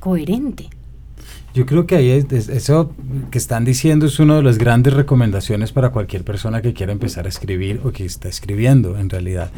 coherente. 0.00 0.68
Yo 1.54 1.66
creo 1.66 1.86
que 1.86 1.94
ahí 1.94 2.10
eso 2.10 2.92
que 3.30 3.38
están 3.38 3.64
diciendo 3.64 4.06
es 4.06 4.18
una 4.18 4.36
de 4.36 4.42
las 4.42 4.58
grandes 4.58 4.92
recomendaciones 4.92 5.70
para 5.70 5.90
cualquier 5.90 6.24
persona 6.24 6.60
que 6.62 6.74
quiera 6.74 6.92
empezar 6.92 7.26
a 7.26 7.28
escribir 7.28 7.80
o 7.84 7.92
que 7.92 8.04
está 8.04 8.28
escribiendo 8.28 8.98
en 8.98 9.08
realidad 9.08 9.52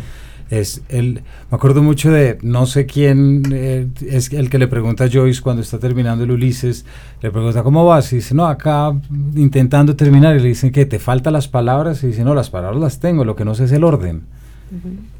es 0.50 0.82
el 0.88 1.22
me 1.50 1.56
acuerdo 1.56 1.82
mucho 1.82 2.10
de 2.10 2.38
no 2.42 2.66
sé 2.66 2.86
quién 2.86 3.42
eh, 3.52 3.88
es 4.08 4.32
el 4.32 4.48
que 4.48 4.58
le 4.58 4.68
pregunta 4.68 5.04
a 5.04 5.10
Joyce 5.10 5.42
cuando 5.42 5.62
está 5.62 5.78
terminando 5.78 6.24
el 6.24 6.30
Ulises 6.30 6.84
le 7.20 7.30
pregunta 7.30 7.62
cómo 7.62 7.84
vas 7.84 8.12
y 8.12 8.16
dice 8.16 8.34
no 8.34 8.46
acá 8.46 8.92
intentando 9.34 9.96
terminar 9.96 10.36
y 10.36 10.40
le 10.40 10.48
dicen 10.48 10.70
que 10.70 10.86
te 10.86 10.98
faltan 10.98 11.32
las 11.32 11.48
palabras 11.48 12.02
y 12.04 12.08
dice 12.08 12.24
no 12.24 12.34
las 12.34 12.50
palabras 12.50 12.80
las 12.80 13.00
tengo 13.00 13.24
lo 13.24 13.34
que 13.34 13.44
no 13.44 13.54
sé 13.54 13.64
es 13.64 13.72
el 13.72 13.84
orden 13.84 14.22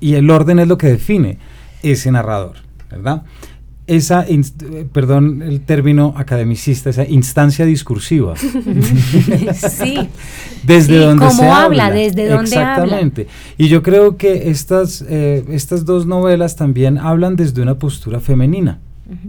y 0.01 0.15
el 0.15 0.31
orden 0.31 0.59
es 0.59 0.69
lo 0.69 0.79
que 0.79 0.89
define 0.89 1.39
ese 1.83 2.11
narrador 2.11 2.57
verdad 2.91 3.23
esa, 3.87 4.27
perdón 4.93 5.43
el 5.43 5.61
término 5.61 6.15
academicista, 6.17 6.91
esa 6.91 7.05
instancia 7.05 7.65
discursiva. 7.65 8.35
sí. 9.55 10.09
Desde 10.65 10.99
donde 10.99 11.31
se 11.31 11.47
habla, 11.47 11.91
desde 11.91 12.29
donde 12.29 12.45
Exactamente. 12.45 13.29
Y 13.57 13.69
yo 13.69 13.85
creo 13.85 14.17
que 14.17 14.51
estas, 14.51 15.05
eh, 15.09 15.45
estas 15.51 15.85
dos 15.85 16.07
novelas 16.07 16.57
también 16.57 16.99
hablan 16.99 17.37
desde 17.37 17.63
una 17.63 17.77
postura 17.77 18.19
femenina. 18.19 18.81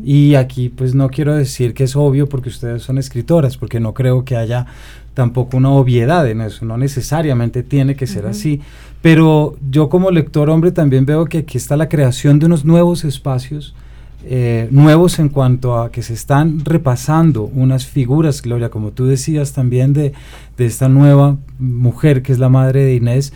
Y 0.03 0.33
aquí 0.33 0.69
pues 0.69 0.95
no 0.95 1.09
quiero 1.09 1.35
decir 1.35 1.75
que 1.75 1.83
es 1.83 1.95
obvio 1.95 2.27
porque 2.27 2.49
ustedes 2.49 2.81
son 2.81 2.97
escritoras, 2.97 3.57
porque 3.57 3.79
no 3.79 3.93
creo 3.93 4.25
que 4.25 4.35
haya 4.35 4.65
tampoco 5.13 5.57
una 5.57 5.69
obviedad 5.69 6.27
en 6.27 6.41
eso, 6.41 6.65
no 6.65 6.77
necesariamente 6.77 7.61
tiene 7.61 7.95
que 7.95 8.07
ser 8.07 8.25
así, 8.25 8.61
pero 9.01 9.55
yo 9.69 9.89
como 9.89 10.11
lector 10.11 10.49
hombre 10.49 10.71
también 10.71 11.05
veo 11.05 11.25
que 11.25 11.39
aquí 11.39 11.57
está 11.57 11.75
la 11.75 11.89
creación 11.89 12.39
de 12.39 12.47
unos 12.47 12.65
nuevos 12.65 13.03
espacios, 13.03 13.75
eh, 14.23 14.67
nuevos 14.71 15.19
en 15.19 15.29
cuanto 15.29 15.79
a 15.79 15.91
que 15.91 16.01
se 16.01 16.13
están 16.13 16.65
repasando 16.65 17.43
unas 17.43 17.85
figuras, 17.85 18.41
Gloria, 18.41 18.69
como 18.69 18.91
tú 18.91 19.05
decías 19.05 19.53
también 19.53 19.93
de, 19.93 20.13
de 20.57 20.65
esta 20.65 20.89
nueva 20.89 21.37
mujer 21.59 22.23
que 22.23 22.31
es 22.31 22.39
la 22.39 22.49
madre 22.49 22.83
de 22.83 22.95
Inés. 22.95 23.33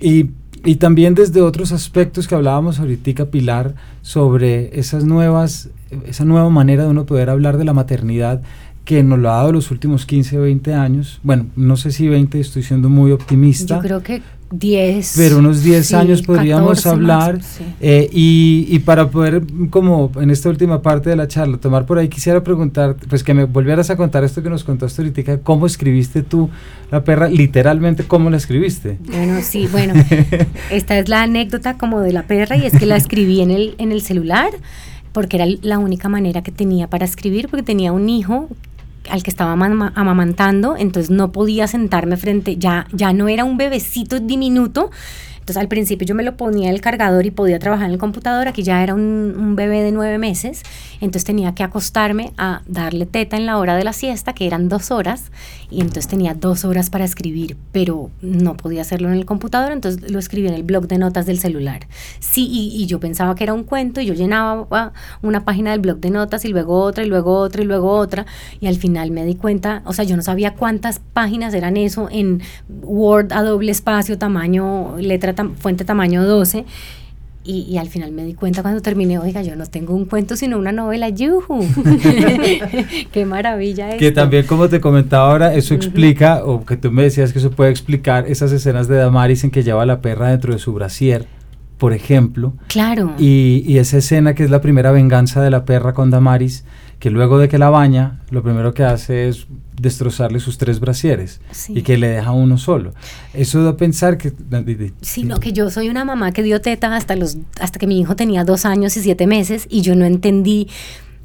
Y, 0.00 0.30
y 0.64 0.76
también 0.76 1.14
desde 1.14 1.40
otros 1.40 1.72
aspectos 1.72 2.28
que 2.28 2.34
hablábamos 2.34 2.78
ahorita, 2.78 3.26
Pilar, 3.26 3.74
sobre 4.02 4.78
esas 4.78 5.04
nuevas, 5.04 5.70
esa 6.06 6.24
nueva 6.24 6.50
manera 6.50 6.84
de 6.84 6.90
uno 6.90 7.06
poder 7.06 7.30
hablar 7.30 7.56
de 7.56 7.64
la 7.64 7.72
maternidad 7.72 8.42
que 8.84 9.02
nos 9.02 9.18
lo 9.18 9.30
ha 9.30 9.36
dado 9.36 9.52
los 9.52 9.70
últimos 9.70 10.06
15 10.06 10.38
o 10.38 10.42
20 10.42 10.72
años. 10.72 11.20
Bueno, 11.22 11.46
no 11.56 11.76
sé 11.76 11.90
si 11.90 12.08
20, 12.08 12.40
estoy 12.40 12.62
siendo 12.62 12.88
muy 12.88 13.12
optimista. 13.12 13.76
Yo 13.76 13.82
creo 13.82 14.02
que 14.02 14.22
10. 14.50 15.14
Pero 15.16 15.38
unos 15.38 15.62
10 15.62 15.94
años 15.94 16.22
podríamos 16.22 16.86
hablar. 16.86 17.40
Eh, 17.80 18.08
y, 18.12 18.66
y, 18.68 18.78
para 18.80 19.10
poder, 19.10 19.42
como 19.70 20.10
en 20.20 20.30
esta 20.30 20.48
última 20.48 20.82
parte 20.82 21.10
de 21.10 21.16
la 21.16 21.28
charla, 21.28 21.58
tomar 21.58 21.86
por 21.86 21.98
ahí, 21.98 22.08
quisiera 22.08 22.42
preguntar, 22.42 22.96
pues 23.08 23.22
que 23.22 23.34
me 23.34 23.44
volvieras 23.44 23.90
a 23.90 23.96
contar 23.96 24.24
esto 24.24 24.42
que 24.42 24.50
nos 24.50 24.64
contaste 24.64 25.02
ahorita, 25.02 25.38
cómo 25.38 25.66
escribiste 25.66 26.22
tú 26.22 26.48
la 26.90 27.04
perra, 27.04 27.28
literalmente 27.28 28.04
cómo 28.04 28.30
la 28.30 28.38
escribiste. 28.38 28.98
Bueno, 29.06 29.40
sí, 29.42 29.68
bueno, 29.70 29.94
esta 30.70 30.98
es 30.98 31.08
la 31.08 31.22
anécdota 31.22 31.76
como 31.76 32.00
de 32.00 32.12
la 32.12 32.22
perra 32.22 32.56
y 32.56 32.64
es 32.64 32.72
que 32.72 32.86
la 32.86 32.96
escribí 32.96 33.40
en 33.40 33.50
el, 33.50 33.74
en 33.78 33.92
el 33.92 34.00
celular 34.02 34.50
porque 35.12 35.36
era 35.36 35.46
la 35.62 35.78
única 35.78 36.08
manera 36.08 36.42
que 36.42 36.52
tenía 36.52 36.88
para 36.88 37.04
escribir, 37.04 37.48
porque 37.48 37.64
tenía 37.64 37.92
un 37.92 38.08
hijo 38.08 38.48
al 39.10 39.22
que 39.22 39.30
estaba 39.30 39.52
amamantando, 39.52 40.76
entonces 40.76 41.10
no 41.10 41.32
podía 41.32 41.66
sentarme 41.66 42.16
frente, 42.16 42.56
ya, 42.56 42.86
ya 42.92 43.12
no 43.12 43.28
era 43.28 43.44
un 43.44 43.56
bebecito 43.56 44.20
diminuto, 44.20 44.90
entonces 45.48 45.62
al 45.62 45.68
principio 45.68 46.06
yo 46.06 46.14
me 46.14 46.24
lo 46.24 46.36
ponía 46.36 46.68
el 46.68 46.82
cargador 46.82 47.24
y 47.24 47.30
podía 47.30 47.58
trabajar 47.58 47.86
en 47.86 47.92
el 47.92 47.98
computador, 47.98 48.48
aquí 48.48 48.62
ya 48.62 48.82
era 48.82 48.92
un, 48.92 49.54
bebé 49.56 49.82
de 49.82 49.92
nueve 49.92 50.18
meses, 50.18 50.62
entonces 50.96 51.24
tenía 51.24 51.54
que 51.54 51.62
acostarme 51.62 52.34
a 52.36 52.60
darle 52.66 53.06
teta 53.06 53.38
en 53.38 53.46
la 53.46 53.56
hora 53.56 53.74
de 53.74 53.82
la 53.82 53.94
siesta, 53.94 54.34
que 54.34 54.46
eran 54.46 54.68
dos 54.68 54.90
horas, 54.90 55.32
y 55.70 55.80
entonces 55.80 56.06
tenía 56.06 56.34
dos 56.34 56.66
horas 56.66 56.90
para 56.90 57.06
escribir, 57.06 57.56
pero 57.72 58.10
no 58.20 58.58
podía 58.58 58.82
hacerlo 58.82 59.08
en 59.08 59.14
el 59.14 59.24
computador, 59.24 59.72
entonces 59.72 60.10
lo 60.10 60.18
escribí 60.18 60.48
en 60.48 60.54
el 60.54 60.64
blog 60.64 60.86
de 60.86 60.98
notas 60.98 61.24
del 61.24 61.38
celular. 61.38 61.88
Sí, 62.20 62.46
y, 62.46 62.82
y 62.82 62.86
yo 62.86 63.00
pensaba 63.00 63.34
que 63.34 63.44
era 63.44 63.54
un 63.54 63.64
cuento 63.64 64.02
y 64.02 64.06
yo 64.06 64.12
llenaba 64.12 64.92
una 65.22 65.46
página 65.46 65.70
del 65.70 65.80
blog 65.80 65.98
de 65.98 66.10
notas 66.10 66.44
y 66.44 66.48
luego 66.48 66.78
otra 66.82 67.04
y 67.04 67.06
luego 67.06 67.38
otra 67.38 67.62
y 67.62 67.64
luego 67.64 67.90
otra, 67.90 68.26
y 68.60 68.66
al 68.66 68.76
final 68.76 69.12
me 69.12 69.24
di 69.24 69.34
cuenta, 69.34 69.80
o 69.86 69.94
sea, 69.94 70.04
yo 70.04 70.14
no 70.14 70.22
sabía 70.22 70.54
cuántas 70.54 70.98
páginas 70.98 71.54
eran 71.54 71.78
eso 71.78 72.08
en 72.10 72.42
Word 72.82 73.32
a 73.32 73.42
doble 73.42 73.72
espacio, 73.72 74.18
tamaño, 74.18 74.98
letra 74.98 75.37
fuente 75.56 75.84
tamaño 75.84 76.24
12. 76.24 76.64
Y, 77.44 77.78
al 77.78 77.88
final 77.88 78.12
me 78.12 78.24
di 78.24 78.34
cuenta 78.34 78.60
cuando 78.60 78.82
terminé, 78.82 79.18
oiga, 79.18 79.40
yo 79.40 79.56
no 79.56 79.64
tengo 79.64 79.94
un 79.94 80.04
cuento, 80.04 80.36
sino 80.36 80.58
una 80.58 80.70
novela, 80.70 81.08
yuhu. 81.08 81.66
Qué 83.12 83.24
maravilla 83.24 83.96
Que 83.96 84.12
también, 84.12 84.44
como 84.44 84.68
te 84.68 84.80
comentaba 84.80 85.30
ahora, 85.30 85.54
eso 85.54 85.72
explica, 85.72 86.44
o 86.44 86.66
que 86.66 86.76
tú 86.76 86.92
me 86.92 87.04
decías 87.04 87.32
que 87.32 87.38
eso 87.38 87.50
puede 87.50 87.70
explicar 87.70 88.26
esas 88.28 88.52
escenas 88.52 88.86
de 88.86 88.96
Damaris 88.96 89.44
en 89.44 89.50
que 89.50 89.62
lleva 89.62 89.84
a 89.84 89.86
la 89.86 90.02
perra 90.02 90.28
dentro 90.28 90.52
de 90.52 90.58
su 90.58 90.74
brasier, 90.74 91.24
por 91.78 91.94
ejemplo. 91.94 92.52
Claro. 92.66 93.14
Y, 93.18 93.64
y 93.66 93.78
esa 93.78 93.96
escena 93.96 94.34
que 94.34 94.44
es 94.44 94.50
la 94.50 94.60
primera 94.60 94.92
venganza 94.92 95.40
de 95.40 95.50
la 95.50 95.64
perra 95.64 95.94
con 95.94 96.10
Damaris, 96.10 96.66
que 96.98 97.08
luego 97.08 97.38
de 97.38 97.48
que 97.48 97.56
la 97.56 97.70
baña, 97.70 98.20
lo 98.30 98.42
primero 98.42 98.74
que 98.74 98.84
hace 98.84 99.26
es 99.26 99.46
destrozarle 99.78 100.40
sus 100.40 100.58
tres 100.58 100.80
brasieres 100.80 101.40
y 101.68 101.82
que 101.82 101.96
le 101.96 102.08
deja 102.08 102.32
uno 102.32 102.58
solo. 102.58 102.92
Eso 103.32 103.62
da 103.62 103.70
a 103.70 103.76
pensar 103.76 104.18
que... 104.18 104.32
Sino 105.00 105.38
que 105.40 105.52
yo 105.52 105.70
soy 105.70 105.88
una 105.88 106.04
mamá 106.04 106.32
que 106.32 106.42
dio 106.42 106.60
teta 106.60 106.94
hasta, 106.94 107.16
los, 107.16 107.38
hasta 107.60 107.78
que 107.78 107.86
mi 107.86 108.00
hijo 108.00 108.16
tenía 108.16 108.44
dos 108.44 108.64
años 108.64 108.96
y 108.96 109.02
siete 109.02 109.26
meses 109.26 109.66
y 109.70 109.82
yo 109.82 109.94
no 109.94 110.04
entendí... 110.04 110.68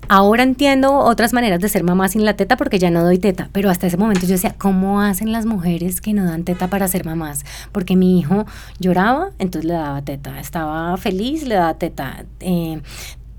Ahora 0.09 0.43
entiendo 0.43 0.97
otras 0.97 1.31
maneras 1.31 1.61
de 1.61 1.69
ser 1.69 1.85
mamá 1.85 2.09
sin 2.09 2.25
la 2.25 2.35
teta 2.35 2.57
porque 2.57 2.77
ya 2.77 2.91
no 2.91 3.03
doy 3.03 3.19
teta, 3.19 3.49
pero 3.53 3.69
hasta 3.69 3.87
ese 3.87 3.95
momento 3.95 4.25
yo 4.25 4.33
decía, 4.33 4.53
¿cómo 4.57 4.99
hacen 5.01 5.31
las 5.31 5.45
mujeres 5.45 6.01
que 6.01 6.13
no 6.13 6.25
dan 6.25 6.43
teta 6.43 6.67
para 6.67 6.89
ser 6.89 7.05
mamás? 7.05 7.45
Porque 7.71 7.95
mi 7.95 8.19
hijo 8.19 8.45
lloraba, 8.79 9.29
entonces 9.39 9.65
le 9.65 9.75
daba 9.75 10.01
teta, 10.01 10.41
estaba 10.41 10.97
feliz, 10.97 11.47
le 11.47 11.55
daba 11.55 11.75
teta, 11.75 12.25
eh, 12.41 12.81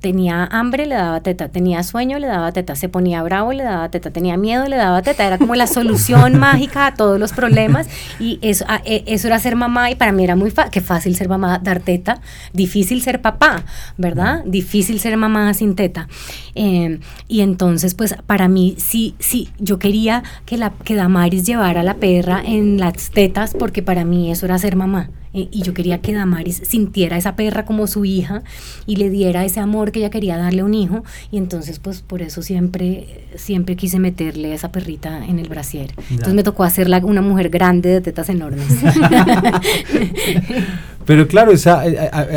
tenía 0.05 0.45
hambre, 0.45 0.85
le 0.85 0.97
daba 0.97 1.23
teta, 1.23 1.49
tenía 1.49 1.83
sueño, 1.83 2.19
le 2.19 2.27
daba 2.27 2.53
teta, 2.53 2.77
se 2.77 2.91
ponía 2.91 3.23
bravo, 3.23 3.55
le 3.55 3.63
daba 3.63 3.89
teta, 3.89 4.11
tenía 4.11 4.37
miedo, 4.37 4.69
le 4.69 4.77
daba 4.77 5.01
teta, 5.01 5.27
era 5.27 5.39
como 5.39 5.55
la 5.55 5.67
solución 5.67 6.39
mágica 6.39 6.89
a 6.89 6.95
todos 6.95 7.19
los 7.19 7.33
problemas 7.33 7.89
y 8.21 8.39
eso, 8.43 8.67
e, 8.85 9.03
eso 9.07 9.29
era 9.29 9.39
ser 9.39 9.57
mamá 9.57 9.91
y 9.91 9.95
para 9.95 10.13
mí 10.13 10.23
era 10.23 10.37
muy 10.37 10.51
fácil, 10.51 10.73
qué 10.73 10.83
fácil 10.83 11.17
ser 11.17 11.31
mamá, 11.31 11.59
dar 11.59 11.81
teta, 11.81 12.21
difícil 12.53 13.01
ser 13.01 13.23
papá, 13.23 13.65
¿verdad? 13.97 14.43
Difícil 14.45 15.01
ser 15.01 15.17
mamá 15.17 15.55
sin 15.55 15.75
teta. 15.75 16.07
Em, 16.55 17.01
y 17.27 17.41
entonces, 17.41 17.95
pues 17.95 18.15
para 18.27 18.47
mí 18.47 18.75
sí, 18.77 19.15
sí, 19.21 19.49
yo 19.59 19.79
quería 19.79 20.23
que, 20.45 20.59
la, 20.59 20.75
que 20.85 20.97
Damaris 20.97 21.47
llevara 21.47 21.81
a 21.81 21.83
la 21.83 21.95
perra 21.95 22.43
en 22.45 22.79
las 22.79 23.11
tetas 23.11 23.55
porque 23.59 23.83
para 23.83 24.05
mí 24.05 24.31
eso 24.31 24.45
era 24.45 24.59
ser 24.59 24.77
mamá. 24.77 25.09
Eh, 25.35 25.49
y 25.51 25.63
yo 25.63 25.75
quería 25.75 26.01
que 26.01 26.13
Damaris 26.13 26.63
sintiera 26.65 27.17
esa 27.17 27.35
perra 27.35 27.65
como 27.65 27.89
su 27.89 28.05
hija 28.05 28.45
y 28.87 28.97
le 28.97 29.11
diera 29.11 29.45
ese 29.45 29.59
amor 29.59 29.91
que 29.91 29.99
ella 29.99 30.11
quería 30.11 30.39
darle 30.39 30.61
a 30.61 30.65
un 30.65 30.75
hijo 30.75 31.03
y 31.33 31.39
entonces 31.39 31.81
pues 31.81 32.03
por 32.03 32.23
eso 32.23 32.41
siempre 32.41 33.25
siempre 33.35 33.75
quise 33.75 33.99
meterle 33.99 34.55
esa 34.55 34.71
perrita 34.71 35.27
en 35.27 35.41
el 35.41 35.49
brasier. 35.49 35.93
Entonces 36.09 36.35
me 36.35 36.45
tocó 36.45 36.63
hacerla 36.63 36.99
una 37.05 37.21
mujer 37.21 37.51
grande 37.51 37.89
de 37.89 38.01
tetas 38.01 38.29
enormes. 38.29 38.67
Pero 41.05 41.27
claro, 41.29 41.51
esa, 41.53 41.83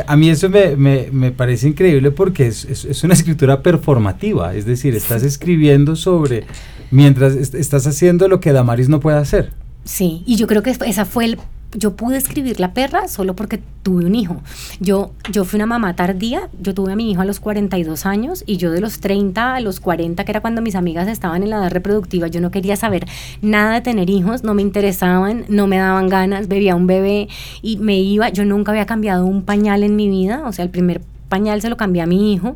a, 0.08 0.16
mí 0.18 0.30
eso 0.30 0.50
me, 0.50 0.76
me, 0.76 1.08
me, 1.12 1.32
parece 1.32 1.70
increíble 1.70 2.12
porque 2.12 2.48
es, 2.48 2.66
es, 2.66 2.84
es, 2.84 3.04
una 3.04 3.14
escritura 3.14 3.64
performativa, 3.64 4.56
es 4.56 4.66
decir, 4.66 4.93
estás 4.93 5.24
escribiendo 5.24 5.95
sobre, 5.95 6.43
mientras 6.91 7.34
estás 7.36 7.88
haciendo 7.88 8.28
lo 8.28 8.41
que 8.41 8.52
Damaris 8.52 8.89
no 8.89 9.00
puede 9.00 9.20
hacer. 9.20 9.54
Sí, 9.86 10.22
y 10.26 10.36
yo 10.36 10.48
creo 10.48 10.64
que 10.64 10.72
esa 10.72 11.06
fue 11.06 11.24
el 11.24 11.38
yo 11.74 11.95
pude 11.95 12.18
escribir 12.18 12.59
La 12.59 12.74
perra 12.74 13.07
solo 13.07 13.36
porque 13.36 13.61
tuve 13.84 14.05
un 14.05 14.15
hijo. 14.15 14.41
Yo, 14.80 15.11
yo 15.32 15.45
fui 15.45 15.57
una 15.57 15.65
mamá 15.65 15.95
tardía, 15.95 16.49
yo 16.61 16.74
tuve 16.74 16.93
a 16.93 16.95
mi 16.95 17.11
hijo 17.11 17.22
a 17.22 17.26
los 17.26 17.39
42 17.39 18.05
años 18.05 18.43
y 18.45 18.57
yo 18.57 18.72
de 18.72 18.82
los 18.82 18.99
30 18.99 19.55
a 19.55 19.59
los 19.59 19.80
40, 19.80 20.24
que 20.24 20.32
era 20.32 20.41
cuando 20.41 20.61
mis 20.61 20.76
amigas 20.76 21.07
estaban 21.07 21.43
en 21.43 21.49
la 21.49 21.57
edad 21.57 21.72
reproductiva, 21.72 22.28
yo 22.28 22.41
no 22.41 22.51
quería 22.51 22.76
saber 22.76 23.05
nada 23.41 23.76
de 23.76 23.82
tener 23.82 24.09
hijos, 24.09 24.43
no 24.43 24.53
me 24.53 24.61
interesaban, 24.61 25.45
no 25.49 25.68
me 25.68 25.78
daban 25.78 26.09
ganas, 26.09 26.47
bebía 26.47 26.76
un 26.76 26.88
bebé 26.88 27.28
y 27.61 27.78
me 27.78 27.99
iba, 27.99 28.30
yo 28.30 28.45
nunca 28.45 28.72
había 28.72 28.86
cambiado 28.86 29.26
un 29.26 29.43
pañal 29.43 29.84
en 29.84 29.95
mi 29.95 30.09
vida, 30.09 30.43
o 30.45 30.51
sea, 30.51 30.63
el 30.63 30.72
primer 30.72 31.01
pañal 31.30 31.61
se 31.61 31.70
lo 31.70 31.78
cambié 31.78 32.01
a 32.01 32.05
mi 32.05 32.34
hijo 32.34 32.55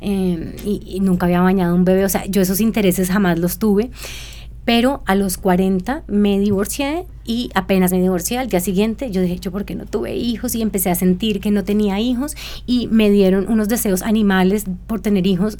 eh, 0.00 0.56
y, 0.64 0.82
y 0.84 1.00
nunca 1.00 1.26
había 1.26 1.40
bañado 1.40 1.74
un 1.74 1.84
bebé, 1.84 2.04
o 2.04 2.08
sea, 2.08 2.26
yo 2.26 2.42
esos 2.42 2.60
intereses 2.60 3.10
jamás 3.10 3.38
los 3.38 3.58
tuve 3.58 3.90
pero 4.64 5.02
a 5.06 5.14
los 5.14 5.38
40 5.38 6.04
me 6.06 6.38
divorcié 6.38 7.06
y 7.24 7.50
apenas 7.54 7.92
me 7.92 8.00
divorcié 8.00 8.38
al 8.38 8.48
día 8.48 8.60
siguiente 8.60 9.10
yo 9.10 9.20
dije 9.20 9.38
yo 9.38 9.50
por 9.50 9.64
qué 9.64 9.74
no 9.74 9.86
tuve 9.86 10.14
hijos 10.16 10.54
y 10.54 10.62
empecé 10.62 10.90
a 10.90 10.94
sentir 10.94 11.40
que 11.40 11.50
no 11.50 11.64
tenía 11.64 12.00
hijos 12.00 12.36
y 12.66 12.88
me 12.88 13.10
dieron 13.10 13.48
unos 13.48 13.68
deseos 13.68 14.02
animales 14.02 14.64
por 14.86 15.00
tener 15.00 15.26
hijos 15.26 15.56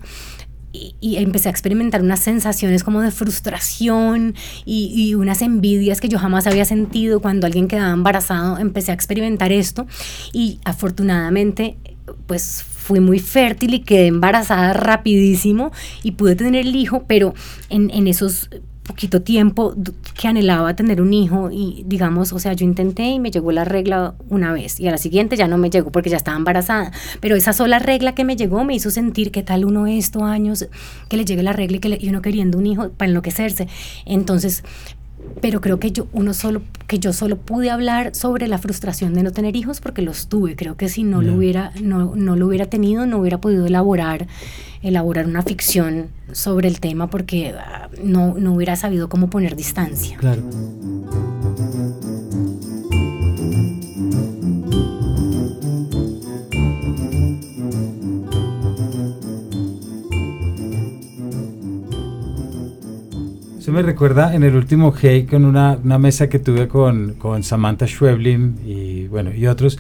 y, 0.75 1.17
empecé 1.17 1.49
a 1.49 1.51
experimentar 1.51 2.01
unas 2.01 2.21
sensaciones 2.21 2.83
como 2.83 3.03
de 3.03 3.11
frustración 3.11 4.35
y, 4.65 4.91
y, 4.95 5.15
unas 5.15 5.43
envidias 5.43 6.01
que 6.01 6.09
yo 6.09 6.19
jamás 6.19 6.47
había 6.47 6.65
sentido 6.65 7.21
cuando 7.21 7.47
alguien 7.47 7.69
quedaba 7.69 7.93
embarazado. 7.93 8.57
Empecé 8.57 8.91
a 8.91 8.95
experimentar 8.95 9.53
esto 9.53 9.87
y 10.33 10.61
afortunadamente 10.65 11.77
pues 12.27 12.63
fui 12.63 13.01
muy 13.01 13.19
fértil 13.19 13.75
y 13.75 13.81
quedé 13.81 14.07
embarazada 14.07 14.73
rapidísimo 14.73 15.73
y 16.03 16.13
pude 16.13 16.37
tener 16.37 16.67
el 16.67 16.75
hijo, 16.75 17.05
pero 17.07 17.35
en, 17.69 17.91
en 17.91 18.09
esos 18.09 18.49
poquito 18.83 19.23
tiempo 19.23 19.75
que 20.21 20.29
anhelaba 20.29 20.75
tener 20.75 21.01
un 21.01 21.13
hijo 21.15 21.51
y 21.53 21.85
digamos, 21.87 22.33
o 22.33 22.39
sea, 22.39 22.53
yo 22.53 22.65
intenté 22.65 23.05
y 23.05 23.21
me 23.21 23.31
llegó 23.31 23.53
la 23.53 23.65
regla 23.65 24.15
una 24.29 24.53
vez 24.53 24.81
y 24.81 24.89
a 24.89 24.91
la 24.91 24.99
siguiente 24.99 25.37
ya 25.37 25.47
no 25.47 25.57
me 25.57 25.71
llegó 25.71 25.93
porque 25.93 26.11
ya 26.11 26.17
estaba 26.17 26.37
embarazada, 26.37 26.91
pero 27.21 27.37
esa 27.37 27.53
sola 27.53 27.79
regla 27.79 28.15
que 28.15 28.25
me 28.25 28.37
llegó 28.37 28.65
me 28.65 28.75
hizo 28.75 28.91
sentir 28.91 29.31
que 29.31 29.43
tal 29.43 29.65
uno 29.65 29.87
estos 29.87 30.23
años 30.23 30.67
que 31.09 31.17
le 31.17 31.25
llegue 31.25 31.43
la 31.43 31.53
regla 31.53 31.77
y 31.77 31.81
que 31.81 31.99
y 32.01 32.09
uno 32.09 32.23
queriendo 32.23 32.59
un 32.59 32.67
hijo 32.67 32.91
para 32.91 33.09
enloquecerse. 33.09 33.69
Entonces, 34.07 34.65
pero 35.41 35.61
creo 35.61 35.79
que 35.79 35.93
yo 35.93 36.07
uno 36.13 36.35
solo 36.35 36.63
que 36.87 36.99
yo 36.99 37.13
solo 37.13 37.37
pude 37.37 37.71
hablar 37.71 38.15
sobre 38.15 38.49
la 38.49 38.59
frustración 38.59 39.15
de 39.15 39.23
no 39.23 39.33
tener 39.33 39.57
hijos 39.57 39.81
porque 39.81 40.03
los 40.03 40.29
tuve. 40.29 40.57
Creo 40.57 40.77
que 40.77 40.89
si 40.89 41.05
no 41.05 41.23
lo 41.23 41.35
hubiera 41.35 41.73
no, 41.81 42.15
no 42.15 42.37
lo 42.37 42.47
hubiera 42.47 42.67
tenido 42.67 43.07
no 43.07 43.19
hubiera 43.19 43.41
podido 43.41 43.67
elaborar 43.67 44.27
elaborar 44.83 45.27
una 45.27 45.43
ficción 45.43 46.09
sobre 46.33 46.69
el 46.69 46.81
tema 46.81 47.09
porque 47.09 47.55
ah, 47.59 47.89
no, 48.03 48.35
no 48.35 48.55
hubiera 48.55 48.77
sabido 48.77 49.09
cómo 49.09 49.31
poner 49.31 49.57
distancia. 49.57 50.17
Claro 50.19 50.43
Eso 63.63 63.71
me 63.71 63.83
recuerda 63.83 64.35
en 64.35 64.43
el 64.43 64.57
último 64.57 64.93
Hey 64.93 65.25
con 65.25 65.45
una, 65.45 65.79
una 65.85 65.97
mesa 65.97 66.29
que 66.29 66.41
tuve 66.41 66.67
con, 66.67 67.15
con 67.15 67.45
Samantha 67.45 67.87
Schweblin 67.87 68.59
y, 68.67 69.07
bueno, 69.07 69.33
y 69.33 69.47
otros, 69.47 69.79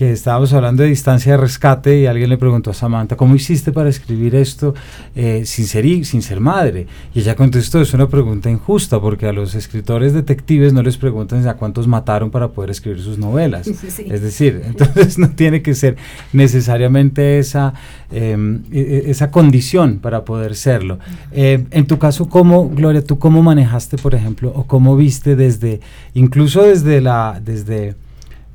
que 0.00 0.12
estábamos 0.12 0.50
hablando 0.54 0.82
de 0.82 0.88
distancia 0.88 1.32
de 1.32 1.36
rescate 1.36 2.00
y 2.00 2.06
alguien 2.06 2.30
le 2.30 2.38
preguntó 2.38 2.70
a 2.70 2.72
Samantha, 2.72 3.18
¿cómo 3.18 3.34
hiciste 3.34 3.70
para 3.70 3.90
escribir 3.90 4.34
esto 4.34 4.74
eh, 5.14 5.42
sin, 5.44 5.66
ser, 5.66 5.84
sin 6.06 6.22
ser 6.22 6.40
madre? 6.40 6.86
Y 7.14 7.20
ella 7.20 7.36
contestó, 7.36 7.82
es 7.82 7.92
una 7.92 8.08
pregunta 8.08 8.48
injusta 8.48 8.98
porque 8.98 9.26
a 9.26 9.32
los 9.34 9.54
escritores 9.54 10.14
detectives 10.14 10.72
no 10.72 10.82
les 10.82 10.96
preguntan 10.96 11.46
a 11.46 11.58
cuántos 11.58 11.86
mataron 11.86 12.30
para 12.30 12.48
poder 12.48 12.70
escribir 12.70 13.02
sus 13.02 13.18
novelas. 13.18 13.66
Es 14.08 14.22
decir, 14.22 14.62
entonces 14.66 15.18
no 15.18 15.32
tiene 15.32 15.60
que 15.60 15.74
ser 15.74 15.98
necesariamente 16.32 17.38
esa, 17.38 17.74
em, 18.10 18.62
e, 18.72 18.80
e, 18.80 19.10
esa 19.10 19.30
condición 19.30 19.98
para 19.98 20.24
poder 20.24 20.56
serlo. 20.56 20.98
Eh, 21.30 21.66
en 21.72 21.86
tu 21.86 21.98
caso, 21.98 22.26
¿cómo, 22.26 22.70
Gloria, 22.70 23.04
tú 23.04 23.18
cómo 23.18 23.42
manejaste, 23.42 23.98
por 23.98 24.14
ejemplo, 24.14 24.50
o 24.56 24.64
cómo 24.64 24.96
viste 24.96 25.36
desde, 25.36 25.80
incluso 26.14 26.62
desde 26.62 27.02
la, 27.02 27.38
desde... 27.44 27.96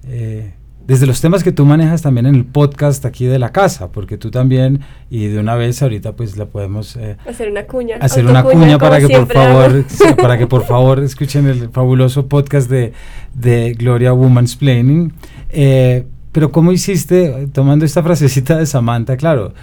Eh, 0.07 0.54
desde 0.87 1.07
los 1.07 1.19
temas 1.19 1.43
que 1.43 1.51
tú 1.51 1.65
manejas 1.65 2.01
también 2.01 2.27
en 2.27 2.35
el 2.35 2.45
podcast 2.45 3.05
aquí 3.05 3.25
de 3.25 3.39
la 3.39 3.51
casa, 3.51 3.91
porque 3.91 4.17
tú 4.17 4.29
también, 4.29 4.81
y 5.09 5.27
de 5.27 5.39
una 5.39 5.55
vez 5.55 5.81
ahorita 5.81 6.15
pues 6.15 6.37
la 6.37 6.45
podemos... 6.45 6.95
Eh, 6.95 7.17
hacer 7.27 7.49
una 7.49 7.65
cuña. 7.65 7.97
Hacer 7.99 8.25
una 8.25 8.43
cuña 8.43 8.77
para 8.77 8.99
que 8.99 9.09
por 9.09 9.27
favor, 9.31 9.85
para 10.17 10.37
que 10.37 10.47
por 10.47 10.63
favor 10.67 10.99
escuchen 10.99 11.47
el 11.47 11.69
fabuloso 11.69 12.27
podcast 12.27 12.69
de, 12.69 12.93
de 13.33 13.73
Gloria 13.73 14.13
Woman's 14.13 14.55
Planning. 14.55 15.11
Eh, 15.49 16.05
pero 16.31 16.51
¿cómo 16.51 16.71
hiciste, 16.71 17.47
tomando 17.51 17.85
esta 17.85 18.03
frasecita 18.03 18.57
de 18.57 18.65
Samantha, 18.65 19.17
claro, 19.17 19.53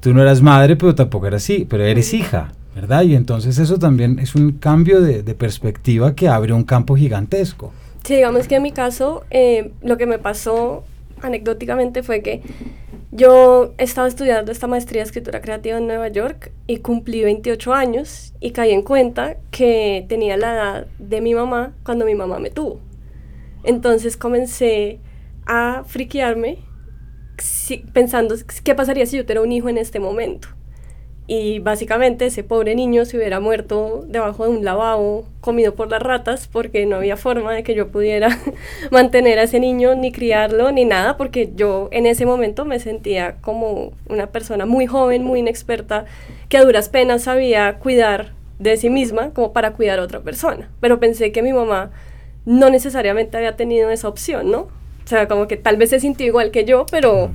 tú 0.00 0.12
no 0.12 0.22
eras 0.22 0.42
madre, 0.42 0.76
pero 0.76 0.94
tampoco 0.94 1.28
eras 1.28 1.44
sí, 1.44 1.66
pero 1.68 1.84
eres 1.84 2.12
hija, 2.12 2.52
¿verdad? 2.74 3.02
Y 3.02 3.14
entonces 3.14 3.58
eso 3.58 3.78
también 3.78 4.18
es 4.18 4.34
un 4.34 4.52
cambio 4.52 5.00
de, 5.00 5.22
de 5.22 5.34
perspectiva 5.34 6.16
que 6.16 6.28
abre 6.28 6.52
un 6.52 6.64
campo 6.64 6.96
gigantesco. 6.96 7.72
Sí, 8.04 8.16
digamos 8.16 8.48
que 8.48 8.56
en 8.56 8.62
mi 8.62 8.72
caso 8.72 9.24
eh, 9.30 9.72
lo 9.80 9.96
que 9.96 10.06
me 10.06 10.18
pasó 10.18 10.84
anecdóticamente 11.20 12.02
fue 12.02 12.20
que 12.20 12.42
yo 13.12 13.74
estaba 13.78 14.08
estudiando 14.08 14.50
esta 14.50 14.66
maestría 14.66 15.02
de 15.02 15.06
escritura 15.06 15.40
creativa 15.40 15.78
en 15.78 15.86
Nueva 15.86 16.08
York 16.08 16.50
y 16.66 16.78
cumplí 16.78 17.22
28 17.22 17.74
años 17.74 18.32
y 18.40 18.50
caí 18.50 18.72
en 18.72 18.82
cuenta 18.82 19.36
que 19.50 20.04
tenía 20.08 20.36
la 20.36 20.52
edad 20.52 20.86
de 20.98 21.20
mi 21.20 21.34
mamá 21.34 21.74
cuando 21.84 22.04
mi 22.04 22.14
mamá 22.14 22.40
me 22.40 22.50
tuvo. 22.50 22.80
Entonces 23.62 24.16
comencé 24.16 24.98
a 25.46 25.84
friquearme 25.86 26.58
pensando 27.92 28.34
qué 28.64 28.74
pasaría 28.74 29.06
si 29.06 29.16
yo 29.16 29.24
tuviera 29.24 29.42
un 29.42 29.52
hijo 29.52 29.68
en 29.68 29.78
este 29.78 30.00
momento 30.00 30.48
y 31.26 31.60
básicamente 31.60 32.26
ese 32.26 32.42
pobre 32.42 32.74
niño 32.74 33.04
se 33.04 33.16
hubiera 33.16 33.38
muerto 33.38 34.04
debajo 34.08 34.44
de 34.44 34.50
un 34.50 34.64
lavabo 34.64 35.24
comido 35.40 35.74
por 35.74 35.90
las 35.90 36.02
ratas 36.02 36.48
porque 36.50 36.84
no 36.84 36.96
había 36.96 37.16
forma 37.16 37.52
de 37.52 37.62
que 37.62 37.74
yo 37.74 37.88
pudiera 37.88 38.38
mantener 38.90 39.38
a 39.38 39.44
ese 39.44 39.60
niño 39.60 39.94
ni 39.94 40.10
criarlo 40.10 40.72
ni 40.72 40.84
nada 40.84 41.16
porque 41.16 41.52
yo 41.54 41.88
en 41.92 42.06
ese 42.06 42.26
momento 42.26 42.64
me 42.64 42.80
sentía 42.80 43.36
como 43.40 43.92
una 44.08 44.26
persona 44.28 44.66
muy 44.66 44.86
joven, 44.86 45.22
muy 45.22 45.40
inexperta 45.40 46.06
que 46.48 46.56
a 46.58 46.64
duras 46.64 46.88
penas 46.88 47.22
sabía 47.22 47.78
cuidar 47.78 48.32
de 48.58 48.76
sí 48.76 48.90
misma 48.90 49.30
como 49.30 49.52
para 49.52 49.72
cuidar 49.72 49.98
a 49.98 50.02
otra 50.02 50.20
persona. 50.20 50.70
Pero 50.80 51.00
pensé 51.00 51.32
que 51.32 51.42
mi 51.42 51.52
mamá 51.52 51.90
no 52.44 52.70
necesariamente 52.70 53.36
había 53.36 53.56
tenido 53.56 53.90
esa 53.90 54.08
opción, 54.08 54.50
¿no? 54.50 54.68
O 55.04 55.06
sea, 55.06 55.28
como 55.28 55.48
que 55.48 55.56
tal 55.56 55.76
vez 55.76 55.90
se 55.90 56.00
sintió 56.00 56.26
igual 56.26 56.50
que 56.50 56.64
yo, 56.64 56.86
pero 56.90 57.30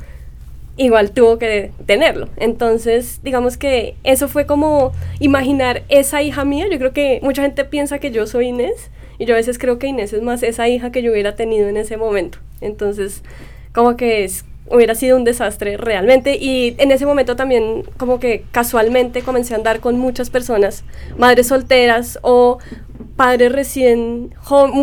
igual 0.78 1.12
tuvo 1.12 1.38
que 1.38 1.72
tenerlo. 1.86 2.30
Entonces, 2.38 3.20
digamos 3.24 3.58
que 3.58 3.96
eso 4.04 4.28
fue 4.28 4.46
como 4.46 4.94
imaginar 5.20 5.84
esa 5.90 6.22
hija 6.22 6.46
mía. 6.46 6.68
Yo 6.72 6.78
creo 6.78 6.94
que 6.94 7.20
mucha 7.24 7.42
gente 7.42 7.66
piensa 7.66 8.00
que 8.00 8.12
yo 8.12 8.28
soy 8.28 8.48
Inés 8.48 8.92
y 9.18 9.26
yo 9.26 9.34
a 9.34 9.38
veces 9.38 9.58
creo 9.58 9.80
que 9.80 9.88
Inés 9.88 10.14
es 10.14 10.22
más 10.22 10.44
esa 10.44 10.68
hija 10.68 10.92
que 10.92 11.02
yo 11.02 11.12
hubiera 11.12 11.36
tenido 11.36 11.68
en 11.68 11.78
ese 11.78 11.98
momento. 11.98 12.38
Entonces, 12.62 13.24
como 13.74 13.98
que 13.98 14.24
es, 14.24 14.46
hubiera 14.70 14.96
sido 14.96 15.18
un 15.18 15.24
desastre 15.24 15.78
realmente. 15.78 16.38
Y 16.38 16.76
en 16.78 16.92
ese 16.92 17.06
momento 17.06 17.36
también 17.36 17.84
como 17.98 18.20
que 18.20 18.44
casualmente 18.52 19.22
comencé 19.22 19.54
a 19.54 19.58
andar 19.58 19.80
con 19.80 19.98
muchas 19.98 20.30
personas, 20.30 20.84
madres 21.18 21.48
solteras 21.48 22.20
o 22.22 22.60
padres 23.18 23.52
recién, 23.52 24.34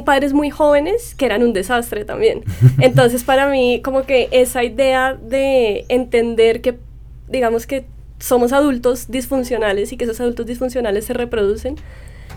padres 0.05 0.33
muy 0.33 0.51
jóvenes 0.51 1.15
que 1.15 1.25
eran 1.25 1.43
un 1.43 1.53
desastre 1.53 2.05
también. 2.05 2.43
Entonces 2.81 3.25
para 3.25 3.49
mí 3.49 3.81
como 3.83 4.03
que 4.03 4.29
esa 4.33 4.63
idea 4.65 5.15
de 5.15 5.87
entender 5.89 6.61
que, 6.61 6.79
digamos 7.29 7.67
que 7.67 7.87
somos 8.19 8.53
adultos 8.53 9.11
disfuncionales 9.11 9.93
y 9.93 9.97
que 9.97 10.05
esos 10.05 10.21
adultos 10.21 10.47
disfuncionales 10.47 11.07
se 11.07 11.15
reproducen, 11.15 11.77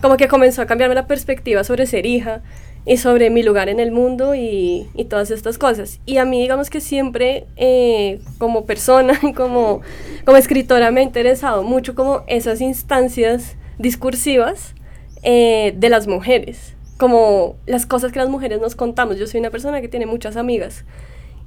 como 0.00 0.16
que 0.16 0.28
comenzó 0.28 0.62
a 0.62 0.66
cambiarme 0.66 0.94
la 0.94 1.06
perspectiva 1.06 1.64
sobre 1.64 1.86
ser 1.86 2.06
hija 2.06 2.42
y 2.86 2.96
sobre 2.96 3.28
mi 3.28 3.42
lugar 3.42 3.68
en 3.68 3.80
el 3.80 3.90
mundo 3.90 4.34
y, 4.34 4.86
todas 5.10 5.30
estas 5.30 5.58
cosas. 5.58 6.00
Y 6.06 6.18
a 6.18 6.24
mí 6.24 6.40
digamos 6.40 6.70
que 6.70 6.80
siempre 6.80 7.46
eh, 7.56 8.20
como 8.38 8.64
persona, 8.66 9.18
como, 9.34 9.82
como 10.24 10.36
escritora 10.36 10.90
me 10.90 11.00
ha 11.00 11.04
interesado 11.04 11.62
mucho 11.64 11.94
como 11.94 12.22
esas 12.28 12.60
instancias 12.60 13.56
discursivas 13.78 14.74
eh, 15.22 15.74
de 15.76 15.88
las 15.88 16.06
mujeres, 16.06 16.74
como 16.96 17.56
las 17.66 17.86
cosas 17.86 18.12
que 18.12 18.18
las 18.18 18.28
mujeres 18.28 18.60
nos 18.60 18.74
contamos. 18.74 19.18
Yo 19.18 19.26
soy 19.26 19.40
una 19.40 19.50
persona 19.50 19.80
que 19.80 19.88
tiene 19.88 20.06
muchas 20.06 20.36
amigas 20.36 20.84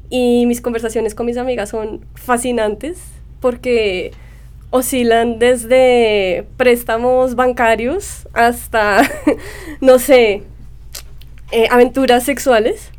y 0.09 0.45
mis 0.45 0.61
conversaciones 0.61 1.15
con 1.15 1.25
mis 1.25 1.37
amigas 1.37 1.69
son 1.69 2.05
fascinantes 2.15 2.99
porque 3.39 4.11
oscilan 4.69 5.39
desde 5.39 6.45
préstamos 6.57 7.35
bancarios 7.35 8.27
hasta, 8.33 9.01
no 9.81 9.99
sé, 9.99 10.43
eh, 11.51 11.67
aventuras 11.69 12.23
sexuales, 12.23 12.91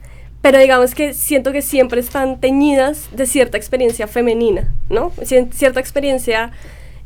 pero 0.43 0.59
digamos 0.59 0.95
que 0.95 1.15
siento 1.15 1.53
que 1.53 1.63
siempre 1.63 2.01
están 2.01 2.41
teñidas 2.41 3.09
de 3.13 3.27
cierta 3.27 3.57
experiencia 3.57 4.07
femenina, 4.07 4.75
¿no? 4.91 5.13
Cierta 5.53 5.81
experiencia, 5.81 6.51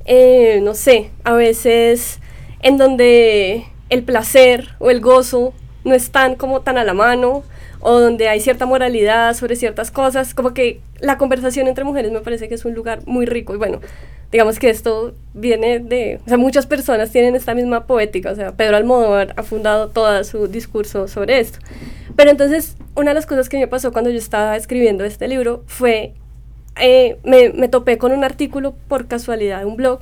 eh, 0.05 0.61
no 0.63 0.75
sé, 0.75 1.11
a 1.23 1.33
veces 1.35 2.21
en 2.67 2.79
donde 2.79 3.65
el 3.91 4.03
placer 4.03 4.71
o 4.81 4.91
el 4.91 5.01
gozo 5.01 5.55
no 5.85 5.95
están 5.95 6.35
como 6.35 6.63
tan 6.63 6.79
a 6.79 6.83
la 6.83 6.95
mano 6.95 7.45
o 7.79 8.01
donde 8.01 8.29
hay 8.29 8.41
cierta 8.41 8.67
moralidad 8.67 9.35
sobre 9.35 9.55
ciertas 9.55 9.93
cosas, 9.93 10.35
como 10.35 10.53
que 10.53 10.81
la 10.99 11.17
conversación 11.17 11.69
entre 11.69 11.85
mujeres 11.85 12.11
me 12.11 12.23
parece 12.23 12.49
que 12.49 12.57
es 12.57 12.65
un 12.65 12.75
lugar 12.75 13.07
muy 13.07 13.25
rico 13.25 13.55
y 13.55 13.59
bueno, 13.59 13.79
digamos 14.33 14.59
que 14.59 14.69
esto 14.69 15.15
viene 15.33 15.79
de, 15.79 16.19
o 16.27 16.29
sea, 16.29 16.39
muchas 16.39 16.67
personas 16.67 17.13
tienen 17.13 17.37
esta 17.37 17.55
misma 17.55 17.87
poética, 17.87 18.33
o 18.33 18.35
sea, 18.35 18.51
Pedro 18.57 18.79
Almodóvar 18.79 19.33
ha 19.37 19.45
fundado 19.45 19.91
todo 19.91 20.25
su 20.25 20.49
discurso 20.49 21.07
sobre 21.07 21.39
esto. 21.39 21.61
Pero 22.17 22.33
entonces, 22.33 22.77
una 22.97 23.13
de 23.13 23.15
las 23.15 23.27
cosas 23.27 23.49
que 23.49 23.59
me 23.59 23.69
pasó 23.69 23.93
cuando 23.93 24.11
yo 24.11 24.19
estaba 24.19 24.57
escribiendo 24.57 25.05
este 25.05 25.29
libro 25.29 25.63
fue, 25.69 26.15
eh, 26.81 27.17
me, 27.23 27.51
me 27.51 27.69
topé 27.69 27.97
con 27.97 28.11
un 28.11 28.25
artículo 28.25 28.75
por 28.89 29.07
casualidad 29.07 29.61
de 29.61 29.67
un 29.67 29.77
blog 29.77 30.01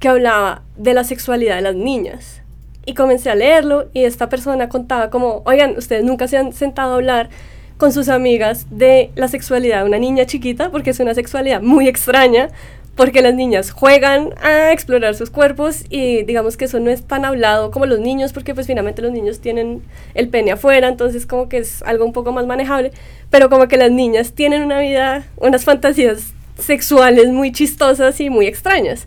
que 0.00 0.08
hablaba 0.08 0.62
de 0.76 0.94
la 0.94 1.04
sexualidad 1.04 1.56
de 1.56 1.62
las 1.62 1.74
niñas. 1.74 2.42
Y 2.86 2.94
comencé 2.94 3.30
a 3.30 3.34
leerlo 3.34 3.88
y 3.92 4.04
esta 4.04 4.28
persona 4.28 4.68
contaba 4.68 5.10
como, 5.10 5.42
oigan, 5.44 5.76
ustedes 5.76 6.04
nunca 6.04 6.28
se 6.28 6.38
han 6.38 6.52
sentado 6.52 6.92
a 6.92 6.94
hablar 6.96 7.28
con 7.76 7.92
sus 7.92 8.08
amigas 8.08 8.66
de 8.70 9.10
la 9.14 9.28
sexualidad 9.28 9.82
de 9.82 9.88
una 9.88 9.98
niña 9.98 10.26
chiquita, 10.26 10.70
porque 10.70 10.90
es 10.90 11.00
una 11.00 11.14
sexualidad 11.14 11.62
muy 11.62 11.86
extraña, 11.86 12.48
porque 12.96 13.22
las 13.22 13.34
niñas 13.34 13.70
juegan 13.70 14.30
a 14.42 14.72
explorar 14.72 15.14
sus 15.14 15.30
cuerpos 15.30 15.84
y 15.88 16.24
digamos 16.24 16.56
que 16.56 16.64
eso 16.64 16.80
no 16.80 16.90
es 16.90 17.04
tan 17.04 17.24
hablado 17.24 17.70
como 17.70 17.86
los 17.86 18.00
niños, 18.00 18.32
porque 18.32 18.54
pues 18.54 18.66
finalmente 18.66 19.02
los 19.02 19.12
niños 19.12 19.38
tienen 19.38 19.82
el 20.14 20.28
pene 20.28 20.50
afuera, 20.50 20.88
entonces 20.88 21.24
como 21.24 21.48
que 21.48 21.58
es 21.58 21.82
algo 21.82 22.04
un 22.04 22.12
poco 22.12 22.32
más 22.32 22.46
manejable, 22.46 22.90
pero 23.30 23.48
como 23.50 23.68
que 23.68 23.76
las 23.76 23.92
niñas 23.92 24.32
tienen 24.32 24.62
una 24.62 24.80
vida, 24.80 25.24
unas 25.36 25.64
fantasías 25.64 26.32
sexuales 26.58 27.28
muy 27.28 27.52
chistosas 27.52 28.20
y 28.20 28.30
muy 28.30 28.46
extrañas. 28.46 29.06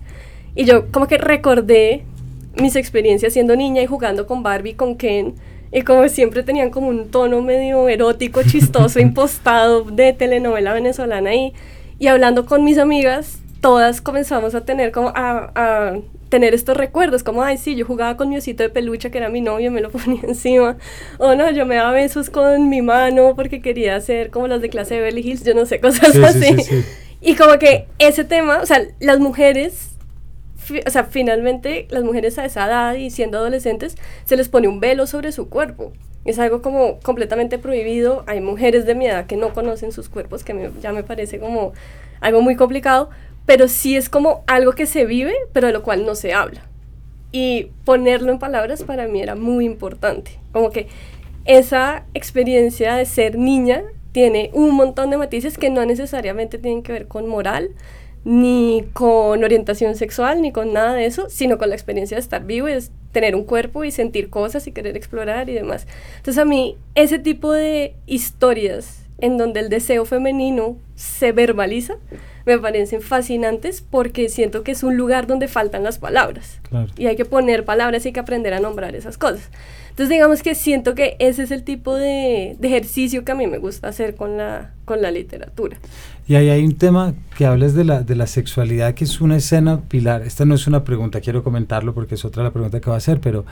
Y 0.56 0.66
yo 0.66 0.92
como 0.92 1.08
que 1.08 1.18
recordé 1.18 2.04
mis 2.56 2.76
experiencias 2.76 3.34
siendo 3.34 3.56
niña 3.56 3.82
y 3.82 3.88
jugando 3.88 4.28
con 4.28 4.44
Barbie, 4.44 4.74
con 4.74 4.96
Ken, 4.96 5.36
y 5.72 5.84
como 5.84 6.08
siempre 6.10 6.44
tenían 6.44 6.70
como 6.70 6.90
un 6.90 7.10
tono 7.10 7.42
medio 7.42 7.88
erótico, 7.88 8.44
chistoso, 8.48 9.00
impostado 9.00 9.84
de 9.84 10.14
telenovela 10.14 10.74
venezolana 10.74 11.34
y, 11.34 11.54
y 11.98 12.08
hablando 12.08 12.46
con 12.46 12.64
mis 12.64 12.78
amigas, 12.78 13.40
todas 13.62 14.02
comenzamos 14.02 14.54
a 14.56 14.66
tener 14.66 14.92
como 14.92 15.10
a, 15.10 15.52
a 15.56 16.00
tener 16.28 16.54
estos 16.54 16.76
recuerdos, 16.76 17.24
como, 17.24 17.44
ay, 17.44 17.58
sí, 17.58 17.76
yo 17.76 17.86
jugaba 17.86 18.18
con 18.18 18.30
mi 18.30 18.38
osito 18.38 18.64
de 18.64 18.70
peluche 18.70 19.12
que 19.12 19.18
era 19.18 19.30
mi 19.30 19.42
novio, 19.42 19.72
me 19.72 19.82
lo 19.82 19.90
ponía 19.92 20.22
encima, 20.24 20.78
o 21.20 21.36
no, 21.36 21.50
yo 21.52 21.66
me 21.66 21.76
daba 21.76 21.92
besos 21.92 22.30
con 22.30 22.70
mi 22.70 22.82
mano 22.82 23.34
porque 23.36 23.62
quería 23.62 23.96
hacer 23.96 24.30
como 24.30 24.48
las 24.48 24.62
de 24.62 24.70
clase 24.70 24.96
de 24.96 25.02
Beverly 25.02 25.22
Hills, 25.22 25.44
yo 25.44 25.54
no 25.54 25.66
sé, 25.66 25.80
cosas 25.82 26.16
así. 26.18 26.56
y 27.22 27.36
como 27.36 27.58
que 27.60 27.86
ese 28.00 28.26
tema, 28.26 28.60
o 28.62 28.66
sea, 28.66 28.82
las 29.00 29.20
mujeres 29.20 29.91
o 30.86 30.90
sea, 30.90 31.06
finalmente 31.06 31.88
las 31.90 32.04
mujeres 32.04 32.38
a 32.38 32.46
esa 32.46 32.66
edad 32.66 32.96
y 32.96 33.10
siendo 33.10 33.38
adolescentes 33.38 33.98
se 34.26 34.38
les 34.38 34.50
pone 34.50 34.68
un 34.68 34.80
velo 34.80 35.08
sobre 35.08 35.32
su 35.32 35.50
cuerpo. 35.50 35.92
Es 36.24 36.38
algo 36.38 36.62
como 36.62 37.00
completamente 37.00 37.58
prohibido. 37.58 38.24
Hay 38.28 38.42
mujeres 38.42 38.86
de 38.86 38.96
mi 38.96 39.08
edad 39.08 39.26
que 39.26 39.38
no 39.38 39.54
conocen 39.54 39.92
sus 39.92 40.08
cuerpos, 40.08 40.44
que 40.44 40.72
ya 40.82 40.94
me 40.94 41.04
parece 41.04 41.40
como 41.40 41.74
algo 42.20 42.42
muy 42.42 42.56
complicado, 42.56 43.10
pero 43.46 43.68
sí 43.68 43.96
es 43.96 44.08
como 44.08 44.44
algo 44.48 44.74
que 44.74 44.86
se 44.86 45.06
vive, 45.06 45.34
pero 45.52 45.68
de 45.68 45.74
lo 45.74 45.82
cual 45.82 46.06
no 46.06 46.16
se 46.16 46.34
habla. 46.34 46.62
Y 47.32 47.72
ponerlo 47.86 48.32
en 48.32 48.40
palabras 48.40 48.84
para 48.84 49.08
mí 49.08 49.22
era 49.22 49.36
muy 49.36 49.66
importante. 49.66 50.40
Como 50.52 50.70
que 50.70 50.88
esa 51.46 52.06
experiencia 52.14 52.96
de 52.96 53.06
ser 53.06 53.38
niña 53.38 53.84
tiene 54.12 54.52
un 54.54 54.76
montón 54.76 55.10
de 55.10 55.18
matices 55.18 55.58
que 55.58 55.70
no 55.70 55.86
necesariamente 55.86 56.60
tienen 56.60 56.84
que 56.84 56.92
ver 56.92 57.08
con 57.08 57.28
moral, 57.28 57.72
ni 58.24 58.86
con 58.94 59.44
orientación 59.44 59.96
sexual, 59.96 60.42
ni 60.42 60.52
con 60.52 60.74
nada 60.74 60.94
de 60.94 61.06
eso, 61.06 61.30
sino 61.30 61.58
con 61.58 61.70
la 61.70 61.76
experiencia 61.76 62.18
de 62.18 62.22
estar 62.22 62.46
vivo 62.46 62.70
y 62.70 62.74
de 62.74 62.84
tener 63.12 63.36
un 63.36 63.44
cuerpo 63.44 63.84
y 63.84 63.92
sentir 63.92 64.30
cosas 64.30 64.68
y 64.68 64.72
querer 64.72 64.96
explorar 64.96 65.50
y 65.50 65.54
demás. 65.54 65.88
Entonces 66.18 66.38
a 66.38 66.46
mí 66.46 66.78
ese 66.96 67.20
tipo 67.20 67.52
de 67.52 67.96
historias 68.06 69.06
en 69.20 69.38
donde 69.38 69.60
el 69.60 69.70
deseo 69.70 70.06
femenino 70.06 70.78
se 70.96 71.32
verbaliza, 71.32 71.96
me 72.46 72.58
parecen 72.58 73.02
fascinantes 73.02 73.82
porque 73.82 74.30
siento 74.30 74.64
que 74.64 74.72
es 74.72 74.84
un 74.84 74.98
lugar 74.98 75.28
donde 75.28 75.48
faltan 75.48 75.84
las 75.84 76.00
palabras. 76.00 76.60
Y 76.98 77.06
hay 77.06 77.16
que 77.16 77.26
poner 77.26 77.66
palabras 77.66 78.04
y 78.04 78.10
hay 78.10 78.14
que 78.14 78.20
aprender 78.20 78.54
a 78.54 78.60
nombrar 78.60 78.96
esas 78.96 79.18
cosas. 79.18 79.50
Entonces 79.90 80.10
digamos 80.10 80.42
que 80.42 80.56
siento 80.56 80.96
que 80.96 81.18
ese 81.20 81.44
es 81.44 81.52
el 81.52 81.64
tipo 81.64 81.96
de, 81.96 82.58
ejercicio 82.62 83.24
que 83.24 83.32
a 83.32 83.36
mí 83.36 83.46
me 83.46 83.60
gusta 83.60 83.90
hacer 83.90 84.16
con 84.16 84.38
la, 84.38 84.74
con 84.86 85.02
la 85.02 85.12
literatura. 85.12 85.78
Y 86.32 86.36
ahí 86.36 86.50
hay 86.50 86.64
un 86.64 86.76
tema 86.76 87.14
que 87.36 87.46
hablas 87.46 87.74
de 87.74 87.84
la, 87.84 88.04
de 88.04 88.16
la 88.16 88.26
sexualidad, 88.26 88.94
que 88.94 89.04
es 89.04 89.20
una 89.20 89.36
escena 89.36 89.82
pilar. 89.82 90.22
Esta 90.22 90.46
no 90.46 90.56
es 90.56 90.66
una 90.66 90.86
pregunta, 90.86 91.20
quiero 91.20 91.44
comentarlo 91.44 91.94
porque 91.94 92.16
es 92.16 92.24
otra 92.24 92.42
la 92.42 92.52
pregunta 92.52 92.80
que 92.80 92.90
va 92.90 92.96
a 92.96 93.00
hacer, 93.00 93.20
pero 93.20 93.44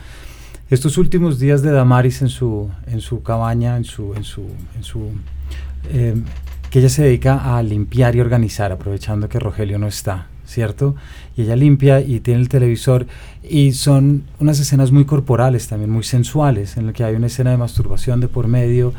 estos 0.69 0.97
últimos 0.97 1.39
días 1.39 1.61
de 1.61 1.71
Damaris 1.71 2.21
en 2.21 2.29
su, 2.29 2.69
en 2.87 3.01
su 3.01 3.21
cabaña, 3.21 3.75
en 3.75 3.83
su, 3.83 4.13
en 4.13 4.23
su, 4.23 4.45
en 4.77 4.83
su 4.85 5.09
eh, 5.89 6.15
que 6.69 6.79
ella 6.79 6.87
se 6.87 7.03
dedica 7.03 7.57
a 7.57 7.61
limpiar 7.63 8.15
y 8.15 8.21
organizar, 8.21 8.71
aprovechando 8.71 9.27
que 9.27 9.39
Rogelio 9.39 9.77
no 9.77 9.87
está, 9.87 10.27
¿cierto? 10.45 10.95
Y 11.35 11.41
ella 11.41 11.57
limpia 11.57 11.99
y 11.99 12.21
tiene 12.21 12.39
el 12.39 12.47
televisor 12.47 13.07
y 13.43 13.73
son 13.73 14.23
unas 14.39 14.57
escenas 14.57 14.93
muy 14.93 15.03
corporales 15.03 15.67
también, 15.67 15.91
muy 15.91 16.03
sensuales, 16.03 16.77
en 16.77 16.85
las 16.85 16.95
que 16.95 17.03
hay 17.03 17.15
una 17.15 17.27
escena 17.27 17.51
de 17.51 17.57
masturbación 17.57 18.21
de 18.21 18.29
por 18.29 18.47
medio, 18.47 18.93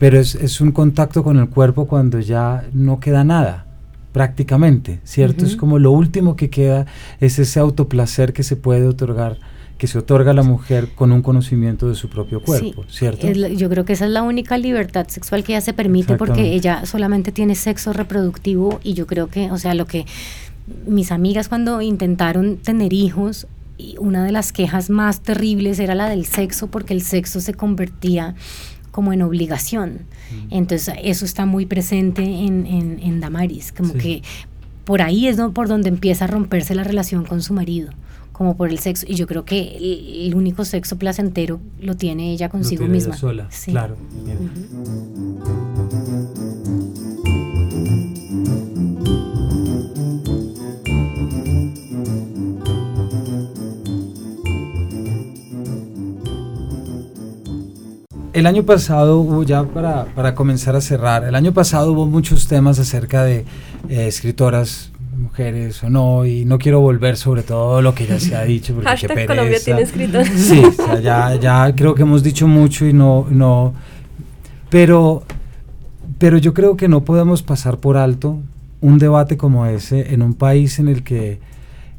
pero 0.00 0.18
es, 0.18 0.34
es 0.34 0.60
un 0.60 0.72
contacto 0.72 1.22
con 1.22 1.38
el 1.38 1.48
cuerpo 1.48 1.86
cuando 1.86 2.18
ya 2.18 2.64
no 2.72 2.98
queda 2.98 3.22
nada 3.22 3.66
prácticamente, 4.12 4.98
¿cierto? 5.04 5.44
Es 5.44 5.54
como 5.54 5.78
lo 5.78 5.92
último 5.92 6.34
que 6.34 6.50
queda, 6.50 6.86
es 7.20 7.38
ese 7.38 7.60
autoplacer 7.60 8.32
que 8.32 8.42
se 8.42 8.56
puede 8.56 8.88
otorgar 8.88 9.38
que 9.78 9.86
se 9.86 9.98
otorga 9.98 10.32
a 10.32 10.34
la 10.34 10.42
mujer 10.42 10.90
con 10.94 11.10
un 11.10 11.22
conocimiento 11.22 11.88
de 11.88 11.94
su 11.94 12.10
propio 12.10 12.42
cuerpo, 12.42 12.84
¿cierto? 12.90 13.26
yo 13.32 13.70
creo 13.70 13.86
que 13.86 13.94
esa 13.94 14.04
es 14.04 14.10
la 14.10 14.22
única 14.22 14.58
libertad 14.58 15.08
sexual 15.08 15.42
que 15.42 15.54
ella 15.54 15.62
se 15.62 15.72
permite 15.72 16.16
porque 16.16 16.52
ella 16.52 16.84
solamente 16.84 17.32
tiene 17.32 17.54
sexo 17.54 17.94
reproductivo 17.94 18.78
y 18.84 18.92
yo 18.92 19.06
creo 19.06 19.28
que, 19.28 19.50
o 19.50 19.56
sea, 19.56 19.72
lo 19.72 19.86
que 19.86 20.04
mis 20.86 21.10
amigas 21.12 21.48
cuando 21.48 21.80
intentaron 21.80 22.58
tener 22.58 22.92
hijos, 22.92 23.46
una 23.98 24.22
de 24.22 24.32
las 24.32 24.52
quejas 24.52 24.90
más 24.90 25.22
terribles 25.22 25.78
era 25.78 25.94
la 25.94 26.10
del 26.10 26.26
sexo 26.26 26.66
porque 26.66 26.92
el 26.92 27.00
sexo 27.00 27.40
se 27.40 27.54
convertía 27.54 28.34
como 28.90 29.12
en 29.12 29.22
obligación. 29.22 30.06
Mm. 30.30 30.54
Entonces 30.54 30.94
eso 31.02 31.24
está 31.24 31.46
muy 31.46 31.66
presente 31.66 32.22
en, 32.22 32.66
en, 32.66 33.20
Damaris, 33.20 33.72
como 33.72 33.94
que 33.94 34.22
por 34.84 35.02
ahí 35.02 35.26
es 35.26 35.36
por 35.54 35.68
donde 35.68 35.88
empieza 35.88 36.24
a 36.24 36.28
romperse 36.28 36.74
la 36.74 36.84
relación 36.84 37.24
con 37.24 37.42
su 37.42 37.52
marido 37.52 37.92
como 38.40 38.56
por 38.56 38.70
el 38.70 38.78
sexo. 38.78 39.04
Y 39.06 39.16
yo 39.16 39.26
creo 39.26 39.44
que 39.44 39.76
el, 40.26 40.34
único 40.34 40.64
sexo 40.64 40.96
placentero 40.96 41.60
lo 41.78 41.94
tiene 41.94 42.32
ella 42.32 42.48
consigo 42.48 42.86
misma. 42.86 43.14
sola, 43.14 43.46
claro. 43.66 43.96
El 58.32 58.46
año 58.46 58.62
pasado 58.62 59.42
ya 59.42 59.64
para, 59.64 60.04
para, 60.06 60.34
comenzar 60.34 60.76
a 60.76 60.80
cerrar, 60.80 61.24
el 61.24 61.34
año 61.34 61.52
pasado 61.52 61.92
hubo 61.92 62.06
muchos 62.06 62.46
temas 62.46 62.78
acerca 62.78 63.24
de 63.24 63.44
eh, 63.88 64.06
escritoras 64.06 64.92
mujeres 65.20 65.82
o 65.82 65.90
no, 65.90 66.24
y 66.24 66.44
no 66.44 66.58
quiero 66.58 66.80
volver 66.80 67.16
sobre 67.16 67.42
todo 67.42 67.82
lo 67.82 67.94
que 67.94 68.06
ya 68.06 68.18
se 68.18 68.34
ha 68.36 68.42
dicho. 68.44 68.74
Porque 68.74 68.88
Hashtag 68.88 69.26
Colombia 69.26 69.58
tiene 69.62 69.82
escritos. 69.82 70.26
Sí, 70.28 70.62
ya, 71.02 71.34
ya 71.36 71.74
creo 71.74 71.94
que 71.94 72.02
hemos 72.02 72.22
dicho 72.22 72.46
mucho 72.46 72.86
y 72.86 72.92
no, 72.92 73.26
no, 73.30 73.74
pero, 74.70 75.24
pero 76.18 76.38
yo 76.38 76.54
creo 76.54 76.76
que 76.76 76.88
no 76.88 77.04
podemos 77.04 77.42
pasar 77.42 77.78
por 77.78 77.96
alto 77.96 78.38
un 78.80 78.98
debate 78.98 79.36
como 79.36 79.66
ese 79.66 80.14
en 80.14 80.22
un 80.22 80.34
país 80.34 80.78
en 80.78 80.88
el 80.88 81.02
que 81.02 81.40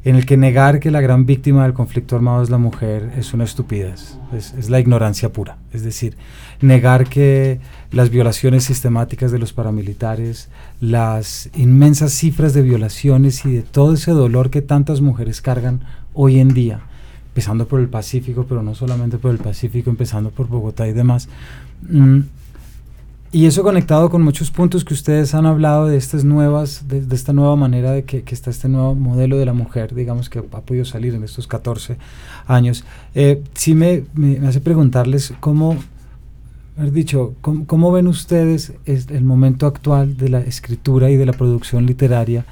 en 0.04 0.16
el 0.16 0.26
que 0.26 0.36
negar 0.36 0.80
que 0.80 0.90
la 0.90 1.00
gran 1.00 1.26
víctima 1.26 1.62
del 1.62 1.74
conflicto 1.74 2.16
armado 2.16 2.42
es 2.42 2.50
la 2.50 2.58
mujer 2.58 3.12
es 3.16 3.34
una 3.34 3.44
estupidez, 3.44 4.18
es, 4.32 4.68
la 4.68 4.80
ignorancia 4.80 5.32
pura. 5.32 5.58
Es 5.72 5.84
decir, 5.84 6.16
negar 6.60 7.06
que 7.08 7.60
las 7.92 8.10
violaciones 8.10 8.64
sistemáticas 8.64 9.30
de 9.30 9.38
los 9.38 9.52
paramilitares, 9.52 10.48
las 10.80 11.50
inmensas 11.54 12.12
cifras 12.12 12.52
de 12.52 12.62
violaciones 12.62 13.44
y 13.44 13.52
de 13.52 13.62
todo 13.62 13.94
ese 13.94 14.10
dolor 14.10 14.50
que 14.50 14.60
tantas 14.60 15.00
mujeres 15.00 15.40
cargan 15.40 15.82
hoy 16.14 16.40
en 16.40 16.52
día, 16.52 16.80
empezando 17.28 17.68
por 17.68 17.78
el 17.78 17.88
Pacífico, 17.88 18.44
pero 18.48 18.62
no 18.62 18.74
solamente 18.74 19.18
por 19.18 19.30
el 19.30 19.38
Pacífico, 19.38 19.88
empezando 19.88 20.30
por 20.30 20.48
Bogotá 20.48 20.88
y 20.88 20.92
demás, 20.92 21.28
mm, 21.88 22.20
y 23.32 23.46
eso 23.46 23.62
conectado 23.62 24.10
con 24.10 24.20
muchos 24.20 24.50
puntos 24.50 24.84
que 24.84 24.92
ustedes 24.92 25.34
han 25.34 25.46
hablado 25.46 25.86
de 25.86 25.96
estas 25.96 26.22
nuevas, 26.22 26.86
de, 26.86 27.02
esta 27.14 27.32
nueva 27.32 27.56
manera 27.56 27.92
de 27.92 28.04
que, 28.04 28.22
está 28.30 28.50
este 28.50 28.68
nuevo 28.68 28.94
modelo 28.94 29.38
de 29.38 29.46
la 29.46 29.54
mujer, 29.54 29.94
digamos 29.94 30.28
que 30.28 30.38
ha 30.40 30.60
podido 30.60 30.84
salir 30.84 31.14
en 31.14 31.24
estos 31.24 31.46
14 31.46 31.96
años. 32.46 32.84
Eh, 33.14 33.42
sí 33.54 33.74
me, 33.74 34.04
me, 34.12 34.46
hace 34.46 34.60
preguntarles 34.60 35.32
cómo, 35.40 35.78
haber 36.76 36.92
dicho, 36.92 37.34
cómo, 37.40 37.90
ven 37.90 38.06
ustedes 38.06 38.74
el 38.84 39.24
momento 39.24 39.66
actual 39.66 40.18
de 40.18 40.28
la 40.28 40.40
escritura 40.40 41.10
y 41.10 41.16
de 41.16 41.24
la 41.24 41.32
producción 41.32 41.86
literaria, 41.86 42.44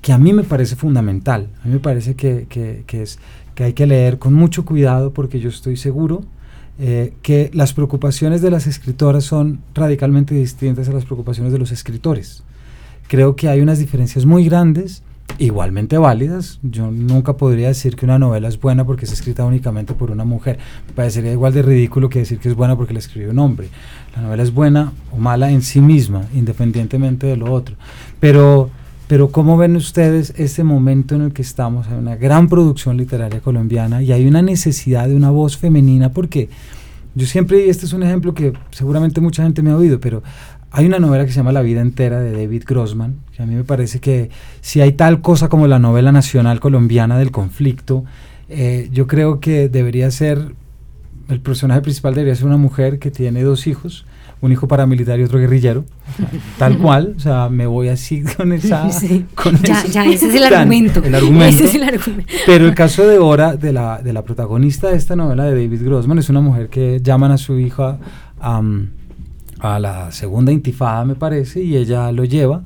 que 0.00 0.12
a 0.12 0.18
mí 0.18 0.32
me 0.32 0.44
parece 0.44 0.76
fundamental. 0.76 1.48
A 1.64 1.66
mí 1.66 1.74
me 1.74 1.80
parece 1.80 2.14
que, 2.14 2.46
que, 2.48 2.84
que 2.86 3.02
es, 3.02 3.18
que 3.56 3.64
hay 3.64 3.72
que 3.72 3.84
leer 3.84 4.20
con 4.20 4.34
mucho 4.34 4.64
cuidado 4.64 5.12
porque 5.12 5.40
yo 5.40 5.48
estoy 5.48 5.76
seguro 5.76 6.22
eh, 6.82 7.12
que 7.20 7.50
las 7.52 7.74
preocupaciones 7.74 8.40
de 8.40 8.50
las 8.50 8.66
escritoras 8.66 9.24
son 9.24 9.60
radicalmente 9.74 10.34
distintas 10.34 10.88
a 10.88 10.92
las 10.92 11.04
preocupaciones 11.04 11.52
de 11.52 11.58
los 11.58 11.72
escritores. 11.72 12.42
Creo 13.06 13.36
que 13.36 13.50
hay 13.50 13.60
unas 13.60 13.78
diferencias 13.78 14.24
muy 14.24 14.46
grandes, 14.46 15.02
igualmente 15.38 15.98
válidas. 15.98 16.58
Yo 16.62 16.90
nunca 16.90 17.36
podría 17.36 17.68
decir 17.68 17.96
que 17.96 18.06
una 18.06 18.18
novela 18.18 18.48
es 18.48 18.58
buena 18.58 18.86
porque 18.86 19.04
es 19.04 19.12
escrita 19.12 19.44
únicamente 19.44 19.92
por 19.92 20.10
una 20.10 20.24
mujer. 20.24 20.58
Me 20.88 20.94
parecería 20.94 21.32
igual 21.32 21.52
de 21.52 21.60
ridículo 21.60 22.08
que 22.08 22.20
decir 22.20 22.38
que 22.38 22.48
es 22.48 22.54
buena 22.54 22.76
porque 22.76 22.94
la 22.94 23.00
escribió 23.00 23.30
un 23.30 23.40
hombre. 23.40 23.68
La 24.16 24.22
novela 24.22 24.42
es 24.42 24.54
buena 24.54 24.92
o 25.12 25.18
mala 25.18 25.50
en 25.50 25.60
sí 25.60 25.82
misma, 25.82 26.24
independientemente 26.32 27.26
de 27.26 27.36
lo 27.36 27.52
otro. 27.52 27.76
Pero 28.20 28.70
pero 29.10 29.32
¿cómo 29.32 29.56
ven 29.56 29.74
ustedes 29.74 30.32
este 30.36 30.62
momento 30.62 31.16
en 31.16 31.22
el 31.22 31.32
que 31.32 31.42
estamos? 31.42 31.88
Hay 31.88 31.98
una 31.98 32.14
gran 32.14 32.48
producción 32.48 32.96
literaria 32.96 33.40
colombiana 33.40 34.04
y 34.04 34.12
hay 34.12 34.24
una 34.24 34.40
necesidad 34.40 35.08
de 35.08 35.16
una 35.16 35.30
voz 35.32 35.56
femenina 35.56 36.12
porque 36.12 36.48
yo 37.16 37.26
siempre, 37.26 37.66
y 37.66 37.70
este 37.70 37.86
es 37.86 37.92
un 37.92 38.04
ejemplo 38.04 38.34
que 38.34 38.52
seguramente 38.70 39.20
mucha 39.20 39.42
gente 39.42 39.62
me 39.62 39.70
ha 39.72 39.76
oído, 39.76 39.98
pero 39.98 40.22
hay 40.70 40.86
una 40.86 41.00
novela 41.00 41.26
que 41.26 41.32
se 41.32 41.38
llama 41.38 41.50
La 41.50 41.62
vida 41.62 41.80
entera 41.80 42.20
de 42.20 42.30
David 42.30 42.62
Grossman, 42.64 43.16
que 43.36 43.42
a 43.42 43.46
mí 43.46 43.56
me 43.56 43.64
parece 43.64 43.98
que 43.98 44.30
si 44.60 44.80
hay 44.80 44.92
tal 44.92 45.22
cosa 45.22 45.48
como 45.48 45.66
la 45.66 45.80
novela 45.80 46.12
nacional 46.12 46.60
colombiana 46.60 47.18
del 47.18 47.32
conflicto, 47.32 48.04
eh, 48.48 48.90
yo 48.92 49.08
creo 49.08 49.40
que 49.40 49.68
debería 49.68 50.08
ser, 50.12 50.54
el 51.28 51.40
personaje 51.40 51.80
principal 51.80 52.14
debería 52.14 52.36
ser 52.36 52.46
una 52.46 52.58
mujer 52.58 53.00
que 53.00 53.10
tiene 53.10 53.42
dos 53.42 53.66
hijos, 53.66 54.06
un 54.40 54.52
hijo 54.52 54.66
paramilitar 54.66 55.20
y 55.20 55.22
otro 55.22 55.38
guerrillero, 55.38 55.84
tal 56.58 56.78
cual, 56.78 57.14
o 57.16 57.20
sea, 57.20 57.48
me 57.50 57.66
voy 57.66 57.88
así 57.88 58.22
con 58.22 58.52
esa... 58.52 58.88
ya, 59.62 59.86
ya, 59.86 60.04
ese 60.06 60.28
es 60.28 60.34
el 60.34 60.44
argumento. 60.44 61.02
El 61.04 61.14
argumento. 61.14 61.64
Pero 62.46 62.66
el 62.66 62.74
caso 62.74 63.06
de 63.06 63.18
Ora, 63.18 63.56
de 63.56 63.72
la, 63.72 64.00
de 64.02 64.12
la 64.12 64.22
protagonista 64.22 64.88
de 64.88 64.96
esta 64.96 65.14
novela 65.14 65.44
de 65.44 65.50
David 65.50 65.84
Grossman, 65.84 66.18
es 66.18 66.30
una 66.30 66.40
mujer 66.40 66.68
que 66.68 67.00
llaman 67.02 67.32
a 67.32 67.38
su 67.38 67.58
hija 67.58 67.98
a 68.40 69.78
la 69.78 70.10
segunda 70.10 70.52
intifada, 70.52 71.04
me 71.04 71.16
parece, 71.16 71.62
y 71.62 71.76
ella 71.76 72.10
lo 72.12 72.24
lleva, 72.24 72.62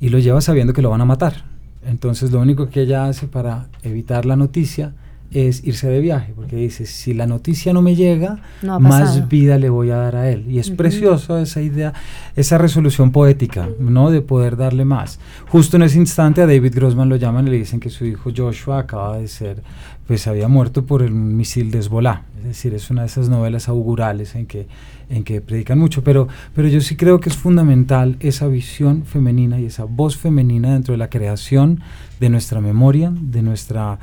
y 0.00 0.08
lo 0.08 0.18
lleva 0.18 0.40
sabiendo 0.40 0.72
que 0.72 0.80
lo 0.80 0.90
van 0.90 1.02
a 1.02 1.04
matar. 1.04 1.44
Entonces 1.86 2.30
lo 2.30 2.40
único 2.40 2.70
que 2.70 2.82
ella 2.82 3.06
hace 3.06 3.26
para 3.26 3.66
evitar 3.82 4.24
la 4.24 4.36
noticia 4.36 4.92
es 5.30 5.62
irse 5.64 5.88
de 5.88 6.00
viaje, 6.00 6.32
porque 6.34 6.56
dice, 6.56 6.86
si 6.86 7.12
la 7.12 7.26
noticia 7.26 7.72
no 7.72 7.82
me 7.82 7.94
llega, 7.94 8.40
más 8.62 9.28
vida 9.28 9.58
le 9.58 9.68
voy 9.68 9.90
a 9.90 9.96
dar 9.96 10.16
a 10.16 10.30
él. 10.30 10.50
Y 10.50 10.58
es 10.58 10.70
precioso 10.70 11.38
esa 11.38 11.60
idea, 11.60 11.92
esa 12.34 12.56
resolución 12.56 13.12
poética, 13.12 13.68
¿no? 13.78 14.10
De 14.10 14.22
poder 14.22 14.56
darle 14.56 14.84
más. 14.84 15.18
Justo 15.48 15.76
en 15.76 15.82
ese 15.82 15.98
instante 15.98 16.40
a 16.40 16.46
David 16.46 16.74
Grossman 16.74 17.08
lo 17.08 17.16
llaman 17.16 17.46
y 17.46 17.50
le 17.50 17.58
dicen 17.58 17.78
que 17.78 17.90
su 17.90 18.06
hijo 18.06 18.30
Joshua 18.34 18.78
acaba 18.78 19.18
de 19.18 19.28
ser, 19.28 19.62
pues 20.06 20.26
había 20.26 20.48
muerto 20.48 20.86
por 20.86 21.02
el 21.02 21.10
misil 21.10 21.70
de 21.70 21.78
Hezbollah. 21.78 22.22
Es 22.38 22.44
decir, 22.44 22.72
es 22.72 22.90
una 22.90 23.02
de 23.02 23.08
esas 23.08 23.28
novelas 23.28 23.68
augurales 23.68 24.34
en 24.34 24.46
que, 24.46 24.66
en 25.10 25.24
que 25.24 25.42
predican 25.42 25.78
mucho. 25.78 26.02
Pero, 26.02 26.28
pero 26.54 26.68
yo 26.68 26.80
sí 26.80 26.96
creo 26.96 27.20
que 27.20 27.28
es 27.28 27.36
fundamental 27.36 28.16
esa 28.20 28.46
visión 28.46 29.04
femenina 29.04 29.60
y 29.60 29.66
esa 29.66 29.84
voz 29.84 30.16
femenina 30.16 30.72
dentro 30.72 30.92
de 30.92 30.98
la 30.98 31.10
creación 31.10 31.80
de 32.20 32.30
nuestra 32.30 32.60
memoria, 32.60 33.12
de 33.14 33.42
nuestra 33.42 33.98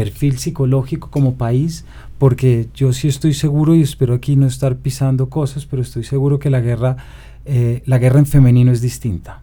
perfil 0.00 0.38
psicológico 0.38 1.10
como 1.10 1.34
país, 1.34 1.84
porque 2.18 2.68
yo 2.74 2.92
sí 2.92 3.08
estoy 3.08 3.34
seguro 3.34 3.74
y 3.74 3.82
espero 3.82 4.14
aquí 4.14 4.34
no 4.34 4.46
estar 4.46 4.76
pisando 4.76 5.28
cosas, 5.28 5.66
pero 5.66 5.82
estoy 5.82 6.04
seguro 6.04 6.38
que 6.38 6.48
la 6.48 6.60
guerra 6.60 6.96
eh, 7.44 7.82
la 7.84 7.98
guerra 7.98 8.18
en 8.18 8.26
femenino 8.26 8.70
es 8.72 8.80
distinta, 8.80 9.42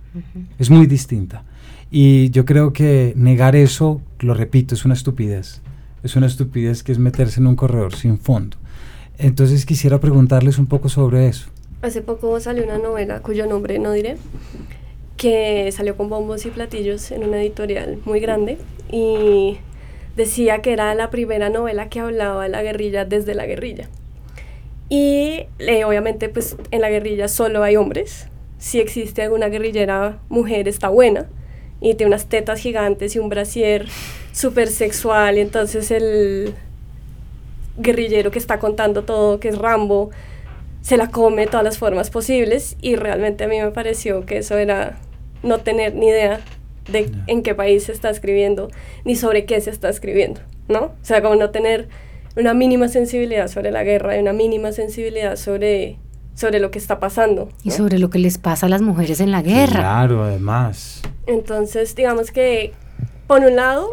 es 0.57 0.69
muy 0.69 0.85
distinta. 0.87 1.43
Y 1.91 2.29
yo 2.31 2.43
creo 2.45 2.73
que 2.73 3.13
negar 3.15 3.55
eso, 3.55 4.01
lo 4.19 4.33
repito, 4.33 4.75
es 4.75 4.85
una 4.85 4.93
estupidez. 4.93 5.61
Es 6.03 6.15
una 6.15 6.27
estupidez 6.27 6.83
que 6.83 6.91
es 6.91 6.99
meterse 6.99 7.39
en 7.39 7.47
un 7.47 7.55
corredor 7.55 7.95
sin 7.95 8.17
fondo. 8.17 8.57
Entonces 9.17 9.65
quisiera 9.65 9.99
preguntarles 9.99 10.57
un 10.57 10.67
poco 10.67 10.89
sobre 10.89 11.27
eso. 11.27 11.49
Hace 11.81 12.01
poco 12.01 12.39
salió 12.39 12.63
una 12.63 12.77
novela 12.77 13.21
cuyo 13.21 13.45
nombre 13.45 13.77
no 13.77 13.91
diré, 13.91 14.17
que 15.17 15.71
salió 15.71 15.97
con 15.97 16.09
bombos 16.09 16.45
y 16.45 16.49
platillos 16.49 17.11
en 17.11 17.23
una 17.23 17.41
editorial 17.41 17.99
muy 18.05 18.19
grande 18.19 18.57
y 18.91 19.57
decía 20.17 20.61
que 20.61 20.73
era 20.73 20.93
la 20.95 21.09
primera 21.11 21.49
novela 21.49 21.89
que 21.89 21.99
hablaba 21.99 22.43
de 22.43 22.49
la 22.49 22.63
guerrilla 22.63 23.05
desde 23.05 23.35
la 23.35 23.45
guerrilla. 23.45 23.87
Y 24.89 25.45
eh, 25.59 25.85
obviamente 25.85 26.27
pues 26.27 26.57
en 26.71 26.81
la 26.81 26.89
guerrilla 26.89 27.27
solo 27.27 27.63
hay 27.63 27.77
hombres. 27.77 28.27
Si 28.57 28.79
existe 28.79 29.21
alguna 29.21 29.47
guerrillera 29.47 30.17
mujer 30.27 30.67
está 30.67 30.89
buena 30.89 31.27
y 31.79 31.93
tiene 31.93 32.07
unas 32.07 32.25
tetas 32.25 32.59
gigantes 32.59 33.15
y 33.15 33.19
un 33.19 33.29
brasier 33.29 33.85
súper 34.31 34.67
sexual 34.69 35.37
entonces 35.37 35.91
el 35.91 36.55
guerrillero 37.77 38.31
que 38.31 38.39
está 38.39 38.57
contando 38.57 39.03
todo, 39.03 39.39
que 39.39 39.49
es 39.49 39.57
Rambo, 39.59 40.09
se 40.81 40.97
la 40.97 41.11
come 41.11 41.43
de 41.43 41.47
todas 41.47 41.63
las 41.63 41.77
formas 41.77 42.09
posibles 42.09 42.75
y 42.81 42.95
realmente 42.95 43.43
a 43.43 43.47
mí 43.47 43.61
me 43.61 43.69
pareció 43.69 44.25
que 44.25 44.39
eso 44.39 44.57
era 44.57 44.97
no 45.43 45.59
tener 45.59 45.93
ni 45.93 46.07
idea 46.07 46.39
de 46.87 47.11
en 47.27 47.43
qué 47.43 47.55
país 47.55 47.85
se 47.85 47.91
está 47.91 48.09
escribiendo 48.09 48.69
ni 49.05 49.15
sobre 49.15 49.45
qué 49.45 49.59
se 49.61 49.69
está 49.69 49.89
escribiendo, 49.89 50.41
¿no? 50.67 50.79
O 50.85 50.95
sea, 51.01 51.21
como 51.21 51.35
no 51.35 51.49
tener 51.49 51.89
una 52.35 52.53
mínima 52.53 52.87
sensibilidad 52.87 53.47
sobre 53.47 53.71
la 53.71 53.83
guerra 53.83 54.15
y 54.15 54.21
una 54.21 54.33
mínima 54.33 54.71
sensibilidad 54.71 55.35
sobre, 55.35 55.97
sobre 56.35 56.59
lo 56.59 56.71
que 56.71 56.79
está 56.79 56.99
pasando. 56.99 57.49
Y 57.63 57.71
sobre 57.71 57.97
lo 57.99 58.09
que 58.09 58.19
les 58.19 58.37
pasa 58.37 58.67
a 58.67 58.69
las 58.69 58.81
mujeres 58.81 59.19
en 59.19 59.31
la 59.31 59.41
guerra. 59.41 59.79
Claro, 59.79 60.23
además. 60.23 61.01
Entonces, 61.25 61.95
digamos 61.95 62.31
que, 62.31 62.73
por 63.25 63.41
un 63.41 63.55
lado, 63.55 63.89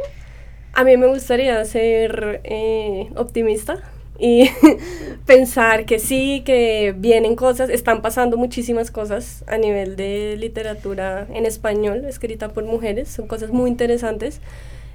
a 0.74 0.84
mí 0.84 0.97
me 0.97 1.07
gustaría 1.07 1.64
ser 1.64 2.40
eh, 2.45 3.09
optimista 3.16 3.82
y 4.19 4.49
pensar 5.27 5.87
que 5.87 5.99
sí, 5.99 6.43
que 6.45 6.95
vienen 6.97 7.37
cosas, 7.37 7.71
están 7.71 8.03
pasando 8.03 8.37
muchísimas 8.37 8.91
cosas 8.91 9.45
a 9.47 9.59
nivel 9.59 9.97
de 9.97 10.37
literatura 10.39 11.27
en 11.33 11.47
español, 11.47 12.05
escrita 12.05 12.51
por 12.51 12.65
mujeres, 12.65 13.09
son 13.09 13.27
cosas 13.27 13.51
muy 13.51 13.71
interesantes 13.71 14.41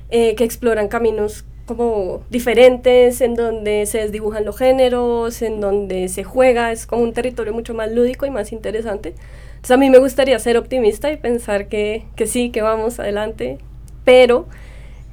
eh, 0.10 0.36
que 0.36 0.44
exploran 0.44 0.88
caminos 0.88 1.46
como 1.66 2.24
diferentes, 2.32 3.22
en 3.22 3.36
donde 3.36 3.86
se 3.86 4.00
desdibujan 4.00 4.44
los 4.44 4.58
géneros, 4.58 5.44
en 5.44 5.62
donde 5.62 6.10
se 6.10 6.24
juega, 6.24 6.72
es 6.72 6.88
como 6.88 7.04
un 7.04 7.14
territorio 7.14 7.54
mucho 7.54 7.76
más 7.76 7.92
lúdico 7.92 8.26
y 8.26 8.32
más 8.32 8.52
interesante. 8.52 9.14
Entonces 9.50 9.72
a 9.72 9.78
mí 9.78 9.90
me 9.92 10.00
gustaría 10.00 10.40
ser 10.40 10.58
optimista 10.58 11.12
y 11.12 11.18
pensar 11.18 11.68
que, 11.68 12.06
que 12.16 12.26
sí, 12.26 12.50
que 12.50 12.64
vamos 12.64 13.00
adelante, 13.00 13.60
pero 14.04 14.48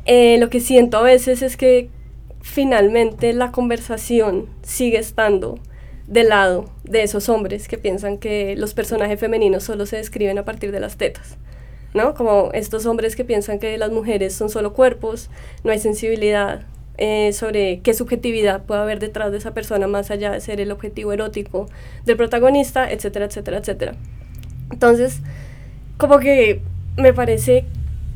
eh, 0.07 0.39
lo 0.39 0.49
que 0.49 0.61
siento 0.61 0.97
a 0.97 1.03
veces 1.03 1.43
es 1.43 1.59
que 1.59 1.91
finalmente 2.47 3.33
la 3.33 3.51
conversación 3.51 4.47
sigue 4.63 4.99
estando 4.99 5.59
del 6.07 6.29
lado 6.29 6.71
de 6.85 7.03
esos 7.03 7.29
hombres 7.29 7.67
que 7.67 7.77
piensan 7.77 8.19
que 8.19 8.55
los 8.57 8.73
personajes 8.73 9.19
femeninos 9.19 9.65
solo 9.65 9.85
se 9.85 9.97
describen 9.97 10.39
a 10.39 10.45
partir 10.45 10.71
de 10.71 10.81
las 10.81 10.97
tetas. 10.97 11.37
¿no? 11.93 12.15
Como 12.15 12.51
estos 12.55 12.87
hombres 12.87 13.17
que 13.17 13.25
piensan 13.25 13.59
que 13.59 13.77
las 13.77 13.91
mujeres 13.91 14.33
son 14.33 14.49
solo 14.49 14.73
cuerpos, 14.75 15.29
no 15.65 15.73
hay 15.73 15.81
sensibilidad 15.81 16.63
eh, 16.99 17.33
sobre 17.33 17.81
qué 17.81 17.93
subjetividad 17.95 18.65
puede 18.65 18.81
haber 18.81 19.01
detrás 19.01 19.33
de 19.33 19.39
esa 19.39 19.53
persona 19.53 19.89
más 19.89 20.11
allá 20.11 20.31
de 20.31 20.41
ser 20.41 20.61
el 20.61 20.71
objetivo 20.71 21.13
erótico 21.13 21.69
del 22.05 22.17
protagonista, 22.17 22.91
etcétera, 22.91 23.27
etcétera, 23.27 23.59
etcétera. 23.59 23.97
Entonces, 24.71 25.21
como 25.99 26.21
que 26.21 26.63
me 26.97 27.13
parece 27.13 27.65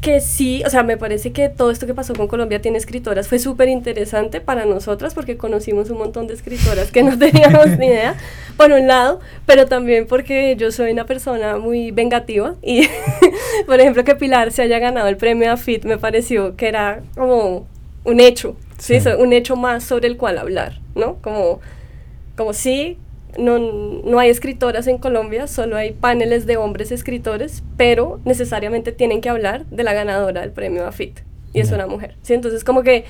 que 0.00 0.20
sí, 0.20 0.62
o 0.64 0.70
sea, 0.70 0.82
me 0.82 0.96
parece 0.96 1.32
que 1.32 1.48
todo 1.48 1.70
esto 1.70 1.86
que 1.86 1.94
pasó 1.94 2.14
con 2.14 2.26
Colombia 2.26 2.60
tiene 2.60 2.78
escritoras 2.78 3.28
fue 3.28 3.38
súper 3.38 3.68
interesante 3.68 4.40
para 4.40 4.64
nosotras 4.64 5.14
porque 5.14 5.36
conocimos 5.36 5.90
un 5.90 5.98
montón 5.98 6.26
de 6.26 6.34
escritoras 6.34 6.90
que 6.90 7.02
no 7.02 7.18
teníamos 7.18 7.66
ni 7.78 7.86
idea, 7.86 8.16
por 8.56 8.72
un 8.72 8.86
lado, 8.86 9.20
pero 9.46 9.66
también 9.66 10.06
porque 10.06 10.56
yo 10.56 10.72
soy 10.72 10.92
una 10.92 11.04
persona 11.04 11.58
muy 11.58 11.90
vengativa 11.90 12.54
y, 12.62 12.88
por 13.66 13.80
ejemplo, 13.80 14.04
que 14.04 14.16
Pilar 14.16 14.52
se 14.52 14.62
haya 14.62 14.78
ganado 14.78 15.08
el 15.08 15.16
premio 15.16 15.52
AFIT 15.52 15.84
me 15.84 15.98
pareció 15.98 16.56
que 16.56 16.68
era 16.68 17.02
como 17.14 17.66
un 18.04 18.20
hecho, 18.20 18.56
¿sí? 18.78 18.98
un 19.18 19.32
hecho 19.32 19.56
más 19.56 19.84
sobre 19.84 20.08
el 20.08 20.16
cual 20.16 20.38
hablar, 20.38 20.80
¿no? 20.94 21.16
Como, 21.20 21.60
como 22.36 22.54
sí, 22.54 22.96
no, 23.38 23.58
no 23.58 24.18
hay 24.18 24.30
escritoras 24.30 24.86
en 24.86 24.98
Colombia, 24.98 25.46
solo 25.46 25.76
hay 25.76 25.92
paneles 25.92 26.46
de 26.46 26.56
hombres 26.56 26.92
escritores, 26.92 27.62
pero 27.76 28.20
necesariamente 28.24 28.92
tienen 28.92 29.20
que 29.20 29.28
hablar 29.28 29.66
de 29.66 29.82
la 29.82 29.92
ganadora 29.92 30.40
del 30.40 30.52
premio 30.52 30.86
AFIT, 30.86 31.20
y 31.52 31.60
es 31.60 31.72
una 31.72 31.86
mujer. 31.86 32.16
¿sí? 32.22 32.34
Entonces, 32.34 32.64
como 32.64 32.82
que 32.82 33.04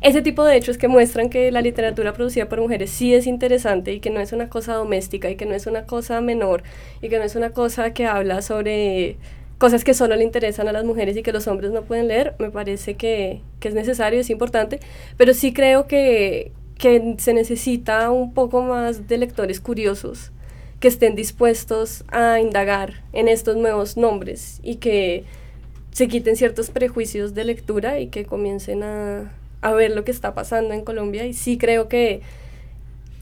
ese 0.00 0.20
tipo 0.20 0.44
de 0.44 0.56
hechos 0.56 0.76
que 0.76 0.86
muestran 0.86 1.30
que 1.30 1.50
la 1.50 1.62
literatura 1.62 2.12
producida 2.12 2.48
por 2.48 2.60
mujeres 2.60 2.90
sí 2.90 3.14
es 3.14 3.26
interesante 3.26 3.92
y 3.92 4.00
que 4.00 4.10
no 4.10 4.20
es 4.20 4.32
una 4.32 4.50
cosa 4.50 4.74
doméstica 4.74 5.30
y 5.30 5.36
que 5.36 5.46
no 5.46 5.54
es 5.54 5.66
una 5.66 5.86
cosa 5.86 6.20
menor 6.20 6.62
y 7.00 7.08
que 7.08 7.18
no 7.18 7.24
es 7.24 7.36
una 7.36 7.50
cosa 7.50 7.94
que 7.94 8.04
habla 8.04 8.42
sobre 8.42 9.16
cosas 9.56 9.82
que 9.82 9.94
solo 9.94 10.14
le 10.16 10.24
interesan 10.24 10.68
a 10.68 10.72
las 10.72 10.84
mujeres 10.84 11.16
y 11.16 11.22
que 11.22 11.32
los 11.32 11.46
hombres 11.46 11.70
no 11.70 11.82
pueden 11.82 12.08
leer, 12.08 12.34
me 12.38 12.50
parece 12.50 12.96
que, 12.96 13.40
que 13.60 13.68
es 13.68 13.74
necesario, 13.74 14.20
es 14.20 14.28
importante, 14.28 14.80
pero 15.16 15.32
sí 15.32 15.54
creo 15.54 15.86
que, 15.86 16.52
que 16.78 17.16
se 17.18 17.34
necesita 17.34 18.10
un 18.10 18.34
poco 18.34 18.62
más 18.62 19.06
de 19.08 19.18
lectores 19.18 19.60
curiosos 19.60 20.32
que 20.80 20.88
estén 20.88 21.14
dispuestos 21.14 22.04
a 22.08 22.40
indagar 22.40 23.04
en 23.12 23.28
estos 23.28 23.56
nuevos 23.56 23.96
nombres 23.96 24.60
y 24.62 24.76
que 24.76 25.24
se 25.92 26.08
quiten 26.08 26.36
ciertos 26.36 26.70
prejuicios 26.70 27.34
de 27.34 27.44
lectura 27.44 28.00
y 28.00 28.08
que 28.08 28.26
comiencen 28.26 28.82
a, 28.82 29.32
a 29.62 29.72
ver 29.72 29.92
lo 29.92 30.04
que 30.04 30.10
está 30.10 30.34
pasando 30.34 30.74
en 30.74 30.84
Colombia. 30.84 31.24
Y 31.24 31.32
sí 31.32 31.56
creo 31.56 31.88
que, 31.88 32.20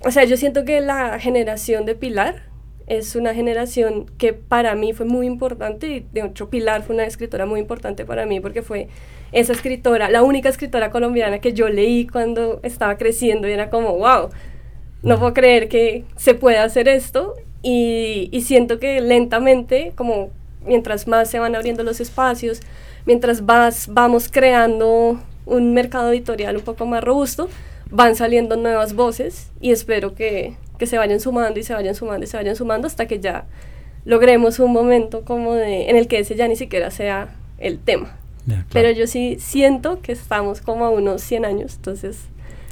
o 0.00 0.10
sea, 0.10 0.24
yo 0.24 0.36
siento 0.36 0.64
que 0.64 0.80
la 0.80 1.18
generación 1.20 1.84
de 1.84 1.94
Pilar 1.94 2.51
es 2.86 3.16
una 3.16 3.34
generación 3.34 4.06
que 4.18 4.32
para 4.32 4.74
mí 4.74 4.92
fue 4.92 5.06
muy 5.06 5.26
importante 5.26 5.86
y 5.88 6.06
de 6.12 6.26
hecho 6.26 6.50
Pilar 6.50 6.82
fue 6.82 6.94
una 6.94 7.04
escritora 7.04 7.46
muy 7.46 7.60
importante 7.60 8.04
para 8.04 8.26
mí 8.26 8.40
porque 8.40 8.62
fue 8.62 8.88
esa 9.32 9.52
escritora, 9.52 10.10
la 10.10 10.22
única 10.22 10.48
escritora 10.48 10.90
colombiana 10.90 11.38
que 11.40 11.52
yo 11.52 11.68
leí 11.68 12.06
cuando 12.06 12.60
estaba 12.62 12.96
creciendo 12.98 13.48
y 13.48 13.52
era 13.52 13.70
como, 13.70 13.96
wow, 13.96 14.28
no 15.02 15.18
puedo 15.18 15.32
creer 15.32 15.68
que 15.68 16.04
se 16.16 16.34
puede 16.34 16.58
hacer 16.58 16.88
esto 16.88 17.34
y, 17.62 18.28
y 18.30 18.42
siento 18.42 18.78
que 18.78 19.00
lentamente, 19.00 19.92
como 19.96 20.30
mientras 20.66 21.08
más 21.08 21.30
se 21.30 21.38
van 21.38 21.54
abriendo 21.54 21.82
los 21.82 22.00
espacios, 22.00 22.60
mientras 23.06 23.46
vas, 23.46 23.88
vamos 23.88 24.28
creando 24.30 25.20
un 25.46 25.74
mercado 25.74 26.12
editorial 26.12 26.56
un 26.56 26.62
poco 26.62 26.86
más 26.86 27.02
robusto, 27.02 27.48
van 27.90 28.16
saliendo 28.16 28.56
nuevas 28.56 28.94
voces 28.94 29.50
y 29.60 29.72
espero 29.72 30.14
que, 30.14 30.56
que 30.82 30.88
se 30.88 30.98
vayan 30.98 31.20
sumando 31.20 31.60
y 31.60 31.62
se 31.62 31.74
vayan 31.74 31.94
sumando 31.94 32.24
y 32.24 32.26
se 32.26 32.36
vayan 32.36 32.56
sumando 32.56 32.88
hasta 32.88 33.06
que 33.06 33.20
ya 33.20 33.44
logremos 34.04 34.58
un 34.58 34.72
momento 34.72 35.24
como 35.24 35.54
de, 35.54 35.88
en 35.88 35.94
el 35.94 36.08
que 36.08 36.18
ese 36.18 36.34
ya 36.34 36.48
ni 36.48 36.56
siquiera 36.56 36.90
sea 36.90 37.36
el 37.58 37.78
tema. 37.78 38.16
Pero 38.72 38.90
yo 38.90 39.06
sí 39.06 39.36
siento 39.38 40.00
que 40.02 40.10
estamos 40.10 40.60
como 40.60 40.84
a 40.84 40.90
unos 40.90 41.22
100 41.22 41.44
años, 41.44 41.74
entonces... 41.76 42.16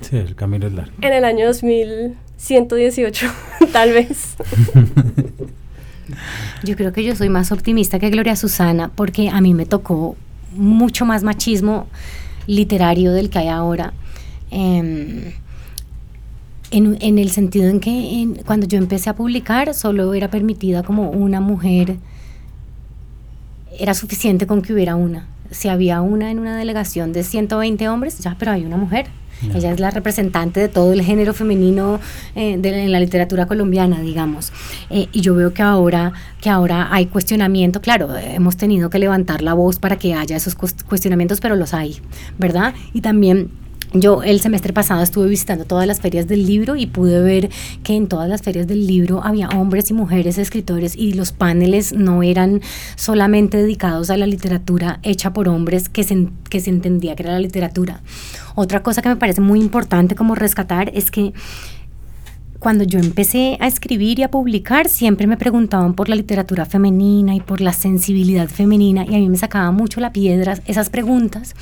Sí, 0.01 0.17
el 0.17 0.35
camino 0.35 0.67
es 0.67 0.73
largo. 0.73 0.93
En 1.01 1.13
el 1.13 1.25
año 1.25 1.47
2118, 1.47 3.27
tal 3.73 3.93
vez. 3.93 4.35
yo 6.65 6.75
creo 6.75 6.93
que 6.93 7.05
yo 7.05 7.15
soy 7.15 7.29
más 7.29 7.53
optimista 7.53 8.01
que 8.01 8.11
Gloria 8.11 8.35
Susana 8.35 8.91
porque 8.93 9.29
a 9.29 9.41
mí 9.41 9.55
me 9.55 9.67
tocó 9.67 10.17
mucho 10.57 11.05
más 11.05 11.23
machismo 11.23 11.87
literario 12.49 13.13
del 13.13 13.31
que 13.31 13.39
hay 13.39 13.49
ahora. 13.49 13.93
Em, 14.51 15.33
en, 16.71 16.97
en, 17.01 17.19
el 17.19 17.31
sentido 17.31 17.69
en 17.69 17.81
que 17.81 18.43
cuando 18.47 18.67
yo 18.67 18.79
empecé 18.79 19.11
a 19.11 19.15
publicar 19.15 19.75
solo 19.75 20.15
era 20.15 20.29
permitida 20.31 20.83
como 20.83 21.11
una 21.11 21.41
mujer, 21.41 21.97
era 23.79 23.95
suficiente 23.95 24.47
con 24.47 24.63
que 24.63 24.73
hubiera 24.73 24.97
una 24.97 25.27
si 25.51 25.69
había 25.69 26.01
una 26.01 26.31
en 26.31 26.39
una 26.39 26.57
delegación 26.57 27.13
de 27.13 27.25
120 27.25 27.89
hombres, 27.89 28.19
ya, 28.19 28.37
pero 28.39 28.53
hay 28.53 28.65
una 28.65 28.77
mujer. 28.77 29.07
Ella 29.55 29.73
es 29.73 29.81
la 29.81 29.91
representante 29.91 30.61
de 30.61 30.69
todo 30.69 30.93
el 30.93 31.01
género 31.01 31.33
femenino 31.33 31.99
eh, 32.35 32.59
de, 32.59 32.85
en 32.85 32.93
la 32.93 33.01
literatura 33.01 33.47
colombiana, 33.47 34.03
digamos. 34.03 34.53
Eh, 34.91 35.09
y 35.13 35.23
yo 35.23 35.35
veo 35.35 35.55
que 35.55 35.63
ahora, 35.63 36.13
que 36.43 36.51
ahora 36.51 36.89
hay 36.91 37.07
cuestionamiento, 37.07 37.81
claro, 37.81 38.15
hemos 38.19 38.59
tenido 38.59 38.91
que 38.91 38.99
levantar 38.99 39.41
la 39.41 39.55
voz 39.55 39.79
para 39.79 39.97
que 39.97 40.13
haya 40.13 40.37
esos 40.37 40.55
cuestionamientos, 40.55 41.41
pero 41.41 41.57
los 41.57 41.73
hay, 41.73 42.03
¿verdad? 42.39 42.75
Y 42.93 43.01
también 43.01 43.51
yo 43.93 44.23
el 44.23 44.41
semestre 44.41 44.73
pasado 44.73 45.03
estuve 45.03 45.29
visitando 45.29 45.65
todas 45.65 45.87
las 45.87 46.01
ferias 46.01 46.29
del 46.29 46.47
libro 46.47 46.77
y 46.77 46.87
pude 46.87 47.21
ver 47.21 47.51
que 47.83 47.97
en 47.97 48.07
todas 48.07 48.29
las 48.29 48.43
ferias 48.43 48.67
del 48.67 48.87
libro 48.87 49.21
había 49.25 49.49
hombres 49.49 49.91
y 49.91 49.95
mujeres 49.95 50.39
escritores 50.39 50.95
y 50.97 51.15
los 51.15 51.33
paneles 51.33 51.93
no 51.93 52.23
eran 52.23 52.61
solamente 52.95 53.57
dedicados 53.57 54.11
a 54.11 54.17
la 54.17 54.27
literatura 54.27 55.01
hecha 55.03 55.33
por 55.33 55.49
hombres 55.49 55.89
que 55.89 56.05
se, 56.05 56.29
que 56.49 56.61
se 56.61 56.71
entendía 56.71 57.17
que 57.17 57.25
era 57.25 57.33
la 57.33 57.41
literatura. 57.41 58.01
Otra 58.55 58.83
cosa 58.83 59.03
que 59.03 59.09
me 59.09 59.17
parece 59.17 59.41
muy 59.41 59.61
importante 59.61 60.15
como 60.15 60.35
rescatar 60.35 60.91
es 60.95 61.11
que 61.11 61.33
cuando 62.61 62.85
yo 62.85 62.99
empecé 62.99 63.57
a 63.59 63.67
escribir 63.67 64.19
y 64.19 64.23
a 64.23 64.31
publicar, 64.31 64.89
siempre 64.89 65.27
me 65.27 65.39
preguntaban 65.39 65.95
por 65.95 66.11
la 66.11 66.15
literatura 66.15 66.67
femenina 66.67 67.35
y 67.35 67.41
por 67.41 67.63
la 67.63 67.73
sensibilidad 67.73 68.49
femenina 68.49 69.05
y 69.05 69.15
a 69.15 69.19
mí 69.19 69.29
me 69.29 69.39
sacaba 69.39 69.71
mucho 69.73 69.99
la 69.99 70.13
piedra 70.13 70.59
esas 70.67 70.91
preguntas 70.91 71.55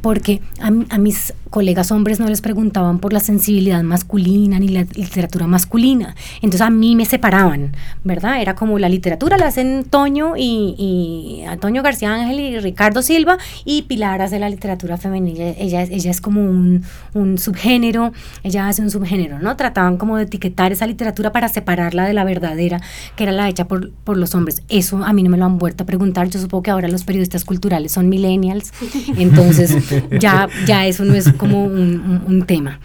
porque 0.00 0.40
a, 0.60 0.98
mis 0.98 1.32
colegas 1.52 1.92
hombres 1.92 2.18
no 2.18 2.26
les 2.28 2.40
preguntaban 2.40 2.98
por 2.98 3.12
la 3.12 3.20
sensibilidad 3.20 3.82
masculina 3.82 4.58
ni 4.58 4.68
la 4.68 4.84
literatura 4.94 5.46
masculina. 5.46 6.16
Entonces 6.36 6.62
a 6.62 6.70
mí 6.70 6.96
me 6.96 7.04
separaban, 7.04 7.76
¿verdad? 8.02 8.40
Era 8.40 8.56
como 8.56 8.78
la 8.78 8.88
literatura 8.88 9.36
la 9.36 9.46
hacen 9.48 9.84
Toño 9.84 10.32
y, 10.36 11.44
Antonio 11.46 11.82
García 11.82 12.14
Ángel 12.14 12.40
y 12.40 12.58
Ricardo 12.58 13.02
Silva 13.02 13.36
y 13.64 13.82
Pilar 13.82 14.22
hace 14.22 14.38
la 14.38 14.48
literatura 14.48 14.96
femenina. 14.96 15.44
Ella, 15.58 15.82
ella 15.82 16.10
es 16.10 16.20
como 16.22 16.40
un, 16.40 16.84
un 17.12 17.36
subgénero, 17.36 18.12
ella 18.42 18.68
hace 18.68 18.80
un 18.80 18.90
subgénero, 18.90 19.38
¿no? 19.38 19.54
Trataban 19.54 19.98
como 19.98 20.16
de 20.16 20.24
etiquetar 20.24 20.72
esa 20.72 20.86
literatura 20.86 21.32
para 21.32 21.50
separarla 21.50 22.06
de 22.06 22.14
la 22.14 22.24
verdadera, 22.24 22.80
que 23.14 23.24
era 23.24 23.32
la 23.32 23.48
hecha 23.50 23.68
por, 23.68 23.92
por 23.92 24.16
los 24.16 24.34
hombres. 24.34 24.62
Eso 24.70 25.04
a 25.04 25.12
mí 25.12 25.22
no 25.22 25.28
me 25.28 25.36
lo 25.36 25.44
han 25.44 25.58
vuelto 25.58 25.84
a 25.84 25.86
preguntar. 25.86 26.30
Yo 26.30 26.40
supongo 26.40 26.62
que 26.62 26.70
ahora 26.70 26.88
los 26.88 27.04
periodistas 27.04 27.44
culturales 27.44 27.92
son 27.92 28.08
millennials, 28.08 28.72
entonces 29.18 29.76
ya, 30.18 30.48
ya 30.66 30.86
eso 30.86 31.04
no 31.04 31.14
es 31.14 31.30
como 31.42 31.64
un, 31.64 32.44
tema. 32.46 32.78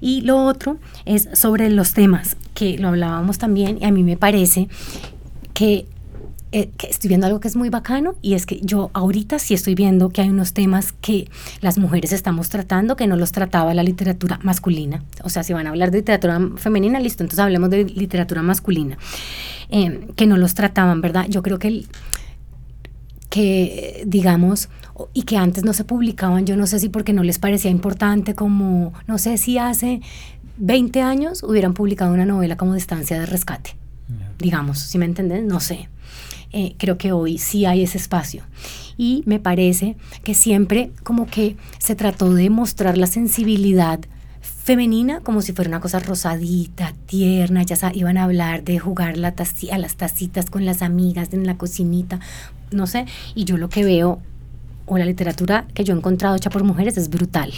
Y 0.00 0.22
lo 0.22 0.44
otro 0.44 0.78
es 1.04 1.28
sobre 1.34 1.68
los 1.68 1.92
temas, 1.92 2.36
que 2.54 2.78
lo 2.78 2.88
hablábamos 2.88 3.36
también, 3.36 3.78
y 3.80 3.84
a 3.84 3.90
mí 3.90 4.02
me 4.02 4.16
parece 4.16 4.68
que, 5.52 5.86
eh, 6.52 6.70
que, 6.78 6.86
estoy 6.86 7.08
viendo 7.08 7.26
algo 7.26 7.40
que 7.40 7.48
es 7.48 7.56
muy 7.56 7.68
bacano, 7.68 8.14
y 8.22 8.32
es 8.32 8.46
que 8.46 8.60
yo 8.62 8.90
ahorita 8.94 9.38
sí 9.38 9.52
estoy 9.52 9.74
viendo 9.74 10.08
que 10.08 10.22
hay 10.22 10.30
unos 10.30 10.54
temas 10.54 10.92
que 10.92 11.28
las 11.60 11.76
mujeres 11.76 12.12
estamos 12.12 12.48
tratando 12.48 12.96
que 12.96 13.06
no 13.06 13.16
los 13.16 13.32
trataba 13.32 13.74
la 13.74 13.82
literatura 13.82 14.40
masculina. 14.42 15.04
O 15.22 15.28
sea, 15.28 15.42
si 15.42 15.52
van 15.52 15.66
a 15.66 15.70
hablar 15.70 15.90
de 15.90 15.98
literatura 15.98 16.40
femenina, 16.56 17.00
listo, 17.00 17.22
entonces 17.22 17.40
hablemos 17.40 17.68
de 17.68 17.84
literatura 17.84 18.40
masculina, 18.40 18.96
eh, 19.68 20.08
que 20.16 20.26
no 20.26 20.38
los 20.38 20.54
trataban, 20.54 21.02
¿verdad? 21.02 21.26
Yo 21.28 21.42
creo 21.42 21.58
que... 21.58 21.68
El, 21.68 21.88
que 23.28 24.04
digamos 24.06 24.68
y 25.12 25.22
que 25.22 25.36
antes 25.36 25.64
no 25.64 25.72
se 25.72 25.84
publicaban, 25.84 26.46
yo 26.46 26.56
no 26.56 26.66
sé 26.66 26.80
si 26.80 26.88
porque 26.88 27.12
no 27.12 27.22
les 27.22 27.38
parecía 27.38 27.70
importante, 27.70 28.34
como 28.34 28.92
no 29.06 29.18
sé 29.18 29.38
si 29.38 29.58
hace 29.58 30.00
20 30.56 31.02
años 31.02 31.42
hubieran 31.42 31.74
publicado 31.74 32.12
una 32.12 32.26
novela 32.26 32.56
como 32.56 32.74
Distancia 32.74 33.18
de 33.18 33.26
Rescate, 33.26 33.76
digamos, 34.38 34.78
si 34.78 34.98
me 34.98 35.04
entienden, 35.04 35.46
no 35.46 35.60
sé. 35.60 35.88
Eh, 36.50 36.74
creo 36.78 36.96
que 36.96 37.12
hoy 37.12 37.36
sí 37.36 37.66
hay 37.66 37.82
ese 37.82 37.98
espacio. 37.98 38.42
Y 38.96 39.22
me 39.26 39.38
parece 39.38 39.96
que 40.24 40.34
siempre 40.34 40.90
como 41.02 41.26
que 41.26 41.56
se 41.78 41.94
trató 41.94 42.32
de 42.32 42.48
mostrar 42.48 42.96
la 42.96 43.06
sensibilidad 43.06 44.00
femenina 44.40 45.20
como 45.20 45.40
si 45.40 45.52
fuera 45.52 45.68
una 45.68 45.80
cosa 45.80 45.98
rosadita, 45.98 46.94
tierna, 47.06 47.62
ya 47.62 47.76
iban 47.94 48.18
a 48.18 48.24
hablar 48.24 48.64
de 48.64 48.78
jugar 48.78 49.16
la 49.16 49.34
a 49.72 49.78
las 49.78 49.96
tacitas 49.96 50.50
con 50.50 50.64
las 50.64 50.82
amigas 50.82 51.32
en 51.32 51.46
la 51.46 51.56
cocinita, 51.56 52.20
no 52.70 52.86
sé, 52.86 53.06
y 53.34 53.44
yo 53.44 53.56
lo 53.56 53.68
que 53.68 53.84
veo, 53.84 54.20
o 54.86 54.98
la 54.98 55.04
literatura 55.04 55.66
que 55.74 55.84
yo 55.84 55.94
he 55.94 55.96
encontrado 55.96 56.36
hecha 56.36 56.50
por 56.50 56.64
mujeres 56.64 56.96
es 56.96 57.10
brutal. 57.10 57.52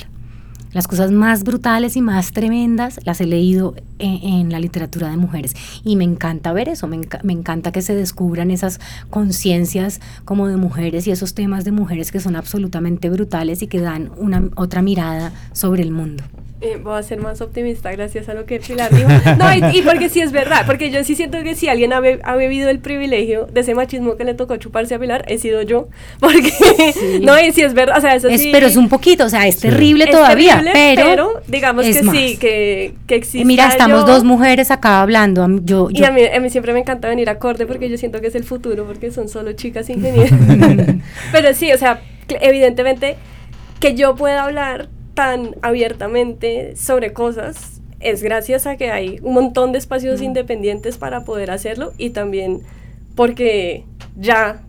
Las 0.73 0.87
cosas 0.87 1.11
más 1.11 1.43
brutales 1.43 1.97
y 1.97 2.01
más 2.01 2.31
tremendas 2.31 3.01
las 3.05 3.21
he 3.21 3.27
leído 3.27 3.75
en, 3.99 4.53
la 4.53 4.61
literatura 4.61 5.11
de 5.11 5.17
mujeres. 5.17 5.55
Y 5.83 5.97
me 5.97 6.05
encanta 6.05 6.53
ver 6.53 6.69
eso, 6.69 6.87
me, 6.87 7.01
me 7.25 7.33
encanta 7.33 7.73
que 7.73 7.83
se 7.83 7.97
descubran 7.97 8.53
esas 8.53 8.79
conciencias 9.11 10.01
como 10.25 10.47
de 10.47 10.57
mujeres 10.57 11.09
y 11.09 11.11
esos 11.11 11.35
temas 11.35 11.65
de 11.65 11.73
mujeres 11.73 12.13
que 12.13 12.21
son 12.21 12.37
absolutamente 12.37 13.11
brutales 13.11 13.63
y 13.63 13.67
que 13.67 13.81
dan 13.81 14.13
una 14.17 14.49
otra 14.55 14.81
mirada 14.81 15.33
sobre 15.53 15.83
el 15.83 15.91
mundo. 15.91 16.23
Eh, 16.63 16.79
voy 16.83 16.99
a 16.99 17.03
ser 17.03 17.19
más 17.23 17.41
optimista 17.41 17.91
gracias 17.91 18.29
a 18.29 18.35
lo 18.35 18.45
que 18.45 18.61
Pilar 18.61 18.95
dijo. 18.95 19.09
No, 19.39 19.71
y, 19.73 19.81
porque 19.81 20.11
sí 20.11 20.21
es 20.21 20.31
verdad, 20.31 20.67
porque 20.67 20.91
yo 20.91 21.03
sí 21.05 21.15
siento 21.15 21.43
que 21.43 21.55
si 21.55 21.69
alguien 21.69 21.95
ha, 21.95 22.03
ha, 22.25 22.37
bebido 22.37 22.69
el 22.69 22.81
privilegio 22.81 23.47
de 23.47 23.61
ese 23.61 23.75
machismo 23.75 24.17
que 24.17 24.25
le 24.25 24.35
tocó 24.35 24.59
chuparse 24.59 24.95
a 24.95 24.99
Pilar, 24.99 25.25
he 25.27 25.39
sido 25.39 25.63
yo. 25.63 25.89
Porque, 26.21 26.53
no, 27.23 27.41
y 27.41 27.53
sí 27.53 27.63
es 27.63 27.73
verdad, 27.73 27.97
o 27.97 28.01
sea, 28.03 28.15
eso 28.15 28.29
es, 28.29 28.43
sí. 28.43 28.51
Pero 28.53 28.67
es 28.67 28.77
un 28.77 28.91
poquito, 28.91 29.25
o 29.25 29.29
sea, 29.31 29.47
es 29.47 29.59
terrible 29.59 30.07
todavía, 30.09 30.63
pero, 30.75 31.41
digamos 31.49 31.87
que 31.87 31.95
sí, 31.95 32.37
que, 32.37 32.95
que 33.07 33.15
existe. 33.15 33.47
Mira, 33.47 33.69
estamos 33.69 34.05
dos 34.05 34.23
mujeres 34.23 34.71
acá 34.71 35.01
hablando. 35.01 35.47
Yo, 35.63 35.89
Y 35.91 36.05
a 36.05 36.11
mí, 36.11 36.23
a 36.27 36.41
mí 36.41 36.51
siempre 36.51 36.75
me 36.75 36.81
encanta 36.81 37.09
venir 37.09 37.31
a 37.31 37.39
corte 37.39 37.65
porque 37.65 37.89
yo 37.89 37.97
siento 37.97 38.21
que 38.21 38.27
es 38.27 38.35
el 38.35 38.45
futuro, 38.45 38.85
porque 38.85 39.11
son 39.11 39.31
solo 39.31 39.55
chicas 39.55 39.89
ingenieras. 39.91 40.39
pero 41.33 41.55
sí, 41.55 41.73
o 41.73 41.79
sea, 41.79 42.03
evidentemente 42.29 43.17
que 43.81 43.95
yo 43.95 44.15
pueda 44.15 44.45
hablar 44.45 44.91
tan 45.21 45.55
abiertamente 45.61 46.77
sobre 46.77 47.12
cosas 47.12 47.83
es 48.01 48.23
gracias 48.23 48.66
a 48.66 48.79
que 48.79 48.91
hay 48.91 49.18
un 49.21 49.35
montón 49.35 49.71
de 49.71 49.77
espacios 49.77 50.23
independientes 50.23 50.97
para 50.97 51.27
poder 51.27 51.51
hacerlo 51.51 51.93
y 51.99 52.09
también 52.09 52.62
porque 53.16 53.85
ya 54.16 54.62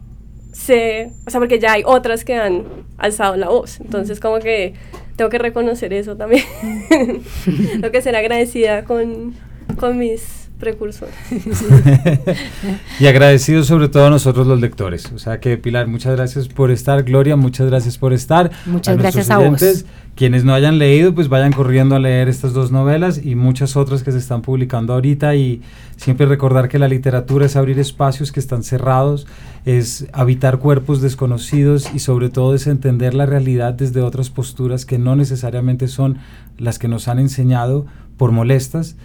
sé, 0.52 1.14
o 1.26 1.30
sea, 1.30 1.40
porque 1.40 1.58
ya 1.58 1.72
hay 1.72 1.84
otras 1.86 2.26
que 2.26 2.36
han 2.36 2.66
alzado 2.98 3.38
la 3.38 3.48
voz. 3.48 3.80
Entonces, 3.80 4.20
como 4.20 4.40
que 4.40 4.74
tengo 5.16 5.30
que 5.30 5.38
reconocer 5.38 5.94
eso 5.94 6.18
también. 6.18 6.44
tengo 7.46 7.90
que 7.90 8.02
ser 8.02 8.18
agradecida 8.18 8.84
con, 8.84 9.34
con 9.80 9.98
mis 9.98 10.41
precursores. 10.62 11.14
y 13.00 13.08
agradecidos 13.08 13.68
sobre 13.68 13.90
todo 13.90 14.06
a 14.06 14.10
nosotros 14.10 14.48
los 14.48 14.62
lectores. 14.62 15.12
O 15.14 15.20
sea 15.20 15.42
que 15.42 15.58
Pilar, 15.58 15.88
muchas 15.88 16.16
gracias 16.16 16.48
por 16.48 16.72
estar. 16.72 17.04
Gloria, 17.04 17.36
muchas 17.36 17.68
gracias 17.68 17.98
por 17.98 18.14
estar. 18.14 18.52
Muchas 18.66 18.98
gracias 18.98 19.30
a 19.30 19.40
vos. 19.40 19.86
Quienes 20.16 20.44
no 20.44 20.54
hayan 20.54 20.78
leído, 20.78 21.16
pues 21.16 21.30
vayan 21.30 21.52
corriendo 21.52 21.96
a 21.96 22.00
leer 22.00 22.28
estas 22.30 22.54
dos 22.54 22.72
novelas 22.72 23.20
y 23.24 23.36
muchas 23.36 23.76
otras 23.76 24.04
que 24.04 24.12
se 24.12 24.18
están 24.18 24.42
publicando 24.42 24.94
ahorita 24.94 25.36
y 25.36 25.62
siempre 25.96 26.26
recordar 26.26 26.70
que 26.70 26.80
la 26.80 26.90
literatura 26.90 27.46
es 27.46 27.56
abrir 27.56 27.80
espacios 27.80 28.32
que 28.32 28.42
están 28.42 28.64
cerrados, 28.64 29.26
es 29.66 30.08
habitar 30.12 30.60
cuerpos 30.60 31.02
desconocidos 31.02 31.90
y 31.94 32.00
sobre 32.00 32.30
todo 32.30 32.54
es 32.56 32.68
entender 32.68 33.14
la 33.14 33.26
realidad 33.26 33.74
desde 33.74 34.02
otras 34.02 34.30
posturas 34.30 34.86
que 34.86 35.00
no 35.00 35.16
necesariamente 35.16 35.88
son 35.88 36.18
las 36.58 36.78
que 36.78 36.90
nos 36.90 37.08
han 37.08 37.18
enseñado 37.18 37.88
por 38.18 38.32
molestas 38.32 38.98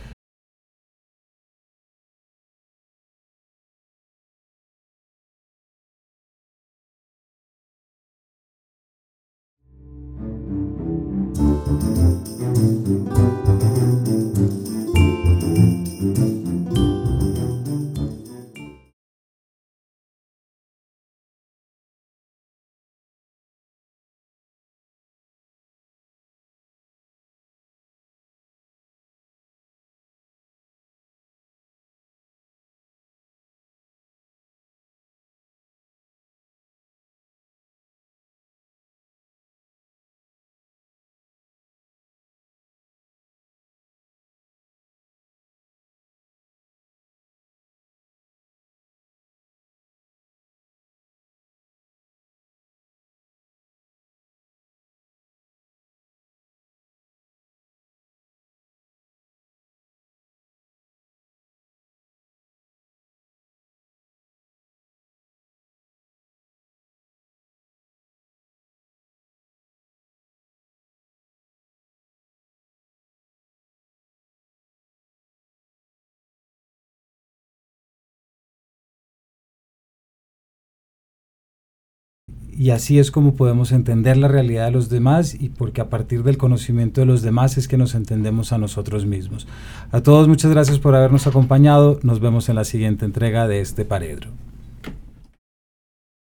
y 82.58 82.70
así 82.70 82.98
es 82.98 83.10
como 83.10 83.34
podemos 83.34 83.72
entender 83.72 84.16
la 84.16 84.28
realidad 84.28 84.66
de 84.66 84.70
los 84.72 84.88
demás 84.88 85.34
y 85.38 85.50
porque 85.50 85.80
a 85.80 85.90
partir 85.90 86.22
del 86.22 86.38
conocimiento 86.38 87.00
de 87.00 87.06
los 87.06 87.22
demás 87.22 87.58
es 87.58 87.68
que 87.68 87.76
nos 87.76 87.94
entendemos 87.94 88.52
a 88.52 88.58
nosotros 88.58 89.06
mismos. 89.06 89.46
A 89.92 90.00
todos 90.00 90.28
muchas 90.28 90.50
gracias 90.50 90.78
por 90.78 90.94
habernos 90.94 91.26
acompañado. 91.26 92.00
Nos 92.02 92.20
vemos 92.20 92.48
en 92.48 92.56
la 92.56 92.64
siguiente 92.64 93.04
entrega 93.04 93.46
de 93.46 93.60
este 93.60 93.84
Paredro. 93.84 94.30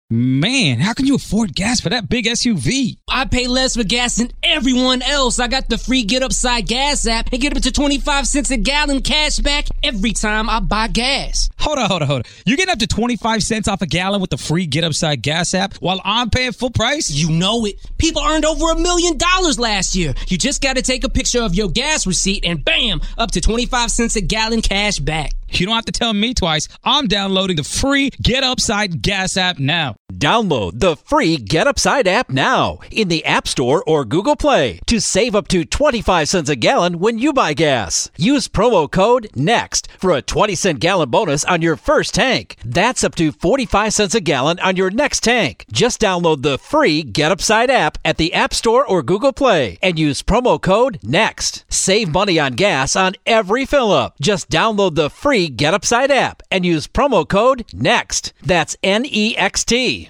Man, 0.09 0.81
how 0.81 0.93
can 0.93 1.05
you 1.05 1.15
afford 1.15 1.51
gas 1.55 1.81
for 1.81 1.89
that 1.89 2.09
big 2.09 2.27
SUV? 2.27 3.00
I 3.13 3.25
pay 3.25 3.47
less 3.47 3.75
for 3.75 3.83
gas 3.83 4.15
than 4.15 4.31
everyone 4.41 5.01
else. 5.01 5.37
I 5.37 5.49
got 5.49 5.67
the 5.67 5.77
free 5.77 6.03
Get 6.03 6.23
Upside 6.23 6.65
Gas 6.65 7.05
app 7.05 7.27
and 7.33 7.41
get 7.41 7.55
up 7.55 7.61
to 7.61 7.71
25 7.71 8.25
cents 8.25 8.51
a 8.51 8.57
gallon 8.57 9.01
cash 9.01 9.37
back 9.39 9.65
every 9.83 10.13
time 10.13 10.49
I 10.49 10.61
buy 10.61 10.87
gas. 10.87 11.49
Hold 11.59 11.77
on, 11.77 11.89
hold 11.89 12.01
on, 12.03 12.07
hold 12.07 12.25
on. 12.25 12.31
You're 12.45 12.55
getting 12.55 12.71
up 12.71 12.79
to 12.79 12.87
25 12.87 13.43
cents 13.43 13.67
off 13.67 13.81
a 13.81 13.85
gallon 13.85 14.21
with 14.21 14.29
the 14.29 14.37
free 14.37 14.65
Get 14.65 14.85
Upside 14.85 15.21
Gas 15.21 15.53
app 15.53 15.75
while 15.75 15.99
I'm 16.05 16.29
paying 16.29 16.53
full 16.53 16.71
price? 16.71 17.11
You 17.11 17.29
know 17.31 17.65
it. 17.65 17.75
People 17.97 18.21
earned 18.21 18.45
over 18.45 18.71
a 18.71 18.79
million 18.79 19.17
dollars 19.17 19.59
last 19.59 19.93
year. 19.93 20.13
You 20.29 20.37
just 20.37 20.61
got 20.61 20.77
to 20.77 20.81
take 20.81 21.03
a 21.03 21.09
picture 21.09 21.41
of 21.41 21.53
your 21.53 21.69
gas 21.69 22.07
receipt 22.07 22.45
and 22.45 22.63
bam, 22.63 23.01
up 23.17 23.31
to 23.31 23.41
25 23.41 23.91
cents 23.91 24.15
a 24.15 24.21
gallon 24.21 24.61
cash 24.61 24.99
back. 24.99 25.33
You 25.53 25.65
don't 25.65 25.75
have 25.75 25.85
to 25.85 25.91
tell 25.91 26.13
me 26.13 26.33
twice. 26.33 26.69
I'm 26.83 27.07
downloading 27.07 27.57
the 27.57 27.63
free 27.63 28.09
Get 28.21 28.43
Upside 28.43 29.01
Gas 29.01 29.35
app 29.35 29.59
now. 29.59 29.97
Download 30.13 30.71
the 30.73 30.95
free 30.95 31.37
Get 31.37 31.67
Upside 31.67 32.07
app 32.07 32.29
now 32.29 32.79
in 33.01 33.07
the 33.07 33.25
App 33.25 33.47
Store 33.47 33.83
or 33.87 34.05
Google 34.05 34.35
Play 34.35 34.79
to 34.85 35.01
save 35.01 35.35
up 35.35 35.47
to 35.47 35.65
25 35.65 36.29
cents 36.29 36.49
a 36.49 36.55
gallon 36.55 36.99
when 36.99 37.17
you 37.17 37.33
buy 37.33 37.53
gas. 37.53 38.11
Use 38.15 38.47
promo 38.47 38.89
code 38.89 39.27
NEXT 39.35 39.87
for 39.97 40.11
a 40.11 40.21
20 40.21 40.53
cent 40.53 40.79
gallon 40.79 41.09
bonus 41.09 41.43
on 41.45 41.61
your 41.61 41.75
first 41.75 42.13
tank. 42.13 42.57
That's 42.63 43.03
up 43.03 43.15
to 43.15 43.31
45 43.31 43.93
cents 43.93 44.15
a 44.15 44.21
gallon 44.21 44.59
on 44.59 44.75
your 44.75 44.91
next 44.91 45.21
tank. 45.21 45.65
Just 45.71 45.99
download 45.99 46.43
the 46.43 46.59
free 46.59 47.01
Get 47.01 47.31
Upside 47.31 47.71
app 47.71 47.97
at 48.05 48.17
the 48.17 48.33
App 48.33 48.53
Store 48.53 48.85
or 48.85 49.01
Google 49.01 49.33
Play 49.33 49.79
and 49.81 49.97
use 49.97 50.21
promo 50.21 50.61
code 50.61 50.99
NEXT. 51.01 51.65
Save 51.69 52.09
money 52.13 52.39
on 52.39 52.53
gas 52.53 52.95
on 52.95 53.13
every 53.25 53.65
fill 53.65 53.91
up. 53.91 54.15
Just 54.21 54.49
download 54.49 54.93
the 54.95 55.09
free 55.09 55.47
Get 55.49 55.73
Upside 55.73 56.11
app 56.11 56.43
and 56.51 56.63
use 56.63 56.87
promo 56.87 57.27
code 57.27 57.65
NEXT. 57.73 58.33
That's 58.43 58.77
N 58.83 59.05
E 59.05 59.35
X 59.35 59.65
T. 59.65 60.09